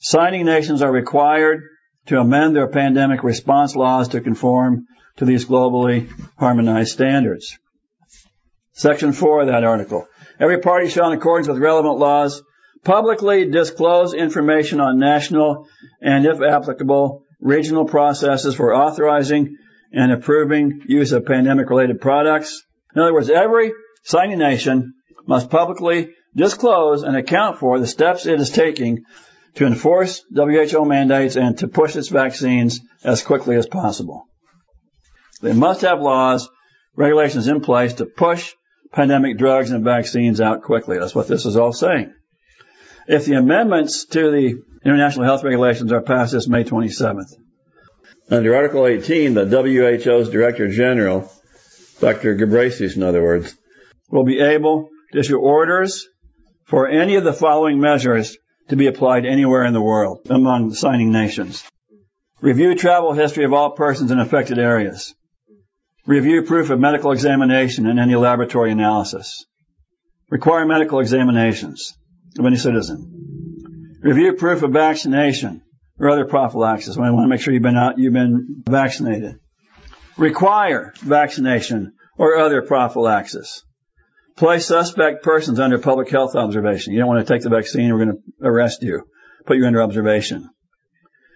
signing 0.00 0.44
nations 0.44 0.82
are 0.82 0.92
required 0.92 1.62
to 2.06 2.18
amend 2.18 2.56
their 2.56 2.68
pandemic 2.68 3.22
response 3.22 3.76
laws 3.76 4.08
to 4.08 4.20
conform 4.20 4.86
to 5.16 5.24
these 5.24 5.44
globally 5.44 6.08
harmonized 6.38 6.90
standards. 6.90 7.58
Section 8.72 9.12
4 9.12 9.42
of 9.42 9.46
that 9.48 9.64
article. 9.64 10.06
Every 10.38 10.60
party 10.60 10.88
shall, 10.88 11.10
in 11.10 11.18
accordance 11.18 11.48
with 11.48 11.58
relevant 11.58 11.98
laws, 11.98 12.42
publicly 12.84 13.50
disclose 13.50 14.14
information 14.14 14.80
on 14.80 14.98
national 14.98 15.66
and, 16.00 16.24
if 16.24 16.40
applicable, 16.40 17.24
regional 17.40 17.86
processes 17.86 18.54
for 18.54 18.74
authorizing 18.74 19.56
and 19.92 20.12
approving 20.12 20.82
use 20.86 21.12
of 21.12 21.26
pandemic 21.26 21.70
related 21.70 22.00
products. 22.00 22.62
In 22.94 23.02
other 23.02 23.12
words, 23.12 23.30
every 23.30 23.72
signing 24.04 24.38
nation 24.38 24.94
must 25.28 25.50
publicly 25.50 26.14
disclose 26.34 27.02
and 27.02 27.14
account 27.14 27.58
for 27.58 27.78
the 27.78 27.86
steps 27.86 28.26
it 28.26 28.40
is 28.40 28.50
taking 28.50 29.04
to 29.54 29.66
enforce 29.66 30.24
WHO 30.34 30.84
mandates 30.86 31.36
and 31.36 31.58
to 31.58 31.68
push 31.68 31.94
its 31.94 32.08
vaccines 32.08 32.80
as 33.04 33.22
quickly 33.22 33.54
as 33.56 33.66
possible. 33.66 34.24
They 35.42 35.52
must 35.52 35.82
have 35.82 36.00
laws, 36.00 36.48
regulations 36.96 37.46
in 37.46 37.60
place 37.60 37.94
to 37.94 38.06
push 38.06 38.54
pandemic 38.92 39.36
drugs 39.36 39.70
and 39.70 39.84
vaccines 39.84 40.40
out 40.40 40.62
quickly. 40.62 40.98
That's 40.98 41.14
what 41.14 41.28
this 41.28 41.44
is 41.44 41.56
all 41.56 41.72
saying. 41.72 42.14
If 43.06 43.26
the 43.26 43.34
amendments 43.34 44.06
to 44.06 44.30
the 44.30 44.62
international 44.84 45.26
health 45.26 45.44
regulations 45.44 45.92
are 45.92 46.00
passed 46.00 46.32
this 46.32 46.48
May 46.48 46.64
27th, 46.64 47.34
under 48.30 48.54
Article 48.54 48.86
18, 48.86 49.34
the 49.34 49.46
WHO's 49.46 50.30
Director 50.30 50.68
General, 50.68 51.30
Dr. 52.00 52.36
Ghebreyesus, 52.36 52.96
in 52.96 53.02
other 53.02 53.22
words, 53.22 53.56
will 54.10 54.24
be 54.24 54.40
able 54.40 54.90
issue 55.14 55.38
orders 55.38 56.06
for 56.64 56.88
any 56.88 57.16
of 57.16 57.24
the 57.24 57.32
following 57.32 57.80
measures 57.80 58.36
to 58.68 58.76
be 58.76 58.86
applied 58.86 59.24
anywhere 59.24 59.64
in 59.64 59.72
the 59.72 59.80
world 59.80 60.20
among 60.28 60.74
signing 60.74 61.10
nations. 61.10 61.64
Review 62.40 62.74
travel 62.74 63.12
history 63.12 63.44
of 63.44 63.52
all 63.52 63.72
persons 63.72 64.10
in 64.10 64.20
affected 64.20 64.58
areas. 64.58 65.14
Review 66.06 66.42
proof 66.42 66.70
of 66.70 66.78
medical 66.78 67.12
examination 67.12 67.86
and 67.86 67.98
any 67.98 68.14
laboratory 68.14 68.70
analysis. 68.70 69.44
Require 70.30 70.66
medical 70.66 71.00
examinations 71.00 71.94
of 72.38 72.46
any 72.46 72.56
citizen. 72.56 73.98
Review 74.00 74.34
proof 74.34 74.62
of 74.62 74.72
vaccination 74.72 75.62
or 75.98 76.10
other 76.10 76.26
prophylaxis. 76.26 76.96
I 76.96 77.10
want 77.10 77.24
to 77.24 77.28
make 77.28 77.40
sure 77.40 77.52
you've 77.52 77.62
been 77.62 77.76
out, 77.76 77.98
you've 77.98 78.12
been 78.12 78.62
vaccinated. 78.68 79.40
Require 80.16 80.92
vaccination 81.00 81.94
or 82.16 82.36
other 82.36 82.62
prophylaxis. 82.62 83.64
Place 84.38 84.66
suspect 84.66 85.24
persons 85.24 85.58
under 85.58 85.80
public 85.80 86.10
health 86.10 86.36
observation. 86.36 86.92
You 86.92 87.00
don't 87.00 87.08
want 87.08 87.26
to 87.26 87.34
take 87.34 87.42
the 87.42 87.50
vaccine, 87.50 87.92
we're 87.92 88.04
going 88.04 88.16
to 88.16 88.46
arrest 88.46 88.84
you. 88.84 89.02
Put 89.46 89.56
you 89.56 89.66
under 89.66 89.82
observation. 89.82 90.48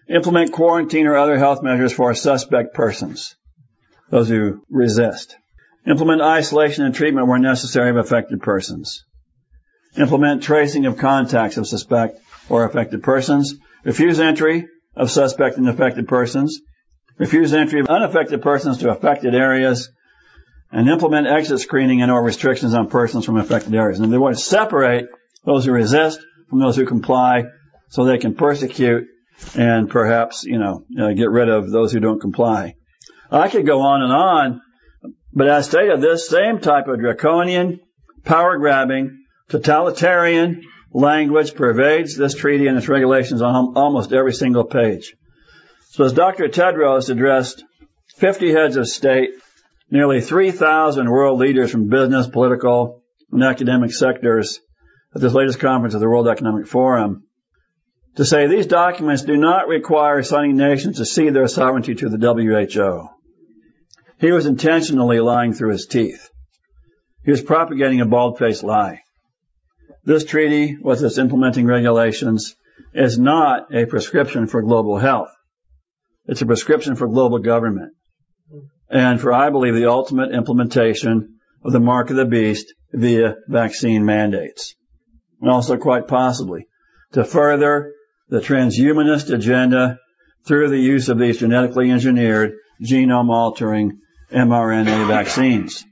Implement 0.09 0.53
quarantine 0.53 1.09
or 1.09 1.17
other 1.17 1.37
health 1.37 1.65
measures 1.65 1.93
for 1.93 2.15
suspect 2.15 2.75
persons. 2.75 3.35
Those 4.11 4.29
who 4.29 4.63
resist. 4.71 5.37
Implement 5.85 6.23
isolation 6.23 6.85
and 6.85 6.95
treatment 6.95 7.27
where 7.27 7.41
necessary 7.41 7.91
of 7.91 7.97
affected 7.97 8.41
persons. 8.41 9.05
Implement 9.97 10.45
tracing 10.45 10.87
of 10.87 10.97
contacts 10.97 11.57
of 11.57 11.67
suspect 11.67 12.21
or 12.49 12.65
affected 12.65 13.03
persons. 13.03 13.55
Refuse 13.83 14.21
entry 14.21 14.69
of 14.95 15.11
suspect 15.11 15.57
and 15.57 15.69
affected 15.69 16.07
persons. 16.07 16.61
Refuse 17.19 17.53
entry 17.53 17.81
of 17.81 17.89
unaffected 17.89 18.43
persons 18.43 18.79
to 18.79 18.91
affected 18.91 19.35
areas 19.35 19.91
and 20.73 20.89
implement 20.89 21.27
exit 21.27 21.61
screening 21.61 22.03
and 22.03 22.11
or 22.11 22.23
restrictions 22.25 22.75
on 22.75 22.89
persons 22.89 23.27
from 23.27 23.37
affected 23.37 23.75
areas. 23.75 24.01
And 24.01 24.13
they 24.13 24.19
want 24.19 24.37
to 24.37 24.43
separate 24.43 25.05
those 25.45 25.67
who 25.67 25.73
resist 25.73 26.19
from 26.49 26.61
those 26.61 26.77
who 26.77 26.87
comply 26.87 27.45
so 27.91 28.05
they 28.05 28.19
can 28.19 28.35
persecute 28.35 29.07
and 29.55 29.91
perhaps, 29.91 30.45
you 30.45 30.59
know, 30.59 30.85
uh, 30.99 31.13
get 31.13 31.31
rid 31.31 31.49
of 31.49 31.71
those 31.71 31.93
who 31.93 32.01
don't 32.01 32.21
comply. 32.21 32.75
I 33.31 33.49
could 33.49 33.67
go 33.67 33.81
on 33.81 34.03
and 34.03 34.13
on, 34.13 34.61
but 35.33 35.49
as 35.49 35.67
stated, 35.67 36.01
this 36.01 36.29
same 36.29 36.59
type 36.61 36.89
of 36.89 37.01
draconian, 37.01 37.81
power 38.25 38.59
grabbing, 38.59 39.25
totalitarian 39.49 40.63
language 40.93 41.55
pervades 41.55 42.17
this 42.17 42.35
treaty 42.35 42.67
and 42.67 42.77
its 42.77 42.89
regulations 42.89 43.43
on 43.43 43.75
almost 43.77 44.13
every 44.13 44.33
single 44.33 44.65
page. 44.65 45.15
So 45.91 46.05
as 46.05 46.13
Dr. 46.13 46.49
Tedros 46.49 47.11
addressed 47.11 47.65
50 48.17 48.53
heads 48.53 48.77
of 48.77 48.87
state 48.87 49.31
nearly 49.93 50.23
3,000 50.23 51.09
world 51.09 51.39
leaders 51.39 51.71
from 51.71 51.89
business, 51.89 52.27
political, 52.27 53.03
and 53.31 53.45
academic 53.45 53.93
sectors 53.93 54.59
at 55.15 55.21
this 55.21 55.35
latest 55.35 55.61
conference 55.61 55.93
of 55.95 56.01
the 56.01 56.09
World 56.09 56.29
Economic 56.29 56.67
Forum 56.67 57.25
to 58.17 58.25
say 58.25 58.47
these 58.47 58.67
documents 58.67 59.23
do 59.23 59.37
not 59.37 59.69
require 59.69 60.23
signing 60.23 60.57
nations 60.57 60.97
to 60.97 61.05
cede 61.05 61.35
their 61.35 61.47
sovereignty 61.47 61.95
to 61.95 62.09
the 62.09 62.17
WHO. 62.17 63.09
He 64.19 64.33
was 64.33 64.47
intentionally 64.47 65.21
lying 65.21 65.53
through 65.53 65.73
his 65.73 65.87
teeth. 65.87 66.31
He 67.25 67.31
was 67.31 67.43
propagating 67.43 68.01
a 68.01 68.07
bald-faced 68.07 68.65
lie. 68.65 69.01
This 70.05 70.25
treaty, 70.25 70.79
with 70.81 71.03
its 71.03 71.19
implementing 71.19 71.67
regulations, 71.67 72.57
is 72.95 73.19
not 73.19 73.75
a 73.75 73.85
prescription 73.85 74.47
for 74.47 74.63
global 74.63 74.97
health. 74.97 75.31
It's 76.25 76.43
a 76.43 76.47
prescription 76.47 76.97
for 76.97 77.09
global 77.09 77.39
government 77.39 77.93
and 78.93 79.19
for, 79.19 79.33
I 79.33 79.49
believe, 79.49 79.75
the 79.75 79.91
ultimate 79.91 80.33
implementation 80.33 81.39
of 81.65 81.73
the 81.73 81.81
mark 81.81 82.11
of 82.11 82.17
the 82.17 82.27
beast 82.27 82.75
via 82.93 83.37
vaccine 83.49 84.05
mandates. 84.05 84.75
And 85.41 85.51
also 85.51 85.79
quite 85.79 86.07
possibly 86.07 86.69
to 87.13 87.25
further 87.25 87.95
the 88.29 88.41
transhumanist 88.41 89.33
agenda 89.33 89.99
through 90.47 90.69
the 90.69 90.79
use 90.79 91.09
of 91.09 91.19
these 91.19 91.39
genetically 91.39 91.91
engineered 91.91 92.53
genome 92.83 93.31
altering 93.31 93.99
mRNA 94.31 95.09
vaccines. 95.09 95.85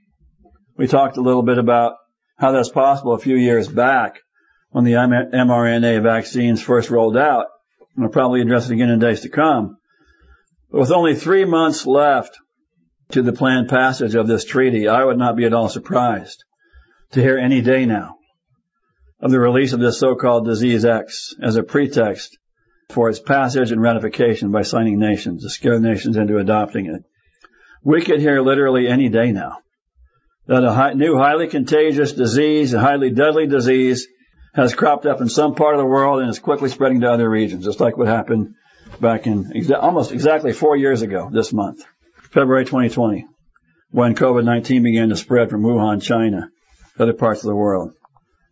We 0.77 0.87
talked 0.87 1.17
a 1.17 1.23
little 1.23 1.43
bit 1.43 1.59
about 1.59 1.95
how 2.37 2.53
that's 2.53 2.71
possible 2.71 3.15
a 3.15 3.19
few 3.19 3.37
years 3.37 3.67
back 3.67 4.17
when 4.71 4.85
the 4.85 4.93
mRNA 4.93 6.03
vaccines 6.03 6.63
first 6.63 6.91
rolled 6.91 7.17
out. 7.17 7.47
And 7.97 8.05
I'll 8.05 8.11
probably 8.11 8.43
address 8.43 8.69
it 8.69 8.75
again 8.75 8.91
in 8.91 8.99
days 8.99 9.23
to 9.23 9.31
come. 9.31 9.79
But 10.71 10.81
with 10.81 10.93
only 10.93 11.15
three 11.15 11.47
months 11.47 11.87
left 11.87 12.39
to 13.13 13.23
the 13.23 13.33
planned 13.33 13.69
passage 13.69 14.15
of 14.15 14.27
this 14.27 14.45
treaty, 14.45 14.89
I 14.89 15.05
would 15.05 15.19
not 15.19 15.37
be 15.37 15.45
at 15.45 15.53
all 15.53 15.69
surprised 15.69 16.45
to 17.13 17.21
hear 17.21 17.39
any 17.39 17.61
day 17.61 17.87
now 17.87 18.17
of 19.21 19.31
the 19.31 19.41
release 19.41 19.73
of 19.73 19.81
this 19.81 19.99
so-called 19.99 20.47
disease 20.47 20.85
X 20.85 21.35
as 21.43 21.57
a 21.57 21.63
pretext 21.63 22.39
for 22.89 23.09
its 23.09 23.21
passage 23.21 23.71
and 23.71 23.81
ratification 23.81 24.51
by 24.51 24.63
signing 24.63 24.99
nations 24.99 25.43
to 25.43 25.51
scare 25.51 25.79
nations 25.79 26.17
into 26.17 26.39
adopting 26.39 26.87
it. 26.87 27.03
We 27.83 28.03
could 28.03 28.21
hear 28.21 28.41
literally 28.41 28.89
any 28.89 29.09
day 29.09 29.33
now 29.33 29.59
that 30.47 30.65
a 30.65 30.73
high, 30.73 30.93
new 30.93 31.17
highly 31.17 31.49
contagious 31.49 32.13
disease, 32.13 32.75
a 32.75 32.81
highly 32.81 33.11
deadly 33.11 33.47
disease, 33.47 34.09
has 34.55 34.75
cropped 34.75 35.07
up 35.07 35.21
in 35.21 35.29
some 35.29 35.55
part 35.55 35.75
of 35.75 35.79
the 35.79 35.87
world 35.87 36.21
and 36.21 36.29
is 36.29 36.39
quickly 36.39 36.69
spreading 36.69 37.01
to 37.03 37.11
other 37.11 37.29
regions, 37.29 37.65
just 37.65 37.81
like 37.81 37.97
what 37.97 38.09
happened 38.09 38.55
back 39.01 39.27
in 39.27 39.45
exa- 39.53 39.81
almost 39.81 40.13
exactly 40.13 40.53
four 40.53 40.77
years 40.77 41.03
ago 41.03 41.31
this 41.33 41.53
month, 41.53 41.85
February 42.31 42.65
2020, 42.65 43.27
when 43.91 44.15
COVID-19 44.15 44.83
began 44.83 45.09
to 45.09 45.17
spread 45.17 45.51
from 45.51 45.63
Wuhan, 45.63 46.01
China, 46.01 46.49
other 46.99 47.13
parts 47.13 47.43
of 47.43 47.49
the 47.49 47.57
world. 47.57 47.93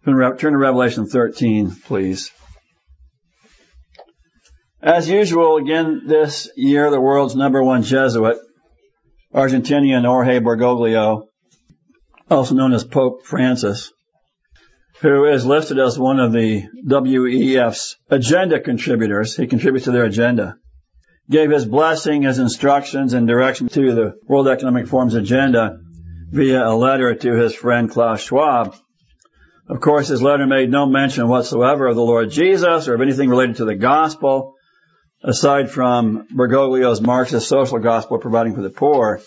Turn 0.05 0.38
to 0.38 0.59
Revelation 0.59 1.07
13, 1.07 1.71
please. 1.85 2.31
As 4.83 5.09
usual, 5.09 5.57
again 5.57 6.03
this 6.07 6.51
year, 6.57 6.91
the 6.91 7.01
world's 7.01 7.37
number 7.37 7.62
one 7.62 7.83
Jesuit, 7.83 8.38
Argentinian 9.35 10.05
Jorge 10.05 10.41
Bergoglio, 10.41 11.25
also 12.31 12.55
known 12.55 12.73
as 12.73 12.85
Pope 12.85 13.25
Francis, 13.25 13.93
who 15.01 15.25
is 15.27 15.45
listed 15.47 15.79
as 15.79 15.99
one 15.99 16.19
of 16.19 16.33
the 16.33 16.64
WEF's 16.85 17.97
agenda 18.11 18.61
contributors. 18.61 19.37
He 19.37 19.47
contributes 19.47 19.85
to 19.85 19.93
their 19.93 20.05
agenda. 20.05 20.57
Gave 21.31 21.51
his 21.51 21.67
blessing, 21.67 22.23
his 22.23 22.38
instructions, 22.38 23.12
and 23.12 23.29
direction 23.29 23.69
to 23.69 23.95
the 23.95 24.14
World 24.27 24.49
Economic 24.49 24.87
Forum's 24.87 25.14
agenda 25.14 25.79
via 26.31 26.67
a 26.67 26.75
letter 26.75 27.14
to 27.14 27.35
his 27.35 27.55
friend 27.55 27.91
Klaus 27.91 28.23
Schwab. 28.23 28.75
Of 29.69 29.81
course, 29.81 30.09
his 30.09 30.23
letter 30.23 30.47
made 30.47 30.71
no 30.71 30.87
mention 30.87 31.29
whatsoever 31.29 31.87
of 31.87 31.97
the 31.97 32.03
Lord 32.03 32.31
Jesus 32.31 32.88
or 32.88 32.95
of 32.95 33.03
anything 33.03 33.29
related 33.29 33.57
to 33.57 33.67
the 33.67 33.75
gospel, 33.75 34.55
aside 35.23 35.71
from 35.71 36.27
Bergoglio's 36.35 37.03
Marxist 37.03 37.49
social 37.49 37.79
gospel 37.79 38.19
providing 38.19 38.55
for 38.55 38.62
the 38.62 38.71
poor. 38.71 39.21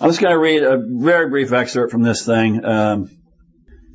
I'm 0.00 0.08
just 0.08 0.20
going 0.20 0.32
to 0.32 0.38
read 0.38 0.62
a 0.62 0.78
very 0.78 1.28
brief 1.28 1.52
excerpt 1.52 1.92
from 1.92 2.02
this 2.02 2.24
thing. 2.24 2.64
Um, 2.64 3.10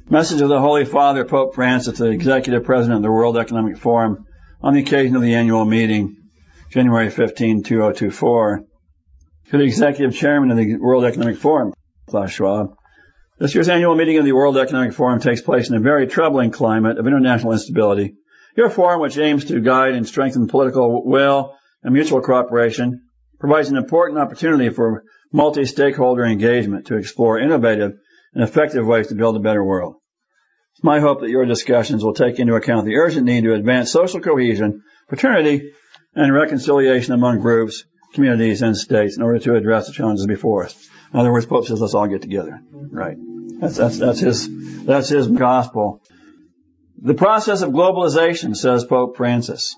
Message 0.10 0.42
of 0.42 0.50
the 0.50 0.60
Holy 0.60 0.84
Father, 0.84 1.24
Pope 1.24 1.56
Francis, 1.56 1.98
the 1.98 2.10
Executive 2.10 2.66
President 2.66 2.98
of 2.98 3.04
the 3.04 3.12
World 3.12 3.38
Economic 3.38 3.78
Forum, 3.78 4.26
on 4.62 4.74
the 4.74 4.82
occasion 4.82 5.16
of 5.16 5.22
the 5.22 5.34
annual 5.34 5.64
meeting, 5.64 6.18
January 6.74 7.12
15, 7.12 7.62
2024. 7.62 8.64
To 9.52 9.58
the 9.60 9.64
Executive 9.64 10.16
Chairman 10.16 10.50
of 10.50 10.58
the 10.58 10.78
World 10.78 11.06
Economic 11.06 11.38
Forum, 11.38 11.72
Klaus 12.08 12.32
Schwab. 12.32 12.74
This 13.38 13.54
year's 13.54 13.70
annual 13.70 13.94
meeting 13.94 14.18
of 14.18 14.26
the 14.26 14.32
World 14.32 14.58
Economic 14.58 14.94
Forum 14.94 15.20
takes 15.20 15.40
place 15.40 15.70
in 15.70 15.76
a 15.76 15.80
very 15.80 16.08
troubling 16.08 16.50
climate 16.50 16.98
of 16.98 17.06
international 17.06 17.54
instability. 17.54 18.16
Your 18.58 18.72
forum, 18.72 19.02
which 19.02 19.20
aims 19.20 19.46
to 19.46 19.62
guide 19.62 19.94
and 19.94 20.08
strengthen 20.08 20.48
political 20.48 21.06
will 21.06 21.56
and 21.84 21.94
mutual 21.94 22.22
cooperation, 22.22 23.04
provides 23.40 23.70
an 23.70 23.78
important 23.78 24.18
opportunity 24.18 24.70
for 24.70 25.04
multi-stakeholder 25.32 26.26
engagement 26.26 26.88
to 26.88 26.98
explore 26.98 27.38
innovative 27.38 27.92
and 28.34 28.44
effective 28.44 28.88
ways 28.88 29.10
to 29.10 29.16
build 29.16 29.36
a 29.36 29.40
better 29.40 29.64
world. 29.64 29.98
It's 30.74 30.84
my 30.84 31.00
hope 31.00 31.22
that 31.22 31.30
your 31.30 31.46
discussions 31.46 32.04
will 32.04 32.16
take 32.16 32.40
into 32.40 32.56
account 32.56 32.88
the 32.88 32.98
urgent 32.98 33.28
need 33.28 33.44
to 33.44 33.54
advance 33.54 33.92
social 33.92 34.22
cohesion, 34.22 34.82
fraternity, 35.08 35.74
and 36.16 36.34
reconciliation 36.34 37.14
among 37.14 37.40
groups, 37.40 37.86
communities, 38.14 38.62
and 38.62 38.78
states 38.78 39.18
in 39.18 39.24
order 39.24 39.40
to 39.40 39.56
address 39.56 39.88
the 39.88 39.94
challenges 39.94 40.26
before 40.26 40.66
us. 40.66 40.90
In 41.14 41.20
other 41.20 41.32
words, 41.32 41.46
Pope 41.46 41.68
says, 41.68 41.82
let's 41.82 41.94
all 41.94 42.08
get 42.08 42.22
together. 42.22 42.62
Right. 42.72 43.18
That's, 43.60 43.78
that's, 43.78 43.98
that's 43.98 44.20
his, 44.20 44.86
that's 44.86 45.10
his 45.10 45.28
gospel. 45.28 46.02
The 47.02 47.14
process 47.14 47.62
of 47.62 47.72
globalization, 47.72 48.56
says 48.56 48.86
Pope 48.86 49.18
Francis, 49.18 49.76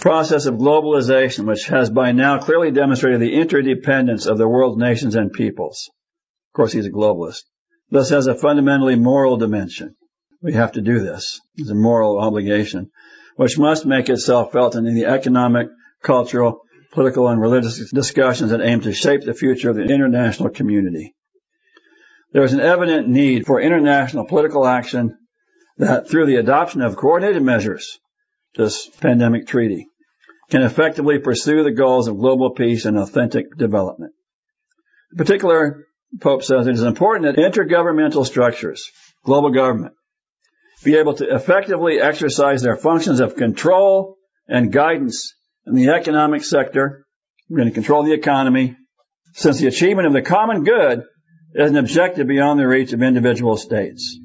process 0.00 0.46
of 0.46 0.54
globalization, 0.54 1.46
which 1.46 1.66
has 1.66 1.90
by 1.90 2.12
now 2.12 2.38
clearly 2.38 2.70
demonstrated 2.70 3.20
the 3.20 3.34
interdependence 3.34 4.26
of 4.26 4.38
the 4.38 4.48
world's 4.48 4.78
nations 4.78 5.14
and 5.14 5.32
peoples. 5.32 5.90
Of 6.50 6.56
course, 6.56 6.72
he's 6.72 6.86
a 6.86 6.90
globalist 6.90 7.42
thus 7.90 8.10
has 8.10 8.26
a 8.26 8.34
fundamentally 8.34 8.96
moral 8.96 9.36
dimension. 9.36 9.96
We 10.42 10.52
have 10.54 10.72
to 10.72 10.82
do 10.82 11.00
this. 11.00 11.40
It's 11.56 11.70
a 11.70 11.74
moral 11.74 12.18
obligation, 12.18 12.90
which 13.36 13.58
must 13.58 13.86
make 13.86 14.08
itself 14.08 14.52
felt 14.52 14.76
in 14.76 14.84
the 14.84 15.06
economic, 15.06 15.68
cultural, 16.02 16.60
political, 16.92 17.28
and 17.28 17.40
religious 17.40 17.90
discussions 17.90 18.50
that 18.50 18.60
aim 18.60 18.80
to 18.80 18.92
shape 18.92 19.22
the 19.22 19.34
future 19.34 19.70
of 19.70 19.76
the 19.76 19.82
international 19.82 20.50
community. 20.50 21.14
There 22.32 22.44
is 22.44 22.52
an 22.52 22.60
evident 22.60 23.08
need 23.08 23.46
for 23.46 23.60
international 23.60 24.26
political 24.26 24.66
action 24.66 25.16
that 25.78 26.08
through 26.08 26.26
the 26.26 26.36
adoption 26.36 26.80
of 26.80 26.96
coordinated 26.96 27.42
measures, 27.42 27.98
this 28.56 28.88
pandemic 29.00 29.46
treaty, 29.46 29.88
can 30.50 30.62
effectively 30.62 31.18
pursue 31.18 31.64
the 31.64 31.72
goals 31.72 32.06
of 32.06 32.18
global 32.18 32.50
peace 32.50 32.84
and 32.84 32.98
authentic 32.98 33.56
development. 33.56 34.12
In 35.12 35.18
particular, 35.18 35.86
Pope 36.20 36.44
says 36.44 36.66
it 36.66 36.74
is 36.74 36.82
important 36.82 37.24
that 37.24 37.40
intergovernmental 37.40 38.26
structures, 38.26 38.90
global 39.24 39.50
government, 39.50 39.94
be 40.84 40.96
able 40.96 41.14
to 41.14 41.34
effectively 41.34 42.00
exercise 42.00 42.62
their 42.62 42.76
functions 42.76 43.20
of 43.20 43.36
control 43.36 44.16
and 44.46 44.72
guidance 44.72 45.34
in 45.66 45.74
the 45.74 45.88
economic 45.88 46.44
sector. 46.44 47.06
We're 47.48 47.58
going 47.58 47.68
to 47.68 47.74
control 47.74 48.04
the 48.04 48.12
economy 48.12 48.76
since 49.32 49.58
the 49.58 49.66
achievement 49.66 50.06
of 50.06 50.12
the 50.12 50.22
common 50.22 50.64
good 50.64 51.02
is 51.54 51.70
an 51.70 51.76
objective 51.76 52.26
beyond 52.26 52.60
the 52.60 52.68
reach 52.68 52.92
of 52.92 53.02
individual 53.02 53.56
states. 53.56 54.18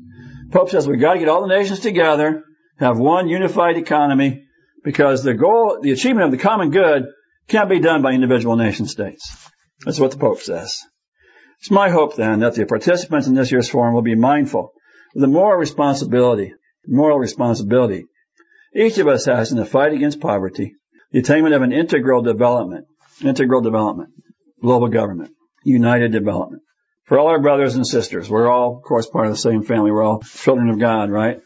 Pope 0.51 0.69
says 0.69 0.87
we've 0.87 0.99
got 0.99 1.13
to 1.13 1.19
get 1.19 1.29
all 1.29 1.47
the 1.47 1.55
nations 1.55 1.79
together, 1.79 2.43
have 2.77 2.97
one 2.97 3.29
unified 3.29 3.77
economy, 3.77 4.45
because 4.83 5.23
the 5.23 5.33
goal, 5.33 5.79
the 5.81 5.91
achievement 5.91 6.25
of 6.25 6.31
the 6.31 6.37
common 6.37 6.71
good 6.71 7.05
can't 7.47 7.69
be 7.69 7.79
done 7.79 8.01
by 8.01 8.11
individual 8.11 8.55
nation 8.55 8.87
states. 8.87 9.49
That's 9.85 9.99
what 9.99 10.11
the 10.11 10.17
Pope 10.17 10.41
says. 10.41 10.81
It's 11.59 11.71
my 11.71 11.89
hope 11.89 12.15
then 12.15 12.39
that 12.39 12.55
the 12.55 12.65
participants 12.65 13.27
in 13.27 13.35
this 13.35 13.51
year's 13.51 13.69
forum 13.69 13.93
will 13.93 14.01
be 14.01 14.15
mindful 14.15 14.73
the 15.13 15.27
moral 15.27 15.59
responsibility, 15.59 16.53
moral 16.87 17.19
responsibility 17.19 18.05
each 18.73 18.99
of 18.99 19.07
us 19.07 19.25
has 19.25 19.51
in 19.51 19.57
the 19.57 19.65
fight 19.65 19.93
against 19.93 20.19
poverty, 20.19 20.75
the 21.11 21.19
attainment 21.19 21.55
of 21.55 21.63
an 21.63 21.73
integral 21.73 22.21
development, 22.21 22.85
integral 23.21 23.61
development, 23.61 24.11
global 24.61 24.87
government, 24.89 25.31
united 25.63 26.11
development. 26.11 26.61
For 27.05 27.17
all 27.17 27.27
our 27.27 27.41
brothers 27.41 27.75
and 27.75 27.85
sisters, 27.85 28.29
we're 28.29 28.49
all, 28.49 28.77
of 28.77 28.83
course, 28.83 29.07
part 29.07 29.25
of 29.25 29.33
the 29.33 29.39
same 29.39 29.63
family. 29.63 29.91
We're 29.91 30.03
all 30.03 30.21
children 30.21 30.69
of 30.69 30.79
God, 30.79 31.09
right? 31.09 31.39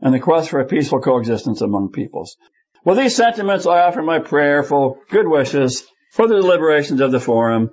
And 0.00 0.12
the 0.12 0.18
quest 0.18 0.50
for 0.50 0.58
a 0.58 0.66
peaceful 0.66 1.00
coexistence 1.00 1.60
among 1.60 1.92
peoples. 1.92 2.36
With 2.84 2.98
these 2.98 3.14
sentiments, 3.14 3.66
I 3.66 3.82
offer 3.82 4.02
my 4.02 4.18
prayerful 4.18 4.98
good 5.10 5.28
wishes 5.28 5.86
for 6.10 6.26
the 6.26 6.40
deliberations 6.40 7.00
of 7.00 7.12
the 7.12 7.20
forum 7.20 7.70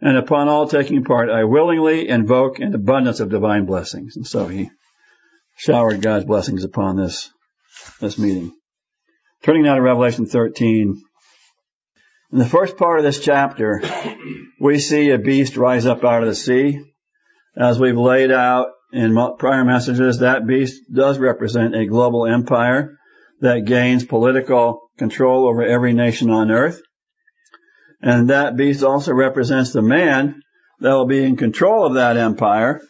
and 0.00 0.16
upon 0.16 0.48
all 0.48 0.66
taking 0.66 1.04
part, 1.04 1.28
I 1.28 1.44
willingly 1.44 2.08
invoke 2.08 2.58
an 2.58 2.74
abundance 2.74 3.20
of 3.20 3.30
divine 3.30 3.66
blessings. 3.66 4.16
And 4.16 4.26
so 4.26 4.46
he 4.46 4.70
showered 5.56 6.00
God's 6.00 6.24
blessings 6.24 6.64
upon 6.64 6.96
this, 6.96 7.30
this 8.00 8.18
meeting. 8.18 8.52
Turning 9.42 9.64
now 9.64 9.74
to 9.74 9.82
Revelation 9.82 10.26
13. 10.26 11.02
In 12.32 12.38
the 12.38 12.46
first 12.46 12.76
part 12.76 12.98
of 12.98 13.04
this 13.04 13.20
chapter, 13.20 13.82
we 14.60 14.78
see 14.78 15.10
a 15.10 15.18
beast 15.18 15.56
rise 15.56 15.84
up 15.84 16.04
out 16.04 16.22
of 16.22 16.28
the 16.28 16.34
sea. 16.34 16.80
As 17.56 17.78
we've 17.78 17.96
laid 17.96 18.30
out 18.30 18.68
in 18.92 19.14
prior 19.38 19.64
messages, 19.64 20.20
that 20.20 20.46
beast 20.46 20.82
does 20.92 21.18
represent 21.18 21.74
a 21.74 21.86
global 21.86 22.26
empire 22.26 22.96
that 23.40 23.64
gains 23.64 24.04
political 24.04 24.90
control 24.98 25.48
over 25.48 25.62
every 25.62 25.92
nation 25.92 26.30
on 26.30 26.50
earth. 26.50 26.80
And 28.02 28.30
that 28.30 28.56
beast 28.56 28.82
also 28.82 29.12
represents 29.12 29.72
the 29.72 29.82
man 29.82 30.42
that 30.80 30.92
will 30.92 31.06
be 31.06 31.22
in 31.22 31.36
control 31.36 31.84
of 31.84 31.94
that 31.94 32.16
empire, 32.16 32.80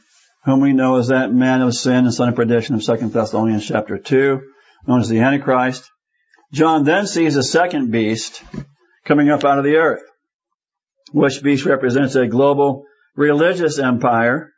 whom 0.44 0.60
we 0.60 0.72
know 0.72 0.96
as 0.96 1.08
that 1.08 1.32
man 1.32 1.62
of 1.62 1.74
sin 1.74 2.04
and 2.04 2.14
son 2.14 2.28
of 2.28 2.36
perdition 2.36 2.74
of 2.76 2.84
2 2.84 3.08
Thessalonians 3.08 3.66
chapter 3.66 3.98
2, 3.98 4.40
known 4.86 5.00
as 5.00 5.08
the 5.08 5.20
Antichrist. 5.20 5.90
John 6.52 6.84
then 6.84 7.06
sees 7.06 7.36
a 7.36 7.42
second 7.42 7.90
beast 7.90 8.42
coming 9.04 9.30
up 9.30 9.44
out 9.44 9.58
of 9.58 9.64
the 9.64 9.76
earth, 9.76 10.02
which 11.12 11.42
beast 11.42 11.64
represents 11.64 12.14
a 12.14 12.26
global 12.26 12.84
religious 13.16 13.78
empire, 13.78 14.52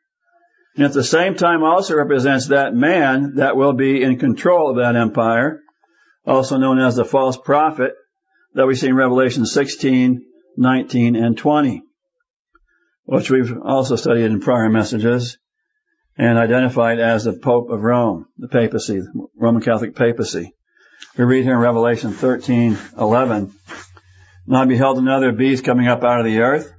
and 0.76 0.84
at 0.84 0.92
the 0.92 1.04
same 1.04 1.34
time 1.34 1.62
also 1.62 1.96
represents 1.96 2.48
that 2.48 2.74
man 2.74 3.34
that 3.36 3.56
will 3.56 3.72
be 3.72 4.02
in 4.02 4.18
control 4.18 4.70
of 4.70 4.76
that 4.76 4.96
empire, 4.96 5.60
also 6.26 6.58
known 6.58 6.78
as 6.78 6.96
the 6.96 7.04
false 7.04 7.36
prophet 7.36 7.92
that 8.54 8.66
we 8.66 8.74
see 8.74 8.88
in 8.88 8.94
Revelation 8.94 9.44
16, 9.44 10.24
19, 10.56 11.16
and 11.16 11.36
20, 11.36 11.82
which 13.04 13.30
we've 13.30 13.54
also 13.62 13.96
studied 13.96 14.24
in 14.24 14.40
prior 14.40 14.68
messages 14.68 15.38
and 16.16 16.38
identified 16.38 16.98
as 16.98 17.24
the 17.24 17.32
Pope 17.32 17.70
of 17.70 17.82
Rome, 17.82 18.26
the 18.36 18.48
papacy, 18.48 19.00
the 19.00 19.26
Roman 19.36 19.62
Catholic 19.62 19.94
papacy. 19.94 20.52
We 21.16 21.24
read 21.24 21.44
here 21.44 21.54
in 21.54 21.60
Revelation 21.60 22.12
13, 22.12 22.78
11, 22.98 23.52
And 24.46 24.56
I 24.56 24.64
beheld 24.64 24.98
another 24.98 25.32
beast 25.32 25.64
coming 25.64 25.88
up 25.88 26.04
out 26.04 26.20
of 26.20 26.26
the 26.26 26.40
earth, 26.40 26.72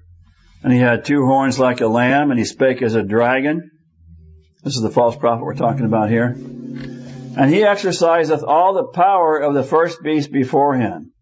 and 0.64 0.72
he 0.72 0.80
had 0.80 1.06
two 1.06 1.26
horns 1.26 1.60
like 1.60 1.82
a 1.82 1.88
lamb, 1.88 2.30
and 2.32 2.40
he 2.40 2.46
spake 2.46 2.82
as 2.82 2.96
a 2.96 3.04
dragon, 3.04 3.72
This 4.64 4.76
is 4.76 4.82
the 4.82 4.92
false 4.92 5.16
prophet 5.16 5.44
we're 5.44 5.56
talking 5.56 5.86
about 5.86 6.10
here. 6.10 6.36
And 7.36 7.50
he 7.50 7.64
exerciseth 7.64 8.44
all 8.44 8.74
the 8.74 8.88
power 8.88 9.40
of 9.40 9.56
the 9.56 9.64
first 9.64 10.04
beast 10.04 10.32
before 10.32 10.76
him, 10.76 11.13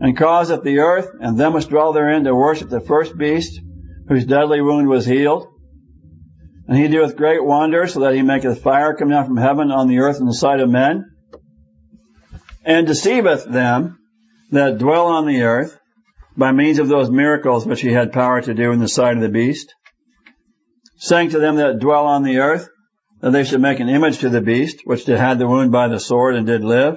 and 0.00 0.16
causeth 0.16 0.62
the 0.62 0.78
earth 0.78 1.08
and 1.20 1.38
them 1.38 1.52
which 1.52 1.68
dwell 1.68 1.92
therein 1.92 2.24
to 2.24 2.34
worship 2.34 2.68
the 2.68 2.80
first 2.80 3.16
beast, 3.16 3.60
whose 4.08 4.24
deadly 4.24 4.60
wound 4.60 4.88
was 4.88 5.06
healed. 5.06 5.46
And 6.66 6.76
he 6.76 6.88
doeth 6.88 7.16
great 7.16 7.44
wonders, 7.44 7.94
so 7.94 8.00
that 8.00 8.14
he 8.14 8.22
maketh 8.22 8.62
fire 8.62 8.94
come 8.94 9.08
down 9.08 9.26
from 9.26 9.36
heaven 9.36 9.70
on 9.70 9.88
the 9.88 9.98
earth 9.98 10.20
in 10.20 10.26
the 10.26 10.34
sight 10.34 10.60
of 10.60 10.68
men, 10.68 11.04
and 12.64 12.86
deceiveth 12.86 13.44
them 13.44 13.98
that 14.50 14.78
dwell 14.78 15.06
on 15.06 15.26
the 15.26 15.42
earth 15.42 15.78
by 16.36 16.52
means 16.52 16.78
of 16.78 16.88
those 16.88 17.10
miracles 17.10 17.66
which 17.66 17.80
he 17.80 17.92
had 17.92 18.12
power 18.12 18.40
to 18.40 18.54
do 18.54 18.70
in 18.70 18.78
the 18.78 18.88
sight 18.88 19.16
of 19.16 19.22
the 19.22 19.28
beast, 19.28 19.74
saying 20.96 21.30
to 21.30 21.38
them 21.38 21.56
that 21.56 21.80
dwell 21.80 22.06
on 22.06 22.22
the 22.22 22.38
earth 22.38 22.68
that 23.20 23.30
they 23.30 23.44
should 23.44 23.60
make 23.60 23.80
an 23.80 23.88
image 23.88 24.18
to 24.18 24.28
the 24.28 24.40
beast, 24.40 24.82
which 24.84 25.04
did 25.04 25.18
had 25.18 25.38
the 25.38 25.48
wound 25.48 25.72
by 25.72 25.88
the 25.88 25.98
sword 25.98 26.36
and 26.36 26.46
did 26.46 26.62
live. 26.62 26.96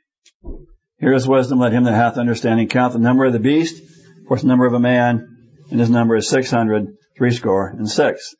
Here 1.01 1.13
is 1.13 1.27
wisdom, 1.27 1.57
let 1.57 1.73
him 1.73 1.85
that 1.85 1.95
hath 1.95 2.19
understanding 2.19 2.67
count 2.67 2.93
the 2.93 2.99
number 2.99 3.25
of 3.25 3.33
the 3.33 3.39
beast, 3.39 3.81
for 4.27 4.37
the 4.37 4.45
number 4.45 4.67
of 4.67 4.73
a 4.73 4.79
man, 4.79 5.35
and 5.71 5.79
his 5.79 5.89
number 5.89 6.15
is 6.15 6.29
six 6.29 6.51
hundred, 6.51 6.89
threescore, 7.17 7.69
and 7.69 7.89
six. 7.89 8.35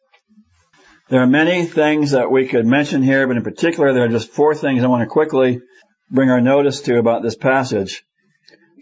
There 1.10 1.24
are 1.24 1.28
many 1.28 1.66
things 1.66 2.12
that 2.12 2.30
we 2.30 2.48
could 2.48 2.68
mention 2.68 3.02
here, 3.02 3.26
but 3.26 3.36
in 3.36 3.44
particular 3.44 3.94
there 3.94 4.04
are 4.04 4.10
just 4.10 4.30
four 4.30 4.54
things 4.54 4.84
I 4.84 4.88
want 4.88 5.02
to 5.02 5.08
quickly 5.08 5.60
bring 6.12 6.30
our 6.30 6.40
notice 6.40 6.82
to 6.82 7.00
about 7.00 7.24
this 7.24 7.36
passage. 7.36 8.04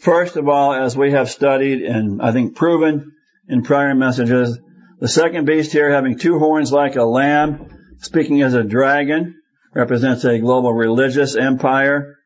First 0.02 0.36
of 0.36 0.50
all, 0.50 0.74
as 0.74 0.98
we 0.98 1.14
have 1.14 1.30
studied 1.30 1.82
and 1.82 2.22
I 2.22 2.34
think 2.34 2.58
proven 2.58 3.14
in 3.48 3.64
prior 3.64 3.96
messages, 3.96 4.60
the 5.00 5.08
second 5.08 5.46
beast 5.46 5.72
here 5.72 5.90
having 5.90 6.20
two 6.20 6.38
horns 6.38 6.74
like 6.74 6.98
a 6.98 7.06
lamb, 7.06 7.96
speaking 8.00 8.42
as 8.42 8.56
a 8.56 8.64
dragon, 8.64 9.36
represents 9.74 10.26
a 10.26 10.38
global 10.38 10.74
religious 10.74 11.38
empire. 11.38 12.18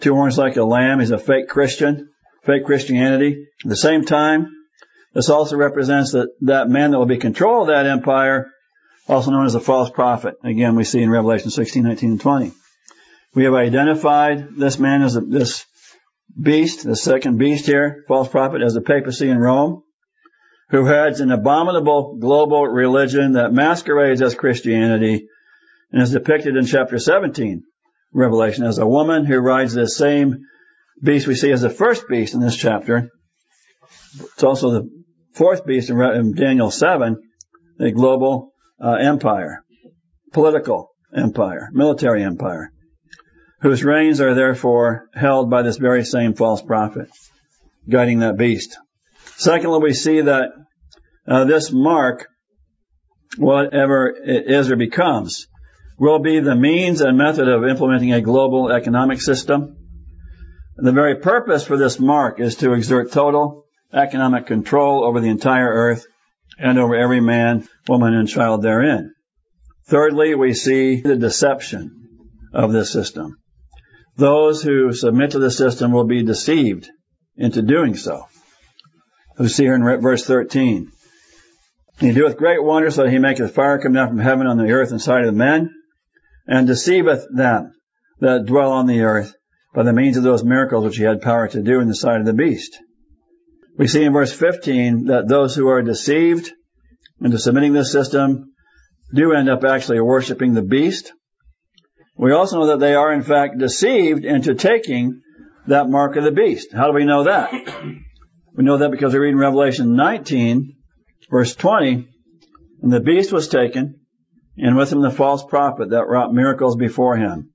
Two 0.00 0.14
horns 0.14 0.36
like 0.36 0.56
a 0.56 0.64
lamb 0.64 1.00
is 1.00 1.10
a 1.10 1.18
fake 1.18 1.48
Christian, 1.48 2.10
fake 2.42 2.64
Christianity. 2.64 3.46
At 3.64 3.68
the 3.68 3.76
same 3.76 4.04
time, 4.04 4.52
this 5.14 5.30
also 5.30 5.56
represents 5.56 6.12
that, 6.12 6.28
that 6.42 6.68
man 6.68 6.90
that 6.90 6.98
will 6.98 7.06
be 7.06 7.18
control 7.18 7.62
of 7.62 7.68
that 7.68 7.86
empire, 7.86 8.50
also 9.08 9.30
known 9.30 9.46
as 9.46 9.52
the 9.52 9.60
false 9.60 9.88
prophet. 9.90 10.34
Again, 10.44 10.76
we 10.76 10.84
see 10.84 11.00
in 11.00 11.10
Revelation 11.10 11.50
16, 11.50 11.84
19, 11.84 12.10
and 12.10 12.20
20. 12.20 12.52
We 13.34 13.44
have 13.44 13.54
identified 13.54 14.56
this 14.56 14.78
man 14.78 15.02
as 15.02 15.16
a, 15.16 15.20
this 15.20 15.64
beast, 16.40 16.84
the 16.84 16.96
second 16.96 17.38
beast 17.38 17.66
here, 17.66 18.04
false 18.08 18.28
prophet, 18.28 18.62
as 18.62 18.74
the 18.74 18.80
papacy 18.80 19.28
in 19.28 19.38
Rome, 19.38 19.82
who 20.70 20.84
heads 20.84 21.20
an 21.20 21.30
abominable 21.30 22.16
global 22.18 22.66
religion 22.66 23.32
that 23.32 23.52
masquerades 23.52 24.20
as 24.20 24.34
Christianity 24.34 25.28
and 25.92 26.02
is 26.02 26.12
depicted 26.12 26.56
in 26.56 26.66
chapter 26.66 26.98
17, 26.98 27.62
Revelation, 28.16 28.64
as 28.64 28.78
a 28.78 28.86
woman 28.86 29.26
who 29.26 29.38
rides 29.38 29.74
this 29.74 29.96
same 29.96 30.44
beast 31.02 31.26
we 31.26 31.34
see 31.34 31.52
as 31.52 31.60
the 31.60 31.70
first 31.70 32.08
beast 32.08 32.34
in 32.34 32.40
this 32.40 32.56
chapter. 32.56 33.10
It's 34.18 34.42
also 34.42 34.70
the 34.70 34.90
fourth 35.34 35.66
beast 35.66 35.90
in 35.90 36.34
Daniel 36.34 36.70
7, 36.70 37.16
the 37.78 37.92
global 37.92 38.52
uh, 38.82 38.94
empire, 38.94 39.62
political 40.32 40.90
empire, 41.14 41.68
military 41.72 42.24
empire 42.24 42.72
whose 43.60 43.84
reins 43.84 44.20
are 44.20 44.34
therefore 44.34 45.08
held 45.14 45.50
by 45.50 45.62
this 45.62 45.76
very 45.76 46.04
same 46.04 46.34
false 46.34 46.62
prophet, 46.62 47.08
guiding 47.88 48.20
that 48.20 48.36
beast. 48.36 48.78
Secondly, 49.36 49.80
we 49.82 49.92
see 49.92 50.20
that 50.20 50.50
uh, 51.26 51.44
this 51.44 51.72
mark, 51.72 52.26
whatever 53.36 54.08
it 54.08 54.50
is 54.50 54.70
or 54.70 54.76
becomes, 54.76 55.48
will 55.98 56.18
be 56.18 56.40
the 56.40 56.54
means 56.54 57.00
and 57.00 57.16
method 57.16 57.48
of 57.48 57.64
implementing 57.64 58.12
a 58.12 58.20
global 58.20 58.70
economic 58.70 59.20
system. 59.20 59.76
The 60.76 60.92
very 60.92 61.16
purpose 61.16 61.64
for 61.64 61.76
this 61.76 61.98
mark 61.98 62.38
is 62.40 62.56
to 62.56 62.74
exert 62.74 63.12
total 63.12 63.64
economic 63.92 64.46
control 64.46 65.04
over 65.04 65.20
the 65.20 65.30
entire 65.30 65.68
earth 65.68 66.06
and 66.58 66.78
over 66.78 66.94
every 66.94 67.20
man, 67.20 67.66
woman, 67.88 68.14
and 68.14 68.28
child 68.28 68.62
therein. 68.62 69.14
Thirdly, 69.88 70.34
we 70.34 70.52
see 70.52 71.00
the 71.00 71.16
deception 71.16 72.08
of 72.52 72.72
this 72.72 72.92
system 72.92 73.36
those 74.16 74.62
who 74.62 74.92
submit 74.92 75.32
to 75.32 75.38
the 75.38 75.50
system 75.50 75.92
will 75.92 76.04
be 76.04 76.22
deceived 76.22 76.88
into 77.36 77.62
doing 77.62 77.96
so. 77.96 78.26
We 79.38 79.48
see 79.48 79.64
here 79.64 79.74
in 79.74 80.00
verse 80.00 80.24
13. 80.24 80.90
He 82.00 82.12
doeth 82.12 82.36
great 82.36 82.62
wonders 82.62 82.94
so 82.94 83.02
that 83.02 83.10
he 83.10 83.18
maketh 83.18 83.54
fire 83.54 83.78
come 83.78 83.92
down 83.92 84.08
from 84.08 84.18
heaven 84.18 84.46
on 84.46 84.56
the 84.56 84.70
earth 84.70 84.92
in 84.92 84.98
sight 84.98 85.20
of 85.20 85.26
the 85.26 85.32
men, 85.32 85.70
and 86.46 86.66
deceiveth 86.66 87.26
them 87.34 87.72
that 88.20 88.46
dwell 88.46 88.72
on 88.72 88.86
the 88.86 89.02
earth 89.02 89.34
by 89.74 89.82
the 89.82 89.92
means 89.92 90.16
of 90.16 90.22
those 90.22 90.44
miracles 90.44 90.84
which 90.84 90.96
he 90.96 91.04
had 91.04 91.20
power 91.20 91.48
to 91.48 91.62
do 91.62 91.80
in 91.80 91.88
the 91.88 91.94
sight 91.94 92.20
of 92.20 92.26
the 92.26 92.32
beast. 92.32 92.78
We 93.76 93.88
see 93.88 94.04
in 94.04 94.12
verse 94.12 94.32
15 94.32 95.06
that 95.06 95.28
those 95.28 95.54
who 95.54 95.68
are 95.68 95.82
deceived 95.82 96.50
into 97.20 97.38
submitting 97.38 97.72
this 97.72 97.92
system 97.92 98.52
do 99.14 99.32
end 99.32 99.48
up 99.48 99.64
actually 99.64 100.00
worshiping 100.00 100.54
the 100.54 100.62
beast 100.62 101.12
we 102.18 102.32
also 102.32 102.60
know 102.60 102.66
that 102.68 102.80
they 102.80 102.94
are 102.94 103.12
in 103.12 103.22
fact 103.22 103.58
deceived 103.58 104.24
into 104.24 104.54
taking 104.54 105.20
that 105.66 105.88
mark 105.88 106.16
of 106.16 106.24
the 106.24 106.30
beast. 106.30 106.72
How 106.72 106.86
do 106.86 106.94
we 106.94 107.04
know 107.04 107.24
that? 107.24 107.52
We 108.54 108.64
know 108.64 108.78
that 108.78 108.90
because 108.90 109.12
we 109.12 109.18
read 109.18 109.30
in 109.32 109.38
Revelation 109.38 109.96
19, 109.96 110.76
verse 111.30 111.54
20, 111.54 112.08
and 112.82 112.92
the 112.92 113.00
beast 113.00 113.32
was 113.32 113.48
taken, 113.48 114.00
and 114.58 114.76
with 114.76 114.92
him 114.92 115.00
the 115.00 115.10
false 115.10 115.44
prophet 115.44 115.90
that 115.90 116.08
wrought 116.08 116.32
miracles 116.32 116.76
before 116.76 117.16
him, 117.16 117.50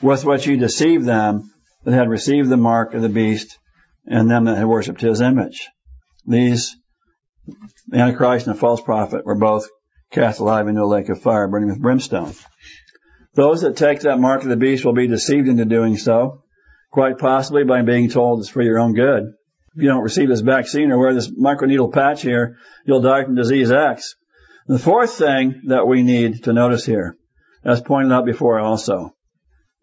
with 0.00 0.24
which 0.24 0.44
he 0.44 0.56
deceived 0.56 1.04
them 1.04 1.50
that 1.84 1.94
had 1.94 2.08
received 2.08 2.48
the 2.48 2.56
mark 2.56 2.94
of 2.94 3.02
the 3.02 3.08
beast 3.08 3.58
and 4.06 4.30
them 4.30 4.44
that 4.44 4.56
had 4.56 4.66
worshipped 4.66 5.00
his 5.00 5.20
image. 5.20 5.68
These, 6.26 6.76
the 7.88 7.98
Antichrist 7.98 8.46
and 8.46 8.54
the 8.54 8.60
false 8.60 8.80
prophet, 8.80 9.24
were 9.24 9.38
both 9.38 9.68
cast 10.10 10.40
alive 10.40 10.68
into 10.68 10.82
a 10.82 10.84
lake 10.84 11.08
of 11.08 11.20
fire 11.20 11.48
burning 11.48 11.68
with 11.68 11.80
brimstone. 11.80 12.32
Those 13.34 13.62
that 13.62 13.76
take 13.76 14.00
that 14.00 14.18
mark 14.18 14.42
of 14.42 14.48
the 14.48 14.56
beast 14.56 14.84
will 14.84 14.94
be 14.94 15.08
deceived 15.08 15.48
into 15.48 15.64
doing 15.64 15.96
so, 15.96 16.42
quite 16.90 17.18
possibly 17.18 17.64
by 17.64 17.82
being 17.82 18.08
told 18.08 18.40
it's 18.40 18.48
for 18.48 18.62
your 18.62 18.78
own 18.78 18.94
good. 18.94 19.24
If 19.74 19.82
you 19.82 19.88
don't 19.88 20.02
receive 20.02 20.28
this 20.28 20.40
vaccine 20.40 20.90
or 20.90 20.98
wear 20.98 21.12
this 21.12 21.30
microneedle 21.30 21.92
patch 21.92 22.22
here, 22.22 22.56
you'll 22.86 23.02
die 23.02 23.24
from 23.24 23.34
disease 23.34 23.70
X. 23.70 24.16
The 24.68 24.78
fourth 24.78 25.14
thing 25.14 25.62
that 25.66 25.86
we 25.86 26.02
need 26.02 26.44
to 26.44 26.52
notice 26.52 26.84
here, 26.84 27.16
as 27.64 27.80
pointed 27.80 28.12
out 28.12 28.26
before 28.26 28.58
also, 28.58 29.14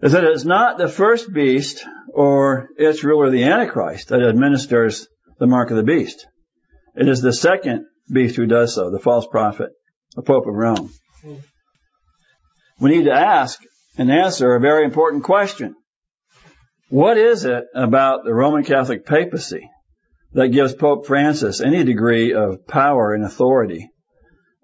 is 0.01 0.11
that 0.11 0.23
it's 0.25 0.45
not 0.45 0.77
the 0.77 0.89
first 0.89 1.31
beast 1.31 1.85
or 2.13 2.69
its 2.77 3.03
ruler, 3.03 3.29
the 3.29 3.43
Antichrist, 3.43 4.09
that 4.09 4.21
administers 4.21 5.07
the 5.39 5.47
mark 5.47 5.71
of 5.71 5.77
the 5.77 5.83
beast. 5.83 6.27
It 6.95 7.07
is 7.07 7.21
the 7.21 7.33
second 7.33 7.85
beast 8.11 8.35
who 8.35 8.45
does 8.45 8.75
so, 8.75 8.91
the 8.91 8.99
false 8.99 9.25
prophet, 9.25 9.69
the 10.15 10.21
Pope 10.21 10.45
of 10.47 10.53
Rome 10.53 10.91
we 12.79 12.89
need 12.89 13.05
to 13.05 13.13
ask 13.13 13.61
and 13.97 14.11
answer 14.11 14.55
a 14.55 14.59
very 14.59 14.83
important 14.83 15.23
question. 15.23 15.75
What 16.89 17.17
is 17.17 17.45
it 17.45 17.63
about 17.73 18.25
the 18.25 18.33
Roman 18.33 18.63
Catholic 18.63 19.05
papacy 19.05 19.69
that 20.33 20.49
gives 20.49 20.73
Pope 20.73 21.05
Francis 21.05 21.61
any 21.61 21.83
degree 21.83 22.33
of 22.33 22.67
power 22.67 23.13
and 23.13 23.23
authority 23.23 23.89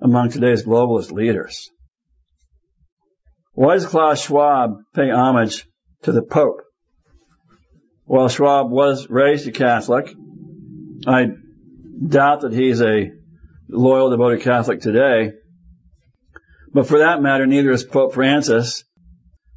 among 0.02 0.30
today's 0.30 0.66
globalist 0.66 1.12
leaders? 1.12 1.70
Why 3.54 3.74
does 3.74 3.86
Klaus 3.86 4.22
Schwab 4.22 4.78
pay 4.96 5.10
homage 5.10 5.66
to 6.04 6.12
the 6.12 6.22
Pope? 6.22 6.62
Well, 8.06 8.30
Schwab 8.30 8.72
was 8.72 9.10
raised 9.10 9.48
a 9.48 9.52
Catholic. 9.52 10.10
I 11.06 11.28
doubt 12.08 12.42
that 12.42 12.54
he's 12.54 12.82
a 12.82 13.12
loyal, 13.68 14.10
devoted 14.10 14.42
Catholic 14.42 14.82
today. 14.82 15.34
But 16.74 16.88
for 16.88 17.00
that 17.00 17.22
matter, 17.22 17.46
neither 17.46 17.72
is 17.72 17.84
Pope 17.84 18.14
Francis. 18.14 18.84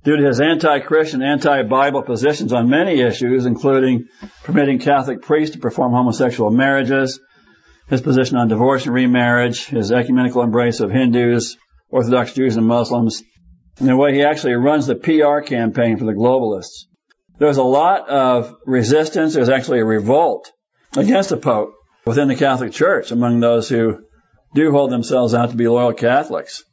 Due 0.05 0.17
to 0.17 0.27
his 0.27 0.41
anti-Christian, 0.41 1.23
anti-Bible 1.23 2.03
positions 2.03 2.53
on 2.53 2.69
many 2.69 3.01
issues, 3.01 3.47
including 3.47 4.09
permitting 4.43 4.81
Catholic 4.81 5.23
priests 5.23 5.55
to 5.55 5.61
perform 5.61 5.93
homosexual 5.93 6.51
marriages, 6.51 7.21
his 7.89 8.01
position 8.01 8.37
on 8.37 8.49
divorce 8.49 8.87
and 8.87 8.95
remarriage, 8.95 9.67
his 9.67 9.93
ecumenical 9.93 10.43
embrace 10.43 10.81
of 10.81 10.91
Hindus, 10.91 11.57
Orthodox 11.91 12.33
Jews 12.33 12.57
and 12.57 12.67
Muslims, 12.67 13.23
and 13.79 13.89
the 13.89 13.97
way 13.97 14.15
he 14.15 14.23
actually 14.23 14.55
runs 14.55 14.87
the 14.87 14.95
PR 14.95 15.41
campaign 15.47 15.97
for 15.97 16.05
the 16.05 16.13
globalists. 16.13 16.87
There's 17.39 17.57
a 17.57 17.63
lot 17.63 18.09
of 18.09 18.55
resistance. 18.67 19.35
There's 19.35 19.49
actually 19.49 19.81
a 19.81 19.85
revolt 19.85 20.53
against 20.97 21.31
the 21.31 21.37
Pope 21.37 21.75
within 22.05 22.29
the 22.29 22.37
Catholic 22.37 22.73
Church 22.73 23.11
among 23.11 23.41
those 23.41 23.69
who 23.69 24.05
do 24.55 24.71
hold 24.71 24.91
themselves 24.91 25.35
out 25.35 25.51
to 25.51 25.57
be 25.57 25.69
loyal 25.69 25.93
Catholics. 25.93 26.65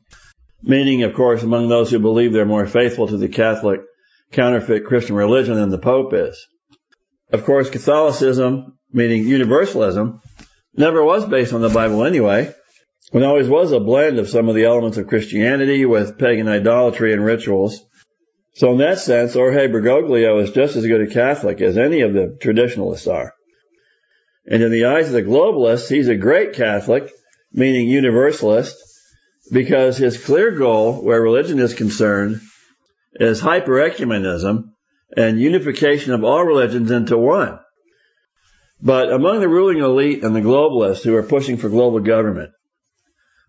Meaning, 0.61 1.03
of 1.03 1.13
course, 1.13 1.41
among 1.41 1.69
those 1.69 1.89
who 1.89 1.99
believe 1.99 2.33
they're 2.33 2.45
more 2.45 2.67
faithful 2.67 3.07
to 3.07 3.17
the 3.17 3.29
Catholic 3.29 3.79
counterfeit 4.31 4.85
Christian 4.85 5.15
religion 5.15 5.55
than 5.55 5.69
the 5.69 5.77
Pope 5.77 6.13
is. 6.13 6.45
Of 7.31 7.45
course, 7.45 7.69
Catholicism, 7.69 8.77
meaning 8.91 9.23
universalism, 9.23 10.21
never 10.75 11.03
was 11.03 11.25
based 11.25 11.53
on 11.53 11.61
the 11.61 11.69
Bible 11.69 12.05
anyway. 12.05 12.53
It 13.11 13.23
always 13.23 13.47
was 13.49 13.71
a 13.71 13.79
blend 13.79 14.19
of 14.19 14.29
some 14.29 14.49
of 14.49 14.55
the 14.55 14.65
elements 14.65 14.97
of 14.97 15.07
Christianity 15.07 15.85
with 15.85 16.19
pagan 16.19 16.47
idolatry 16.47 17.13
and 17.13 17.25
rituals. 17.25 17.83
So 18.53 18.71
in 18.71 18.77
that 18.79 18.99
sense, 18.99 19.33
Jorge 19.33 19.67
Bergoglio 19.67 20.43
is 20.43 20.51
just 20.51 20.75
as 20.75 20.85
good 20.85 21.01
a 21.01 21.07
Catholic 21.07 21.61
as 21.61 21.77
any 21.77 22.01
of 22.01 22.13
the 22.13 22.37
traditionalists 22.39 23.07
are. 23.07 23.33
And 24.45 24.61
in 24.61 24.71
the 24.71 24.85
eyes 24.85 25.07
of 25.07 25.13
the 25.13 25.23
globalists, 25.23 25.89
he's 25.89 26.07
a 26.07 26.15
great 26.15 26.53
Catholic, 26.53 27.11
meaning 27.51 27.87
universalist, 27.87 28.75
because 29.51 29.97
his 29.97 30.23
clear 30.23 30.51
goal, 30.51 31.03
where 31.03 31.21
religion 31.21 31.59
is 31.59 31.73
concerned, 31.73 32.41
is 33.13 33.39
hyper-ecumenism 33.39 34.71
and 35.15 35.39
unification 35.39 36.13
of 36.13 36.23
all 36.23 36.43
religions 36.43 36.91
into 36.91 37.17
one. 37.17 37.59
But 38.81 39.11
among 39.11 39.41
the 39.41 39.49
ruling 39.49 39.79
elite 39.79 40.23
and 40.23 40.35
the 40.35 40.41
globalists 40.41 41.03
who 41.03 41.15
are 41.15 41.23
pushing 41.23 41.57
for 41.57 41.69
global 41.69 41.99
government, 41.99 42.51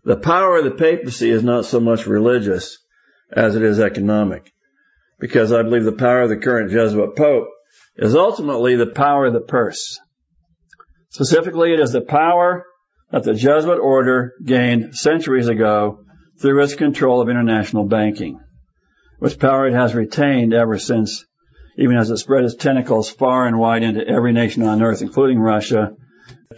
the 0.05 0.17
power 0.17 0.59
of 0.59 0.65
the 0.65 0.73
papacy 0.73 1.31
is 1.31 1.45
not 1.45 1.67
so 1.67 1.79
much 1.79 2.07
religious 2.07 2.79
as 3.31 3.55
it 3.55 3.63
is 3.63 3.79
economic. 3.79 4.51
Because 5.21 5.53
I 5.53 5.63
believe 5.63 5.85
the 5.85 5.93
power 5.93 6.23
of 6.23 6.31
the 6.31 6.37
current 6.37 6.71
Jesuit 6.71 7.15
Pope 7.17 7.49
is 7.97 8.17
ultimately 8.17 8.77
the 8.77 8.87
power 8.87 9.27
of 9.27 9.35
the 9.35 9.41
purse. 9.41 10.01
Specifically, 11.11 11.75
it 11.75 11.81
is 11.81 11.93
the 11.93 12.01
power 12.01 12.65
that 13.11 13.25
the 13.25 13.35
Jesuit 13.35 13.79
order 13.79 14.33
gained 14.45 14.97
centuries 14.97 15.49
ago 15.49 16.05
through 16.41 16.63
its 16.63 16.75
control 16.75 17.21
of 17.21 17.29
international 17.29 17.85
banking, 17.85 18.41
which 19.19 19.39
power 19.39 19.67
it 19.67 19.75
has 19.75 19.95
retained 19.95 20.55
ever 20.55 20.79
since, 20.79 21.27
even 21.81 21.97
as 21.97 22.11
it 22.11 22.19
spread 22.19 22.45
its 22.45 22.55
tentacles 22.55 23.09
far 23.09 23.47
and 23.47 23.59
wide 23.59 23.83
into 23.83 24.07
every 24.07 24.35
nation 24.35 24.63
on 24.63 24.83
earth, 24.83 25.01
including 25.01 25.39
Russia, 25.39 25.97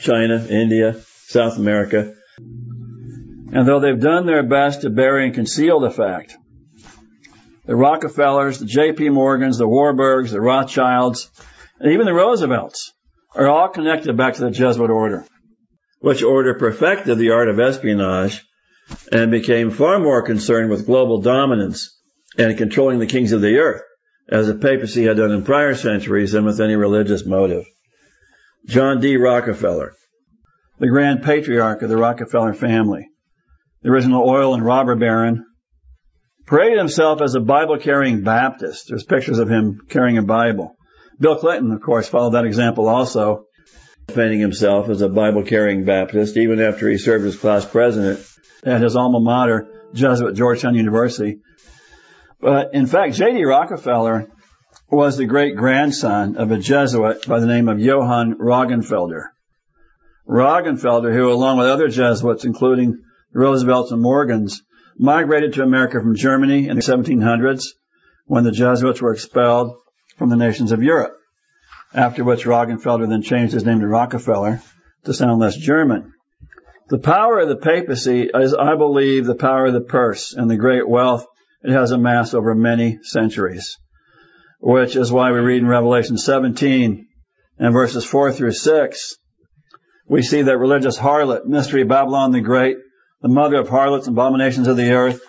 China, 0.01 0.45
India, 0.51 0.97
South 1.29 1.57
America. 1.59 2.15
And 2.39 3.69
though 3.69 3.79
they've 3.79 4.01
done 4.01 4.27
their 4.27 4.43
best 4.43 4.81
to 4.81 4.91
bury 4.91 5.27
and 5.27 5.35
conceal 5.35 5.79
the 5.79 5.93
fact, 5.93 6.37
the 7.67 7.77
Rockefellers, 7.77 8.59
the 8.59 8.67
J.P. 8.67 9.11
Morgans, 9.11 9.59
the 9.59 9.69
Warburgs, 9.69 10.33
the 10.33 10.41
Rothschilds, 10.41 11.31
and 11.79 11.93
even 11.93 12.07
the 12.07 12.15
Roosevelts 12.15 12.93
are 13.37 13.49
all 13.49 13.69
connected 13.69 14.17
back 14.17 14.35
to 14.35 14.43
the 14.43 14.51
Jesuit 14.51 14.91
order, 14.91 15.25
which 16.01 16.25
order 16.25 16.55
perfected 16.55 17.17
the 17.19 17.31
art 17.31 17.49
of 17.49 17.61
espionage 17.61 18.45
and 19.13 19.31
became 19.31 19.71
far 19.71 20.01
more 20.01 20.23
concerned 20.23 20.69
with 20.69 20.87
global 20.87 21.21
dominance 21.21 21.97
and 22.37 22.59
controlling 22.59 22.99
the 22.99 23.07
kings 23.07 23.31
of 23.31 23.41
the 23.41 23.59
earth, 23.59 23.83
as 24.33 24.47
the 24.47 24.55
papacy 24.55 25.05
had 25.05 25.19
done 25.19 25.31
in 25.31 25.45
prior 25.45 25.75
centuries 25.75 26.33
than 26.33 26.47
with 26.47 26.59
any 26.59 26.75
religious 26.75 27.27
motive. 27.27 27.67
John 28.67 28.99
D. 28.99 29.19
Rockefeller, 29.19 29.93
the 30.79 30.89
grand 30.89 31.23
patriarch 31.23 31.83
of 31.83 31.91
the 31.91 31.99
Rockefeller 31.99 32.55
family, 32.55 33.11
the 33.83 33.91
original 33.91 34.27
oil 34.27 34.55
and 34.55 34.65
robber 34.65 34.97
baron, 34.97 35.45
paraded 36.47 36.79
himself 36.79 37.21
as 37.21 37.35
a 37.35 37.41
Bible 37.41 37.77
carrying 37.77 38.23
Baptist. 38.23 38.87
There's 38.89 39.05
pictures 39.05 39.39
of 39.39 39.51
him 39.51 39.83
carrying 39.91 40.17
a 40.17 40.23
Bible. 40.23 40.77
Bill 41.21 41.37
Clinton, 41.37 41.71
of 41.71 41.83
course, 41.83 42.09
followed 42.09 42.33
that 42.33 42.47
example 42.47 42.89
also, 42.89 43.45
defending 44.07 44.41
himself 44.41 44.89
as 44.89 45.03
a 45.03 45.11
Bible 45.11 45.43
carrying 45.43 45.85
Baptist, 45.85 46.39
even 46.39 46.59
after 46.59 46.89
he 46.89 46.97
served 46.97 47.27
as 47.27 47.37
class 47.37 47.67
president 47.67 48.25
at 48.65 48.81
his 48.81 48.97
alma 48.97 49.21
mater, 49.21 49.69
Jesuit 49.93 50.35
Georgetown 50.35 50.75
University. 50.75 51.41
But 52.43 52.75
in 52.75 52.87
fact, 52.87 53.15
J.D. 53.15 53.45
Rockefeller 53.45 54.29
was 54.91 55.17
the 55.17 55.27
great 55.27 55.57
grandson 55.57 56.37
of 56.37 56.51
a 56.51 56.59
Jesuit 56.59 57.25
by 57.29 57.39
the 57.39 57.47
name 57.47 57.69
of 57.69 57.79
Johann 57.79 58.35
Roggenfelder. 58.35 59.27
Roggenfelder, 60.29 61.15
who 61.15 61.33
along 61.33 61.59
with 61.59 61.69
other 61.69 61.87
Jesuits, 61.87 62.45
including 62.45 62.99
Roosevelts 63.33 63.93
and 63.93 64.03
Morgans, 64.03 64.61
migrated 64.99 65.53
to 65.55 65.63
America 65.63 66.01
from 66.01 66.17
Germany 66.17 66.67
in 66.67 66.75
the 66.75 66.83
1700s 66.83 67.63
when 68.27 68.43
the 68.43 68.51
Jesuits 68.51 69.01
were 69.01 69.13
expelled 69.13 69.77
from 70.19 70.29
the 70.29 70.37
nations 70.37 70.73
of 70.73 70.83
Europe. 70.83 71.17
After 71.95 72.25
which 72.25 72.45
Roggenfelder 72.45 73.09
then 73.09 73.23
changed 73.23 73.55
his 73.55 73.65
name 73.65 73.79
to 73.81 73.87
Rockefeller 73.87 74.61
to 75.05 75.15
sound 75.15 75.41
less 75.41 75.57
German. 75.57 76.13
The 76.89 76.99
power 76.99 77.39
of 77.39 77.49
the 77.49 77.57
papacy 77.57 78.29
is, 78.35 78.53
I 78.53 78.75
believe, 78.75 79.27
the 79.27 79.37
power 79.37 79.67
of 79.67 79.75
the 79.75 79.81
purse 79.81 80.35
and 80.35 80.51
the 80.51 80.57
great 80.57 80.89
wealth 80.89 81.25
it 81.63 81.73
has 81.73 81.91
amassed 81.91 82.35
over 82.35 82.55
many 82.55 82.99
centuries. 83.03 83.79
Which 84.61 84.97
is 84.97 85.13
why 85.13 85.33
we 85.33 85.39
read 85.39 85.63
in 85.63 85.67
Revelation 85.67 86.17
17 86.19 87.07
and 87.59 87.73
verses 87.73 88.05
4 88.05 88.33
through 88.33 88.53
6, 88.53 89.17
we 90.09 90.23
see 90.23 90.43
that 90.43 90.59
religious 90.59 90.99
harlot, 90.99 91.47
mystery 91.47 91.85
Babylon 91.85 92.33
the 92.33 92.41
Great, 92.41 92.77
the 93.23 93.29
mother 93.29 93.57
of 93.57 93.69
harlots 93.69 94.07
and 94.07 94.17
abominations 94.17 94.69
of 94.69 94.77
the 94.77 94.93
earth, 94.93 95.21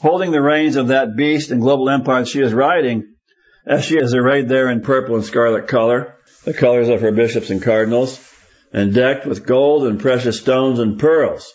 holding 0.00 0.30
the 0.30 0.40
reins 0.40 0.76
of 0.76 0.88
that 0.88 1.16
beast 1.16 1.50
and 1.50 1.60
global 1.60 1.90
empire 1.90 2.24
she 2.24 2.40
is 2.40 2.52
riding, 2.52 3.14
as 3.66 3.84
she 3.84 3.98
is 3.98 4.14
arrayed 4.14 4.48
there 4.48 4.70
in 4.70 4.80
purple 4.80 5.16
and 5.16 5.24
scarlet 5.24 5.68
color, 5.68 6.14
the 6.44 6.54
colors 6.54 6.88
of 6.88 7.00
her 7.00 7.12
bishops 7.12 7.50
and 7.50 7.62
cardinals, 7.62 8.18
and 8.72 8.94
decked 8.94 9.26
with 9.26 9.46
gold 9.46 9.84
and 9.86 10.00
precious 10.00 10.40
stones 10.40 10.78
and 10.78 10.98
pearls, 10.98 11.52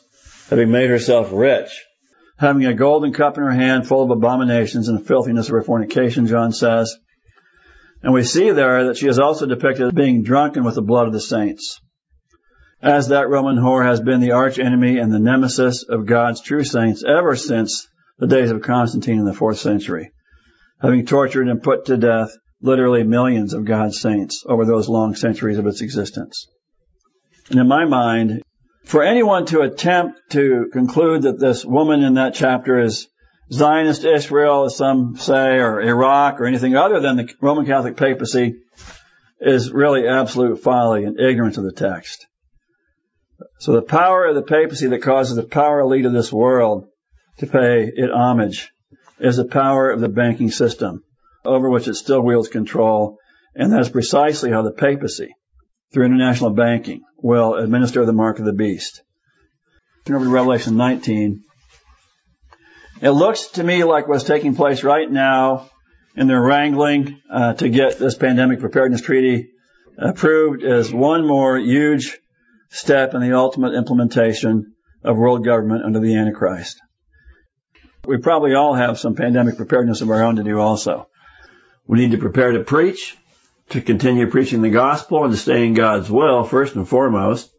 having 0.50 0.70
made 0.70 0.90
herself 0.90 1.30
rich, 1.32 1.85
having 2.38 2.66
a 2.66 2.74
golden 2.74 3.14
cup 3.14 3.38
in 3.38 3.44
her 3.44 3.52
hand 3.52 3.88
full 3.88 4.04
of 4.04 4.10
abominations 4.10 4.88
and 4.88 5.06
filthiness 5.06 5.48
of 5.48 5.54
her 5.54 5.64
fornication, 5.64 6.28
John 6.28 6.52
says. 6.52 6.98
And 8.04 8.14
we 8.14 8.24
see 8.24 8.52
there 8.52 8.86
that 8.86 8.98
she 8.98 9.08
is 9.08 9.20
also 9.20 9.46
depicted 9.46 9.88
as 9.88 9.94
being 9.94 10.24
drunken 10.24 10.64
with 10.64 10.76
the 10.76 10.82
blood 10.82 11.08
of 11.08 11.14
the 11.14 11.22
saints. 11.22 11.80
As 12.82 13.08
that 13.08 13.30
Roman 13.30 13.58
whore 13.58 13.86
has 13.86 14.02
been 14.02 14.20
the 14.20 14.34
arch 14.34 14.60
enemy 14.60 14.98
and 14.98 15.12
the 15.12 15.20
nemesis 15.20 15.84
of 15.84 16.06
God's 16.06 16.42
true 16.42 16.64
saints 16.64 17.04
ever 17.04 17.36
since 17.36 17.88
the 18.20 18.28
days 18.28 18.52
of 18.52 18.62
Constantine 18.62 19.20
in 19.20 19.26
the 19.26 19.34
fourth 19.34 19.58
century 19.58 20.12
having 20.82 21.06
tortured 21.06 21.48
and 21.48 21.64
put 21.64 21.86
to 21.86 21.98
death 21.98 22.38
literally 22.62 23.04
millions 23.04 23.54
of 23.54 23.66
God's 23.66 24.00
saints 24.00 24.44
over 24.48 24.66
those 24.66 24.90
long 24.90 25.16
centuries 25.16 25.58
of 25.58 25.68
its 25.68 25.82
existence. 25.82 26.48
And 27.50 27.60
in 27.60 27.68
my 27.68 27.86
mind, 27.86 28.42
for 28.86 29.04
anyone 29.04 29.46
to 29.48 29.62
attempt 29.62 30.32
to 30.32 30.70
conclude 30.72 31.24
that 31.24 31.40
this 31.40 31.66
woman 31.66 32.04
in 32.04 32.16
that 32.16 32.34
chapter 32.34 32.80
is 32.80 33.08
Zionist 33.52 34.06
Israel, 34.06 34.66
as 34.66 34.78
some 34.78 35.18
say, 35.18 35.58
or 35.60 35.82
Iraq, 35.82 36.40
or 36.40 36.46
anything 36.46 36.76
other 36.76 37.00
than 37.00 37.18
the 37.18 37.34
Roman 37.42 37.66
Catholic 37.66 37.98
papacy, 37.98 38.56
is 39.40 39.72
really 39.72 40.08
absolute 40.08 40.62
folly 40.62 41.04
and 41.04 41.20
ignorance 41.20 41.58
of 41.58 41.64
the 41.64 41.72
text. 41.72 42.26
So 43.60 43.74
the 43.74 43.82
power 43.82 44.26
of 44.26 44.36
the 44.36 44.42
papacy 44.42 44.88
that 44.88 45.02
causes 45.02 45.36
the 45.36 45.44
power 45.44 45.82
elite 45.82 46.06
of 46.06 46.14
this 46.14 46.32
world 46.32 46.86
to 47.40 47.48
pay 47.48 47.92
it 47.94 48.12
homage 48.12 48.72
is 49.20 49.38
the 49.38 49.46
power 49.46 49.90
of 49.90 50.00
the 50.00 50.10
banking 50.10 50.52
system 50.52 51.04
over 51.44 51.70
which 51.70 51.88
it 51.88 51.96
still 51.96 52.22
wields 52.22 52.48
control. 52.48 53.18
And 53.56 53.72
that 53.72 53.82
is 53.82 53.90
precisely 53.90 54.52
how 54.52 54.64
the 54.64 54.72
papacy, 54.72 55.34
through 55.96 56.06
international 56.06 56.50
banking, 56.50 57.04
will 57.24 57.56
administer 57.56 58.06
the 58.06 58.12
mark 58.12 58.38
of 58.38 58.44
the 58.44 58.52
beast. 58.52 59.02
Turn 60.04 60.18
over 60.18 60.26
to 60.26 60.32
Revelation 60.32 60.76
19. 60.76 61.42
It 63.02 63.12
looks 63.12 63.48
to 63.52 63.64
me 63.64 63.86
like 63.86 64.06
what's 64.06 64.26
taking 64.26 64.56
place 64.56 64.84
right 64.84 65.10
now 65.10 65.70
in 66.18 66.28
their 66.28 66.42
wrangling 66.42 67.22
uh, 67.32 67.54
to 67.54 67.70
get 67.70 67.98
this 67.98 68.16
pandemic 68.18 68.60
preparedness 68.60 69.00
treaty 69.00 69.52
approved 69.98 70.64
is 70.64 70.92
one 70.92 71.26
more 71.26 71.58
huge 71.58 72.20
step 72.70 73.14
in 73.14 73.22
the 73.22 73.34
ultimate 73.34 73.74
implementation 73.74 74.76
of 75.02 75.16
world 75.16 75.46
government 75.46 75.86
under 75.86 76.02
the 76.02 76.18
Antichrist. 76.18 76.78
We 78.06 78.18
probably 78.18 78.54
all 78.54 78.74
have 78.74 79.00
some 79.00 79.16
pandemic 79.16 79.56
preparedness 79.56 80.02
of 80.02 80.10
our 80.10 80.24
own 80.24 80.36
to 80.36 80.44
do 80.44 80.60
also. 80.60 81.08
We 81.88 82.00
need 82.00 82.12
to 82.12 82.18
prepare 82.18 82.52
to 82.52 82.66
preach, 82.66 83.16
to 83.70 83.82
continue 83.82 84.30
preaching 84.30 84.62
the 84.62 84.70
gospel 84.70 85.24
and 85.24 85.34
to 85.34 85.40
stay 85.40 85.66
in 85.66 85.74
God's 85.74 86.10
will 86.10 86.44
first 86.44 86.76
and 86.76 86.88
foremost. 86.88 87.52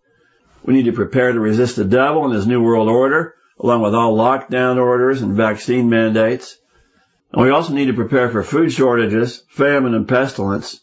We 0.64 0.74
need 0.74 0.86
to 0.86 0.92
prepare 0.92 1.32
to 1.32 1.40
resist 1.40 1.76
the 1.76 1.84
devil 1.84 2.24
and 2.24 2.34
his 2.34 2.46
new 2.46 2.62
world 2.62 2.88
order, 2.88 3.34
along 3.59 3.82
with 3.82 3.94
all 3.94 4.16
lockdown 4.16 4.78
orders 4.78 5.22
and 5.22 5.34
vaccine 5.34 5.88
mandates. 5.88 6.57
And 7.32 7.42
we 7.42 7.50
also 7.50 7.72
need 7.72 7.86
to 7.86 7.94
prepare 7.94 8.30
for 8.30 8.42
food 8.42 8.72
shortages, 8.72 9.42
famine, 9.48 9.94
and 9.94 10.09
pestilence. 10.09 10.80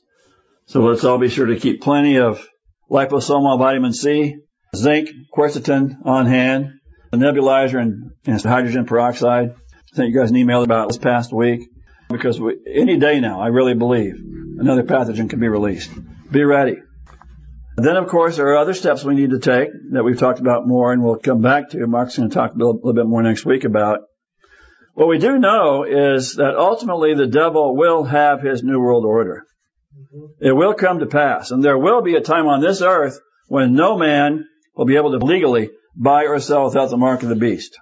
So 0.66 0.82
let's 0.82 1.04
all 1.04 1.18
be 1.18 1.30
sure 1.30 1.48
to 1.48 1.60
keep 1.60 1.82
plenty 1.82 2.18
of 2.20 2.48
liposomal 2.90 3.58
vitamin 3.60 3.94
C, 3.94 4.38
zinc, 4.76 5.10
quercetin 5.36 6.06
on 6.06 6.26
hand, 6.26 6.80
a 7.12 7.18
nebulizer 7.18 7.80
and, 7.80 8.12
and 8.26 8.42
hydrogen 8.42 8.86
peroxide. 8.86 9.52
I 9.52 9.96
sent 9.96 10.10
you 10.10 10.20
guys 10.20 10.32
an 10.32 10.38
email 10.38 10.64
about 10.64 10.90
this 10.90 10.98
past 10.98 11.34
week 11.34 11.62
because 12.10 12.40
we, 12.40 12.58
any 12.68 12.98
day 12.98 13.20
now, 13.20 13.42
I 13.42 13.48
really 13.48 13.74
believe 13.74 14.16
another 14.64 14.84
pathogen 14.84 15.30
can 15.30 15.40
be 15.40 15.48
released. 15.48 15.92
Be 16.32 16.44
ready. 16.44 16.78
Then, 17.76 17.98
of 17.98 18.08
course, 18.08 18.38
there 18.38 18.48
are 18.48 18.58
other 18.58 18.74
steps 18.74 19.04
we 19.04 19.16
need 19.16 19.32
to 19.32 19.40
take 19.40 19.70
that 19.92 20.04
we've 20.04 20.20
talked 20.20 20.40
about 20.40 20.68
more 20.68 20.94
and 20.94 21.04
we'll 21.04 21.18
come 21.18 21.42
back 21.42 21.70
to. 21.70 21.88
Mark's 21.88 22.18
going 22.18 22.30
to 22.30 22.34
talk 22.34 22.54
a 22.54 22.58
little, 22.58 22.76
little 22.76 22.94
bit 22.94 23.08
more 23.08 23.24
next 23.24 23.46
week 23.46 23.64
about. 23.64 24.02
What 24.94 25.08
we 25.08 25.18
do 25.18 25.40
know 25.40 25.84
is 25.84 26.36
that 26.36 26.56
ultimately 26.56 27.16
the 27.16 27.26
devil 27.26 27.76
will 27.76 28.04
have 28.04 28.42
his 28.42 28.62
new 28.62 28.80
world 28.80 29.06
order. 29.06 29.46
Mm-hmm. 29.98 30.46
It 30.46 30.52
will 30.52 30.76
come 30.76 31.00
to 31.00 31.08
pass. 31.08 31.50
And 31.50 31.64
there 31.64 31.78
will 31.78 32.04
be 32.04 32.16
a 32.16 32.22
time 32.22 32.46
on 32.46 32.62
this 32.62 32.82
earth 32.84 33.20
when 33.48 33.74
no 33.74 33.98
man 33.98 34.46
will 34.76 34.86
be 34.86 34.98
able 34.98 35.18
to 35.18 35.26
legally 35.26 35.72
buy 35.96 36.26
or 36.26 36.40
sell 36.40 36.66
without 36.66 36.92
the 36.92 36.98
mark 36.98 37.24
of 37.24 37.30
the 37.30 37.36
beast. 37.36 37.76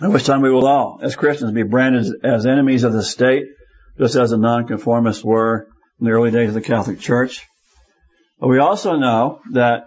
At 0.00 0.10
which 0.10 0.24
time 0.24 0.42
we 0.42 0.50
will 0.50 0.66
all, 0.66 1.00
as 1.02 1.16
Christians, 1.16 1.52
be 1.52 1.62
branded 1.62 2.06
as 2.24 2.46
enemies 2.46 2.84
of 2.84 2.92
the 2.92 3.02
state, 3.02 3.44
just 3.98 4.16
as 4.16 4.30
the 4.30 4.38
nonconformists 4.38 5.24
were 5.24 5.68
in 6.00 6.06
the 6.06 6.12
early 6.12 6.30
days 6.30 6.48
of 6.48 6.54
the 6.54 6.60
Catholic 6.60 7.00
Church. 7.00 7.42
But 8.38 8.48
we 8.48 8.58
also 8.58 8.96
know 8.96 9.40
that, 9.52 9.84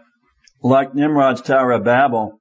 like 0.62 0.96
Nimrod's 0.96 1.42
Tower 1.42 1.72
of 1.72 1.84
Babel, 1.84 2.40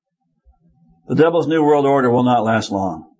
the 1.08 1.14
devil's 1.14 1.46
new 1.46 1.62
world 1.62 1.86
order 1.86 2.10
will 2.10 2.24
not 2.24 2.44
last 2.44 2.70
long. 2.70 3.12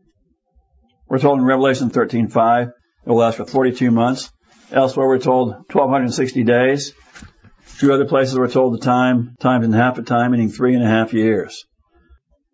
We're 1.09 1.18
told 1.18 1.38
in 1.38 1.44
Revelation 1.44 1.90
13:5 1.90 2.68
it 2.68 2.72
will 3.09 3.16
last 3.16 3.36
for 3.36 3.44
42 3.44 3.90
months. 3.90 4.30
Elsewhere 4.72 5.07
we're 5.07 5.18
told 5.18 5.51
1260 5.70 6.42
days. 6.42 6.92
A 7.22 7.78
few 7.78 7.92
other 7.92 8.07
places 8.07 8.36
we're 8.36 8.49
told 8.49 8.74
the 8.74 8.84
time, 8.84 9.36
times 9.38 9.64
in 9.64 9.72
half 9.72 9.99
a 9.99 10.03
time, 10.03 10.32
meaning 10.32 10.49
three 10.49 10.74
and 10.74 10.82
a 10.82 10.88
half 10.88 11.12
years. 11.12 11.64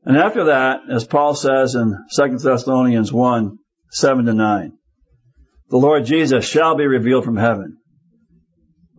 And 0.04 0.16
after 0.16 0.44
that, 0.44 0.80
as 0.90 1.06
Paul 1.06 1.34
says 1.34 1.74
in 1.74 1.96
2 2.14 2.38
Thessalonians 2.38 3.12
1, 3.12 3.56
7 3.90 4.24
to 4.26 4.34
9, 4.34 4.72
the 5.70 5.76
Lord 5.76 6.04
Jesus 6.04 6.44
shall 6.44 6.74
be 6.74 6.86
revealed 6.86 7.24
from 7.24 7.36
heaven 7.36 7.78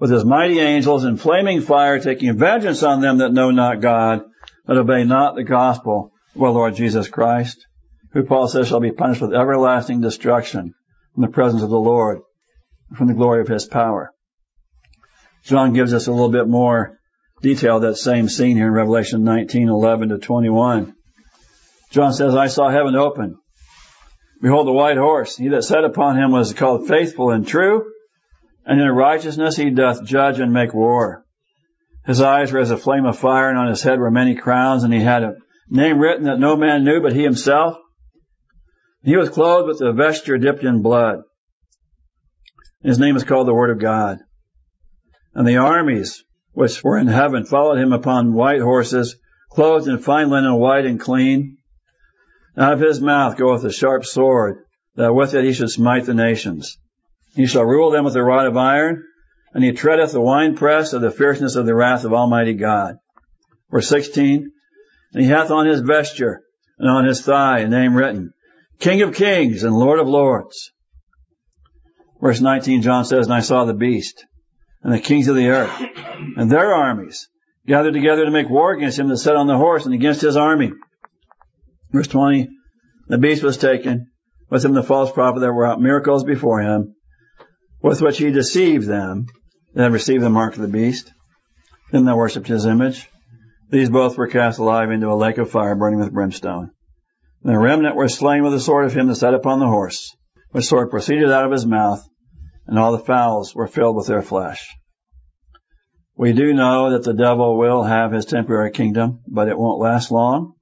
with 0.03 0.11
his 0.11 0.25
mighty 0.25 0.59
angels 0.59 1.05
in 1.05 1.15
flaming 1.15 1.61
fire, 1.61 1.97
taking 1.97 2.37
vengeance 2.37 2.83
on 2.83 2.99
them 2.99 3.19
that 3.19 3.31
know 3.31 3.51
not 3.51 3.79
God, 3.79 4.25
that 4.65 4.75
obey 4.75 5.05
not 5.05 5.33
the 5.33 5.45
gospel 5.45 6.11
of 6.35 6.41
our 6.41 6.49
Lord 6.49 6.75
Jesus 6.75 7.07
Christ, 7.07 7.65
who 8.11 8.25
Paul 8.25 8.49
says 8.49 8.67
shall 8.67 8.81
be 8.81 8.91
punished 8.91 9.21
with 9.21 9.33
everlasting 9.33 10.01
destruction 10.01 10.73
from 11.13 11.21
the 11.21 11.29
presence 11.29 11.63
of 11.63 11.69
the 11.69 11.79
Lord, 11.79 12.19
from 12.97 13.07
the 13.07 13.13
glory 13.13 13.39
of 13.39 13.47
his 13.47 13.65
power. 13.65 14.11
John 15.45 15.71
gives 15.71 15.93
us 15.93 16.07
a 16.07 16.11
little 16.11 16.27
bit 16.27 16.49
more 16.49 16.99
detail 17.41 17.77
of 17.77 17.83
that 17.83 17.95
same 17.95 18.27
scene 18.27 18.57
here 18.57 18.67
in 18.67 18.73
Revelation 18.73 19.23
19, 19.23 19.69
11 19.69 20.09
to 20.09 20.17
21. 20.17 20.93
John 21.91 22.11
says, 22.11 22.35
I 22.35 22.47
saw 22.47 22.69
heaven 22.69 22.97
open. 22.97 23.37
Behold, 24.41 24.67
the 24.67 24.73
white 24.73 24.97
horse. 24.97 25.37
He 25.37 25.47
that 25.47 25.63
sat 25.63 25.85
upon 25.85 26.17
him 26.17 26.33
was 26.33 26.53
called 26.53 26.89
faithful 26.89 27.31
and 27.31 27.47
true, 27.47 27.92
and 28.65 28.79
in 28.79 28.87
righteousness 28.89 29.55
he 29.55 29.69
doth 29.69 30.05
judge 30.05 30.39
and 30.39 30.53
make 30.53 30.73
war. 30.73 31.25
His 32.05 32.21
eyes 32.21 32.51
were 32.51 32.59
as 32.59 32.71
a 32.71 32.77
flame 32.77 33.05
of 33.05 33.17
fire, 33.17 33.49
and 33.49 33.57
on 33.57 33.69
his 33.69 33.83
head 33.83 33.99
were 33.99 34.11
many 34.11 34.35
crowns, 34.35 34.83
and 34.83 34.93
he 34.93 34.99
had 34.99 35.23
a 35.23 35.35
name 35.69 35.99
written 35.99 36.25
that 36.25 36.39
no 36.39 36.55
man 36.55 36.83
knew 36.83 37.01
but 37.01 37.13
he 37.13 37.23
himself. 37.23 37.77
He 39.03 39.17
was 39.17 39.29
clothed 39.29 39.67
with 39.67 39.81
a 39.81 39.93
vesture 39.93 40.37
dipped 40.37 40.63
in 40.63 40.81
blood. 40.81 41.19
His 42.81 42.99
name 42.99 43.15
is 43.15 43.23
called 43.23 43.47
the 43.47 43.53
Word 43.53 43.69
of 43.69 43.79
God. 43.79 44.19
And 45.33 45.47
the 45.47 45.57
armies 45.57 46.23
which 46.51 46.83
were 46.83 46.97
in 46.97 47.07
heaven 47.07 47.45
followed 47.45 47.79
him 47.79 47.93
upon 47.93 48.33
white 48.33 48.61
horses, 48.61 49.17
clothed 49.49 49.87
in 49.87 49.97
fine 49.99 50.29
linen, 50.29 50.55
white 50.55 50.85
and 50.85 50.99
clean. 50.99 51.57
Out 52.57 52.73
of 52.73 52.79
his 52.79 53.01
mouth 53.01 53.37
goeth 53.37 53.63
a 53.63 53.71
sharp 53.71 54.05
sword, 54.05 54.57
that 54.95 55.15
with 55.15 55.33
it 55.33 55.43
he 55.43 55.53
should 55.53 55.69
smite 55.69 56.05
the 56.05 56.13
nations. 56.13 56.77
He 57.35 57.45
shall 57.47 57.65
rule 57.65 57.91
them 57.91 58.05
with 58.05 58.15
a 58.15 58.23
rod 58.23 58.45
of 58.45 58.57
iron, 58.57 59.03
and 59.53 59.63
he 59.63 59.71
treadeth 59.71 60.11
the 60.11 60.21
winepress 60.21 60.93
of 60.93 61.01
the 61.01 61.11
fierceness 61.11 61.55
of 61.55 61.65
the 61.65 61.75
wrath 61.75 62.05
of 62.05 62.13
Almighty 62.13 62.53
God. 62.53 62.97
Verse 63.71 63.87
16, 63.87 64.51
and 65.13 65.23
he 65.23 65.29
hath 65.29 65.51
on 65.51 65.65
his 65.65 65.81
vesture 65.81 66.41
and 66.77 66.89
on 66.89 67.05
his 67.05 67.21
thigh 67.21 67.59
a 67.59 67.67
name 67.67 67.95
written, 67.95 68.33
King 68.79 69.01
of 69.01 69.15
kings 69.15 69.63
and 69.63 69.75
Lord 69.75 69.99
of 69.99 70.07
lords. 70.07 70.71
Verse 72.21 72.39
19, 72.39 72.81
John 72.81 73.05
says, 73.05 73.25
and 73.25 73.33
I 73.33 73.41
saw 73.41 73.65
the 73.65 73.73
beast 73.73 74.25
and 74.83 74.93
the 74.93 74.99
kings 74.99 75.27
of 75.27 75.35
the 75.35 75.49
earth 75.49 75.81
and 76.37 76.51
their 76.51 76.73
armies 76.73 77.29
gathered 77.65 77.93
together 77.93 78.25
to 78.25 78.31
make 78.31 78.49
war 78.49 78.73
against 78.73 78.99
him 78.99 79.07
that 79.07 79.17
sat 79.17 79.35
on 79.35 79.47
the 79.47 79.57
horse 79.57 79.85
and 79.85 79.93
against 79.93 80.21
his 80.21 80.35
army. 80.35 80.71
Verse 81.91 82.07
20, 82.07 82.49
the 83.07 83.17
beast 83.17 83.43
was 83.43 83.57
taken, 83.57 84.07
with 84.49 84.65
him 84.65 84.73
the 84.73 84.83
false 84.83 85.11
prophet 85.11 85.39
that 85.39 85.51
wrought 85.51 85.81
miracles 85.81 86.23
before 86.23 86.61
him, 86.61 86.95
with 87.83 88.01
which 88.01 88.17
he 88.17 88.31
deceived 88.31 88.87
them 88.87 89.27
that 89.75 89.91
received 89.91 90.23
the 90.23 90.29
mark 90.29 90.55
of 90.55 90.61
the 90.61 90.67
beast. 90.67 91.13
Then 91.91 92.05
they 92.05 92.13
worshipped 92.13 92.47
his 92.47 92.65
image. 92.65 93.07
These 93.69 93.89
both 93.89 94.17
were 94.17 94.27
cast 94.27 94.57
alive 94.57 94.89
into 94.89 95.11
a 95.11 95.15
lake 95.15 95.37
of 95.37 95.51
fire 95.51 95.75
burning 95.75 95.99
with 95.99 96.13
brimstone. 96.13 96.71
And 97.43 97.53
the 97.53 97.59
remnant 97.59 97.95
were 97.95 98.07
slain 98.07 98.43
with 98.43 98.53
the 98.53 98.59
sword 98.59 98.85
of 98.85 98.95
him 98.95 99.07
that 99.07 99.15
sat 99.15 99.33
upon 99.33 99.59
the 99.59 99.67
horse, 99.67 100.15
which 100.51 100.65
sword 100.65 100.89
proceeded 100.89 101.29
out 101.29 101.45
of 101.45 101.51
his 101.51 101.65
mouth, 101.65 102.07
and 102.65 102.79
all 102.79 102.93
the 102.93 102.99
fowls 102.99 103.53
were 103.53 103.67
filled 103.67 103.97
with 103.97 104.07
their 104.07 104.21
flesh. 104.21 104.69
We 106.15 106.31
do 106.31 106.53
know 106.53 106.91
that 106.91 107.03
the 107.03 107.13
devil 107.13 107.57
will 107.57 107.83
have 107.83 108.11
his 108.11 108.25
temporary 108.25 108.71
kingdom, 108.71 109.19
but 109.27 109.49
it 109.49 109.57
won't 109.57 109.81
last 109.81 110.09
long. 110.09 110.53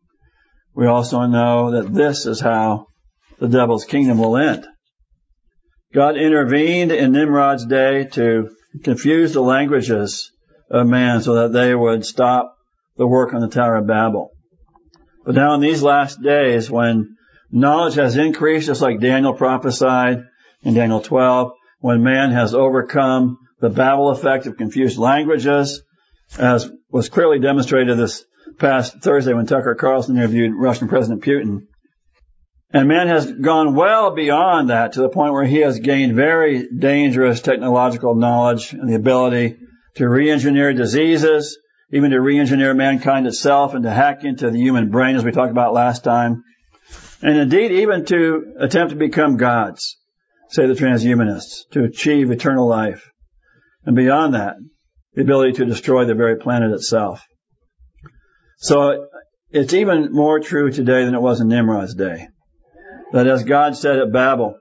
We 0.74 0.88
also 0.88 1.28
know 1.28 1.72
that 1.72 1.93
this 1.93 2.26
is 2.26 2.39
how 2.39 2.88
the 3.38 3.49
devil's 3.49 3.86
kingdom 3.86 4.17
will 4.17 4.38
end. 4.38 4.65
God 5.94 6.16
intervened 6.16 6.92
in 6.92 7.12
Nimrod's 7.12 7.66
day 7.66 8.06
to 8.14 8.56
confuse 8.84 9.34
the 9.34 9.42
languages 9.42 10.32
of 10.70 10.88
man 10.88 11.22
so 11.22 11.36
that 11.36 11.54
they 11.54 11.76
would 11.76 12.06
stop 12.06 12.58
the 12.98 13.08
work 13.08 13.34
on 13.34 13.42
the 13.42 13.50
Tower 13.50 13.78
of 13.78 13.88
Babel. 13.88 14.32
But 15.26 15.36
now 15.36 15.54
in 15.54 15.62
these 15.62 15.84
last 15.84 16.22
days 16.22 16.72
when 16.72 17.18
knowledge 17.52 17.96
has 17.96 18.16
increased, 18.16 18.68
just 18.68 18.82
like 18.82 19.02
Daniel 19.02 19.34
prophesied 19.34 20.24
in 20.64 20.74
Daniel 20.74 21.02
12, 21.02 21.52
when 21.80 22.04
man 22.04 22.32
has 22.32 22.54
overcome 22.54 23.38
the 23.60 23.70
Babel 23.70 24.10
effect 24.10 24.46
of 24.46 24.58
confused 24.58 24.98
languages, 24.98 25.84
as 26.39 26.72
was 26.89 27.10
clearly 27.10 27.39
demonstrated 27.39 27.98
this 27.98 28.24
past 28.58 29.02
Thursday 29.02 29.34
when 29.34 29.46
Tucker 29.46 29.76
Carlson 29.76 30.16
interviewed 30.16 30.54
Russian 30.56 30.88
President 30.88 31.22
Putin, 31.22 31.68
and 32.74 32.88
man 32.88 33.07
has 33.07 33.30
gone 33.30 33.76
well 33.76 34.11
beyond 34.11 34.69
that 34.69 34.93
to 34.93 35.01
the 35.01 35.09
point 35.09 35.34
where 35.34 35.45
he 35.45 35.57
has 35.57 35.80
gained 35.80 36.15
very 36.15 36.67
dangerous 36.67 37.41
technological 37.41 38.15
knowledge 38.15 38.72
and 38.72 38.89
the 38.89 38.95
ability 38.95 39.57
to 39.95 40.07
re-engineer 40.07 40.74
diseases, 40.74 41.57
even 41.91 42.11
to 42.11 42.22
re-engineer 42.22 42.74
mankind 42.74 43.28
itself 43.28 43.74
and 43.74 43.84
to 43.84 43.89
hack 43.89 44.24
into 44.24 44.49
the 44.49 44.57
human 44.57 44.89
brain 44.89 45.17
as 45.17 45.26
we 45.26 45.32
talked 45.32 45.51
about 45.51 45.74
last 45.74 46.05
time. 46.05 46.43
And 47.22 47.38
indeed 47.38 47.72
even 47.72 48.05
to 48.05 48.53
attempt 48.59 48.91
to 48.91 48.95
become 48.95 49.36
gods, 49.36 49.97
say 50.49 50.65
the 50.65 50.74
transhumanists, 50.74 51.69
to 51.72 51.84
achieve 51.84 52.32
eternal 52.32 52.67
life. 52.67 53.11
And 53.86 53.97
beyond 53.97 54.34
that, 54.34 54.55
the 55.13 55.24
ability 55.24 55.53
to 55.53 55.65
destroy 55.65 56.05
the 56.05 56.15
very 56.15 56.38
planet 56.38 56.72
itself. 56.72 57.26
So 58.59 59.07
it's 59.49 59.74
even 59.74 60.13
more 60.13 60.39
true 60.39 60.72
today 60.72 61.03
than 61.03 61.15
it 61.15 61.22
was 61.22 61.41
in 61.41 61.49
Nimrod's 61.49 61.95
day 61.95 62.28
that 63.12 63.28
as 63.28 63.43
God 63.43 63.76
said 63.76 63.99
at 63.99 64.12
Babel, 64.12 64.57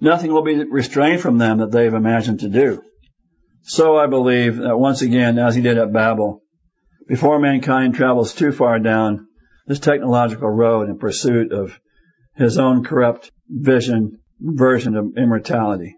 nothing 0.00 0.32
will 0.32 0.44
be 0.44 0.64
restrained 0.64 1.20
from 1.20 1.38
them 1.38 1.58
that 1.58 1.70
they've 1.70 1.92
imagined 1.92 2.40
to 2.40 2.48
do. 2.48 2.82
So 3.62 3.96
I 3.96 4.06
believe 4.06 4.56
that 4.58 4.78
once 4.78 5.02
again, 5.02 5.38
as 5.38 5.54
he 5.54 5.62
did 5.62 5.78
at 5.78 5.92
Babel, 5.92 6.42
before 7.08 7.38
mankind 7.38 7.94
travels 7.94 8.34
too 8.34 8.52
far 8.52 8.78
down 8.78 9.26
this 9.66 9.80
technological 9.80 10.48
road 10.48 10.88
in 10.88 10.98
pursuit 10.98 11.52
of 11.52 11.78
his 12.36 12.58
own 12.58 12.84
corrupt 12.84 13.32
vision, 13.48 14.18
version 14.40 14.96
of 14.96 15.16
immortality, 15.16 15.96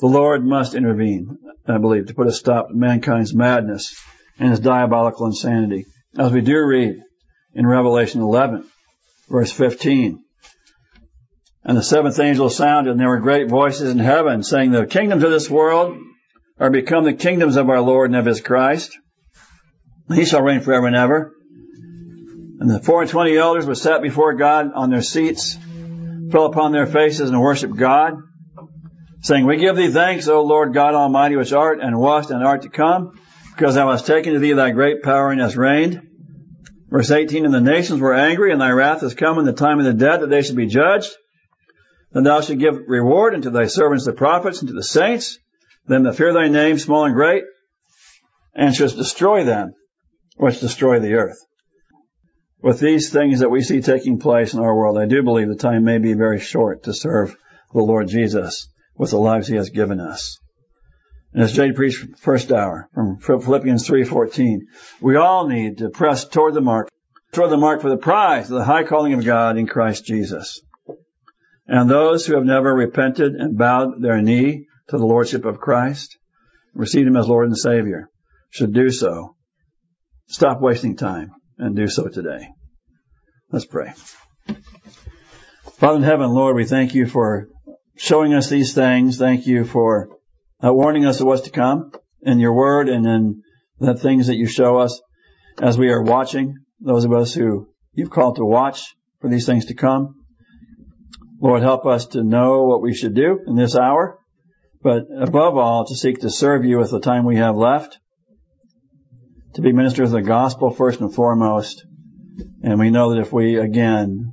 the 0.00 0.06
Lord 0.06 0.44
must 0.44 0.74
intervene, 0.74 1.36
I 1.66 1.76
believe, 1.76 2.06
to 2.06 2.14
put 2.14 2.26
a 2.26 2.32
stop 2.32 2.68
to 2.68 2.74
mankind's 2.74 3.34
madness 3.34 3.94
and 4.38 4.50
his 4.50 4.60
diabolical 4.60 5.26
insanity. 5.26 5.84
As 6.16 6.32
we 6.32 6.40
do 6.40 6.64
read 6.64 6.96
in 7.52 7.66
Revelation 7.66 8.22
11, 8.22 8.64
verse 9.28 9.52
15, 9.52 10.24
and 11.64 11.76
the 11.76 11.82
seventh 11.82 12.18
angel 12.18 12.48
sounded, 12.48 12.90
and 12.90 13.00
there 13.00 13.08
were 13.08 13.20
great 13.20 13.48
voices 13.48 13.90
in 13.90 13.98
heaven, 13.98 14.42
saying, 14.42 14.70
The 14.70 14.86
kingdoms 14.86 15.22
of 15.22 15.30
this 15.30 15.50
world 15.50 15.98
are 16.58 16.70
become 16.70 17.04
the 17.04 17.12
kingdoms 17.12 17.56
of 17.56 17.68
our 17.68 17.80
Lord 17.80 18.10
and 18.10 18.18
of 18.18 18.26
his 18.26 18.40
Christ. 18.40 18.96
He 20.12 20.24
shall 20.24 20.42
reign 20.42 20.60
forever 20.60 20.86
and 20.86 20.96
ever. 20.96 21.32
And 22.60 22.70
the 22.70 22.80
four 22.80 23.02
and 23.02 23.10
twenty 23.10 23.36
elders 23.36 23.66
were 23.66 23.74
sat 23.74 24.02
before 24.02 24.34
God 24.34 24.72
on 24.74 24.90
their 24.90 25.02
seats, 25.02 25.56
fell 26.30 26.46
upon 26.46 26.72
their 26.72 26.86
faces 26.86 27.30
and 27.30 27.40
worshiped 27.40 27.76
God, 27.76 28.14
saying, 29.22 29.46
We 29.46 29.58
give 29.58 29.76
thee 29.76 29.90
thanks, 29.90 30.28
O 30.28 30.42
Lord 30.42 30.74
God 30.74 30.94
Almighty, 30.94 31.36
which 31.36 31.52
art 31.52 31.80
and 31.80 31.98
wast 31.98 32.30
and 32.30 32.44
art 32.44 32.62
to 32.62 32.68
come, 32.68 33.18
because 33.54 33.74
thou 33.74 33.90
hast 33.90 34.06
taken 34.06 34.34
to 34.34 34.38
thee 34.38 34.52
thy 34.52 34.70
great 34.70 35.02
power 35.02 35.30
and 35.30 35.40
hast 35.40 35.56
reigned. 35.56 36.02
Verse 36.88 37.10
18, 37.10 37.44
And 37.44 37.54
the 37.54 37.60
nations 37.60 38.00
were 38.00 38.14
angry, 38.14 38.52
and 38.52 38.60
thy 38.60 38.70
wrath 38.70 39.02
is 39.02 39.14
come 39.14 39.38
in 39.38 39.44
the 39.44 39.52
time 39.52 39.78
of 39.78 39.84
the 39.84 39.94
dead, 39.94 40.20
that 40.20 40.30
they 40.30 40.42
should 40.42 40.56
be 40.56 40.66
judged. 40.66 41.10
Then 42.12 42.24
thou 42.24 42.40
shalt 42.40 42.58
give 42.58 42.88
reward 42.88 43.34
unto 43.34 43.50
thy 43.50 43.66
servants 43.66 44.04
the 44.04 44.12
prophets, 44.12 44.60
and 44.60 44.68
to 44.68 44.74
the 44.74 44.82
saints, 44.82 45.38
them 45.86 46.02
that 46.04 46.16
fear 46.16 46.32
thy 46.32 46.48
name, 46.48 46.78
small 46.78 47.04
and 47.04 47.14
great, 47.14 47.44
and 48.54 48.74
shalt 48.74 48.96
destroy 48.96 49.44
them, 49.44 49.74
which 50.36 50.60
destroy 50.60 50.98
the 50.98 51.14
earth. 51.14 51.38
With 52.62 52.80
these 52.80 53.10
things 53.10 53.40
that 53.40 53.50
we 53.50 53.62
see 53.62 53.80
taking 53.80 54.18
place 54.18 54.52
in 54.52 54.60
our 54.60 54.74
world, 54.74 54.98
I 54.98 55.06
do 55.06 55.22
believe 55.22 55.48
the 55.48 55.54
time 55.54 55.84
may 55.84 55.98
be 55.98 56.12
very 56.12 56.40
short 56.40 56.82
to 56.84 56.92
serve 56.92 57.36
the 57.72 57.80
Lord 57.80 58.08
Jesus 58.08 58.68
with 58.96 59.10
the 59.10 59.18
lives 59.18 59.48
he 59.48 59.56
has 59.56 59.70
given 59.70 60.00
us. 60.00 60.38
And 61.32 61.42
as 61.42 61.52
Jade 61.52 61.76
preached 61.76 62.18
first 62.18 62.50
hour 62.50 62.88
from 62.92 63.40
Philippians 63.40 63.86
3:14, 63.88 64.66
we 65.00 65.16
all 65.16 65.46
need 65.46 65.78
to 65.78 65.88
press 65.88 66.26
toward 66.26 66.54
the 66.54 66.60
mark, 66.60 66.90
toward 67.32 67.50
the 67.50 67.56
mark 67.56 67.80
for 67.80 67.88
the 67.88 67.96
prize 67.96 68.50
of 68.50 68.58
the 68.58 68.64
high 68.64 68.82
calling 68.82 69.14
of 69.14 69.24
God 69.24 69.56
in 69.56 69.66
Christ 69.66 70.04
Jesus. 70.04 70.60
And 71.70 71.88
those 71.88 72.26
who 72.26 72.34
have 72.34 72.44
never 72.44 72.74
repented 72.74 73.34
and 73.36 73.56
bowed 73.56 74.02
their 74.02 74.20
knee 74.20 74.66
to 74.88 74.98
the 74.98 75.06
lordship 75.06 75.44
of 75.44 75.60
Christ, 75.60 76.18
received 76.74 77.06
him 77.06 77.16
as 77.16 77.28
Lord 77.28 77.46
and 77.46 77.56
Savior, 77.56 78.08
should 78.50 78.74
do 78.74 78.90
so. 78.90 79.36
Stop 80.26 80.60
wasting 80.60 80.96
time 80.96 81.30
and 81.58 81.76
do 81.76 81.86
so 81.86 82.08
today. 82.08 82.48
Let's 83.52 83.66
pray. 83.66 83.92
Father 85.74 85.98
in 85.98 86.02
heaven, 86.02 86.30
Lord, 86.30 86.56
we 86.56 86.64
thank 86.64 86.96
you 86.96 87.06
for 87.06 87.46
showing 87.96 88.34
us 88.34 88.48
these 88.48 88.74
things. 88.74 89.16
Thank 89.16 89.46
you 89.46 89.64
for 89.64 90.08
uh, 90.64 90.74
warning 90.74 91.06
us 91.06 91.20
of 91.20 91.28
what's 91.28 91.42
to 91.42 91.50
come 91.50 91.92
in 92.22 92.40
your 92.40 92.52
word 92.52 92.88
and 92.88 93.06
in 93.06 93.42
the 93.78 93.94
things 93.94 94.26
that 94.26 94.36
you 94.36 94.46
show 94.46 94.78
us 94.78 95.00
as 95.62 95.78
we 95.78 95.90
are 95.90 96.02
watching, 96.02 96.56
those 96.80 97.04
of 97.04 97.12
us 97.12 97.32
who 97.32 97.68
you've 97.92 98.10
called 98.10 98.36
to 98.36 98.44
watch 98.44 98.96
for 99.20 99.30
these 99.30 99.46
things 99.46 99.66
to 99.66 99.74
come. 99.74 100.19
Lord, 101.40 101.62
help 101.62 101.86
us 101.86 102.06
to 102.08 102.22
know 102.22 102.64
what 102.64 102.82
we 102.82 102.94
should 102.94 103.14
do 103.14 103.40
in 103.46 103.56
this 103.56 103.74
hour, 103.74 104.18
but 104.82 105.04
above 105.18 105.56
all, 105.56 105.86
to 105.86 105.96
seek 105.96 106.20
to 106.20 106.30
serve 106.30 106.64
you 106.64 106.78
with 106.78 106.90
the 106.90 107.00
time 107.00 107.24
we 107.24 107.36
have 107.36 107.56
left, 107.56 107.98
to 109.54 109.62
be 109.62 109.72
ministers 109.72 110.12
of 110.12 110.22
the 110.22 110.22
gospel 110.22 110.70
first 110.70 111.00
and 111.00 111.14
foremost. 111.14 111.84
And 112.62 112.78
we 112.78 112.90
know 112.90 113.14
that 113.14 113.20
if 113.20 113.32
we, 113.32 113.56
again, 113.56 114.32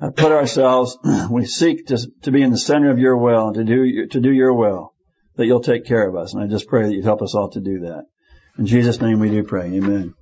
uh, 0.00 0.10
put 0.10 0.32
ourselves, 0.32 0.96
we 1.30 1.44
seek 1.44 1.86
to, 1.88 1.98
to 2.22 2.30
be 2.30 2.42
in 2.42 2.50
the 2.50 2.58
center 2.58 2.90
of 2.90 2.98
your 2.98 3.16
will 3.16 3.48
and 3.48 3.54
to 3.56 3.64
do, 3.64 4.06
to 4.08 4.20
do 4.20 4.32
your 4.32 4.54
will, 4.54 4.94
that 5.36 5.46
you'll 5.46 5.60
take 5.60 5.86
care 5.86 6.08
of 6.08 6.14
us. 6.14 6.34
And 6.34 6.42
I 6.42 6.46
just 6.46 6.68
pray 6.68 6.84
that 6.84 6.94
you'd 6.94 7.04
help 7.04 7.22
us 7.22 7.34
all 7.34 7.50
to 7.50 7.60
do 7.60 7.80
that. 7.80 8.04
In 8.58 8.66
Jesus' 8.66 9.00
name 9.00 9.18
we 9.18 9.30
do 9.30 9.42
pray. 9.42 9.66
Amen. 9.74 10.14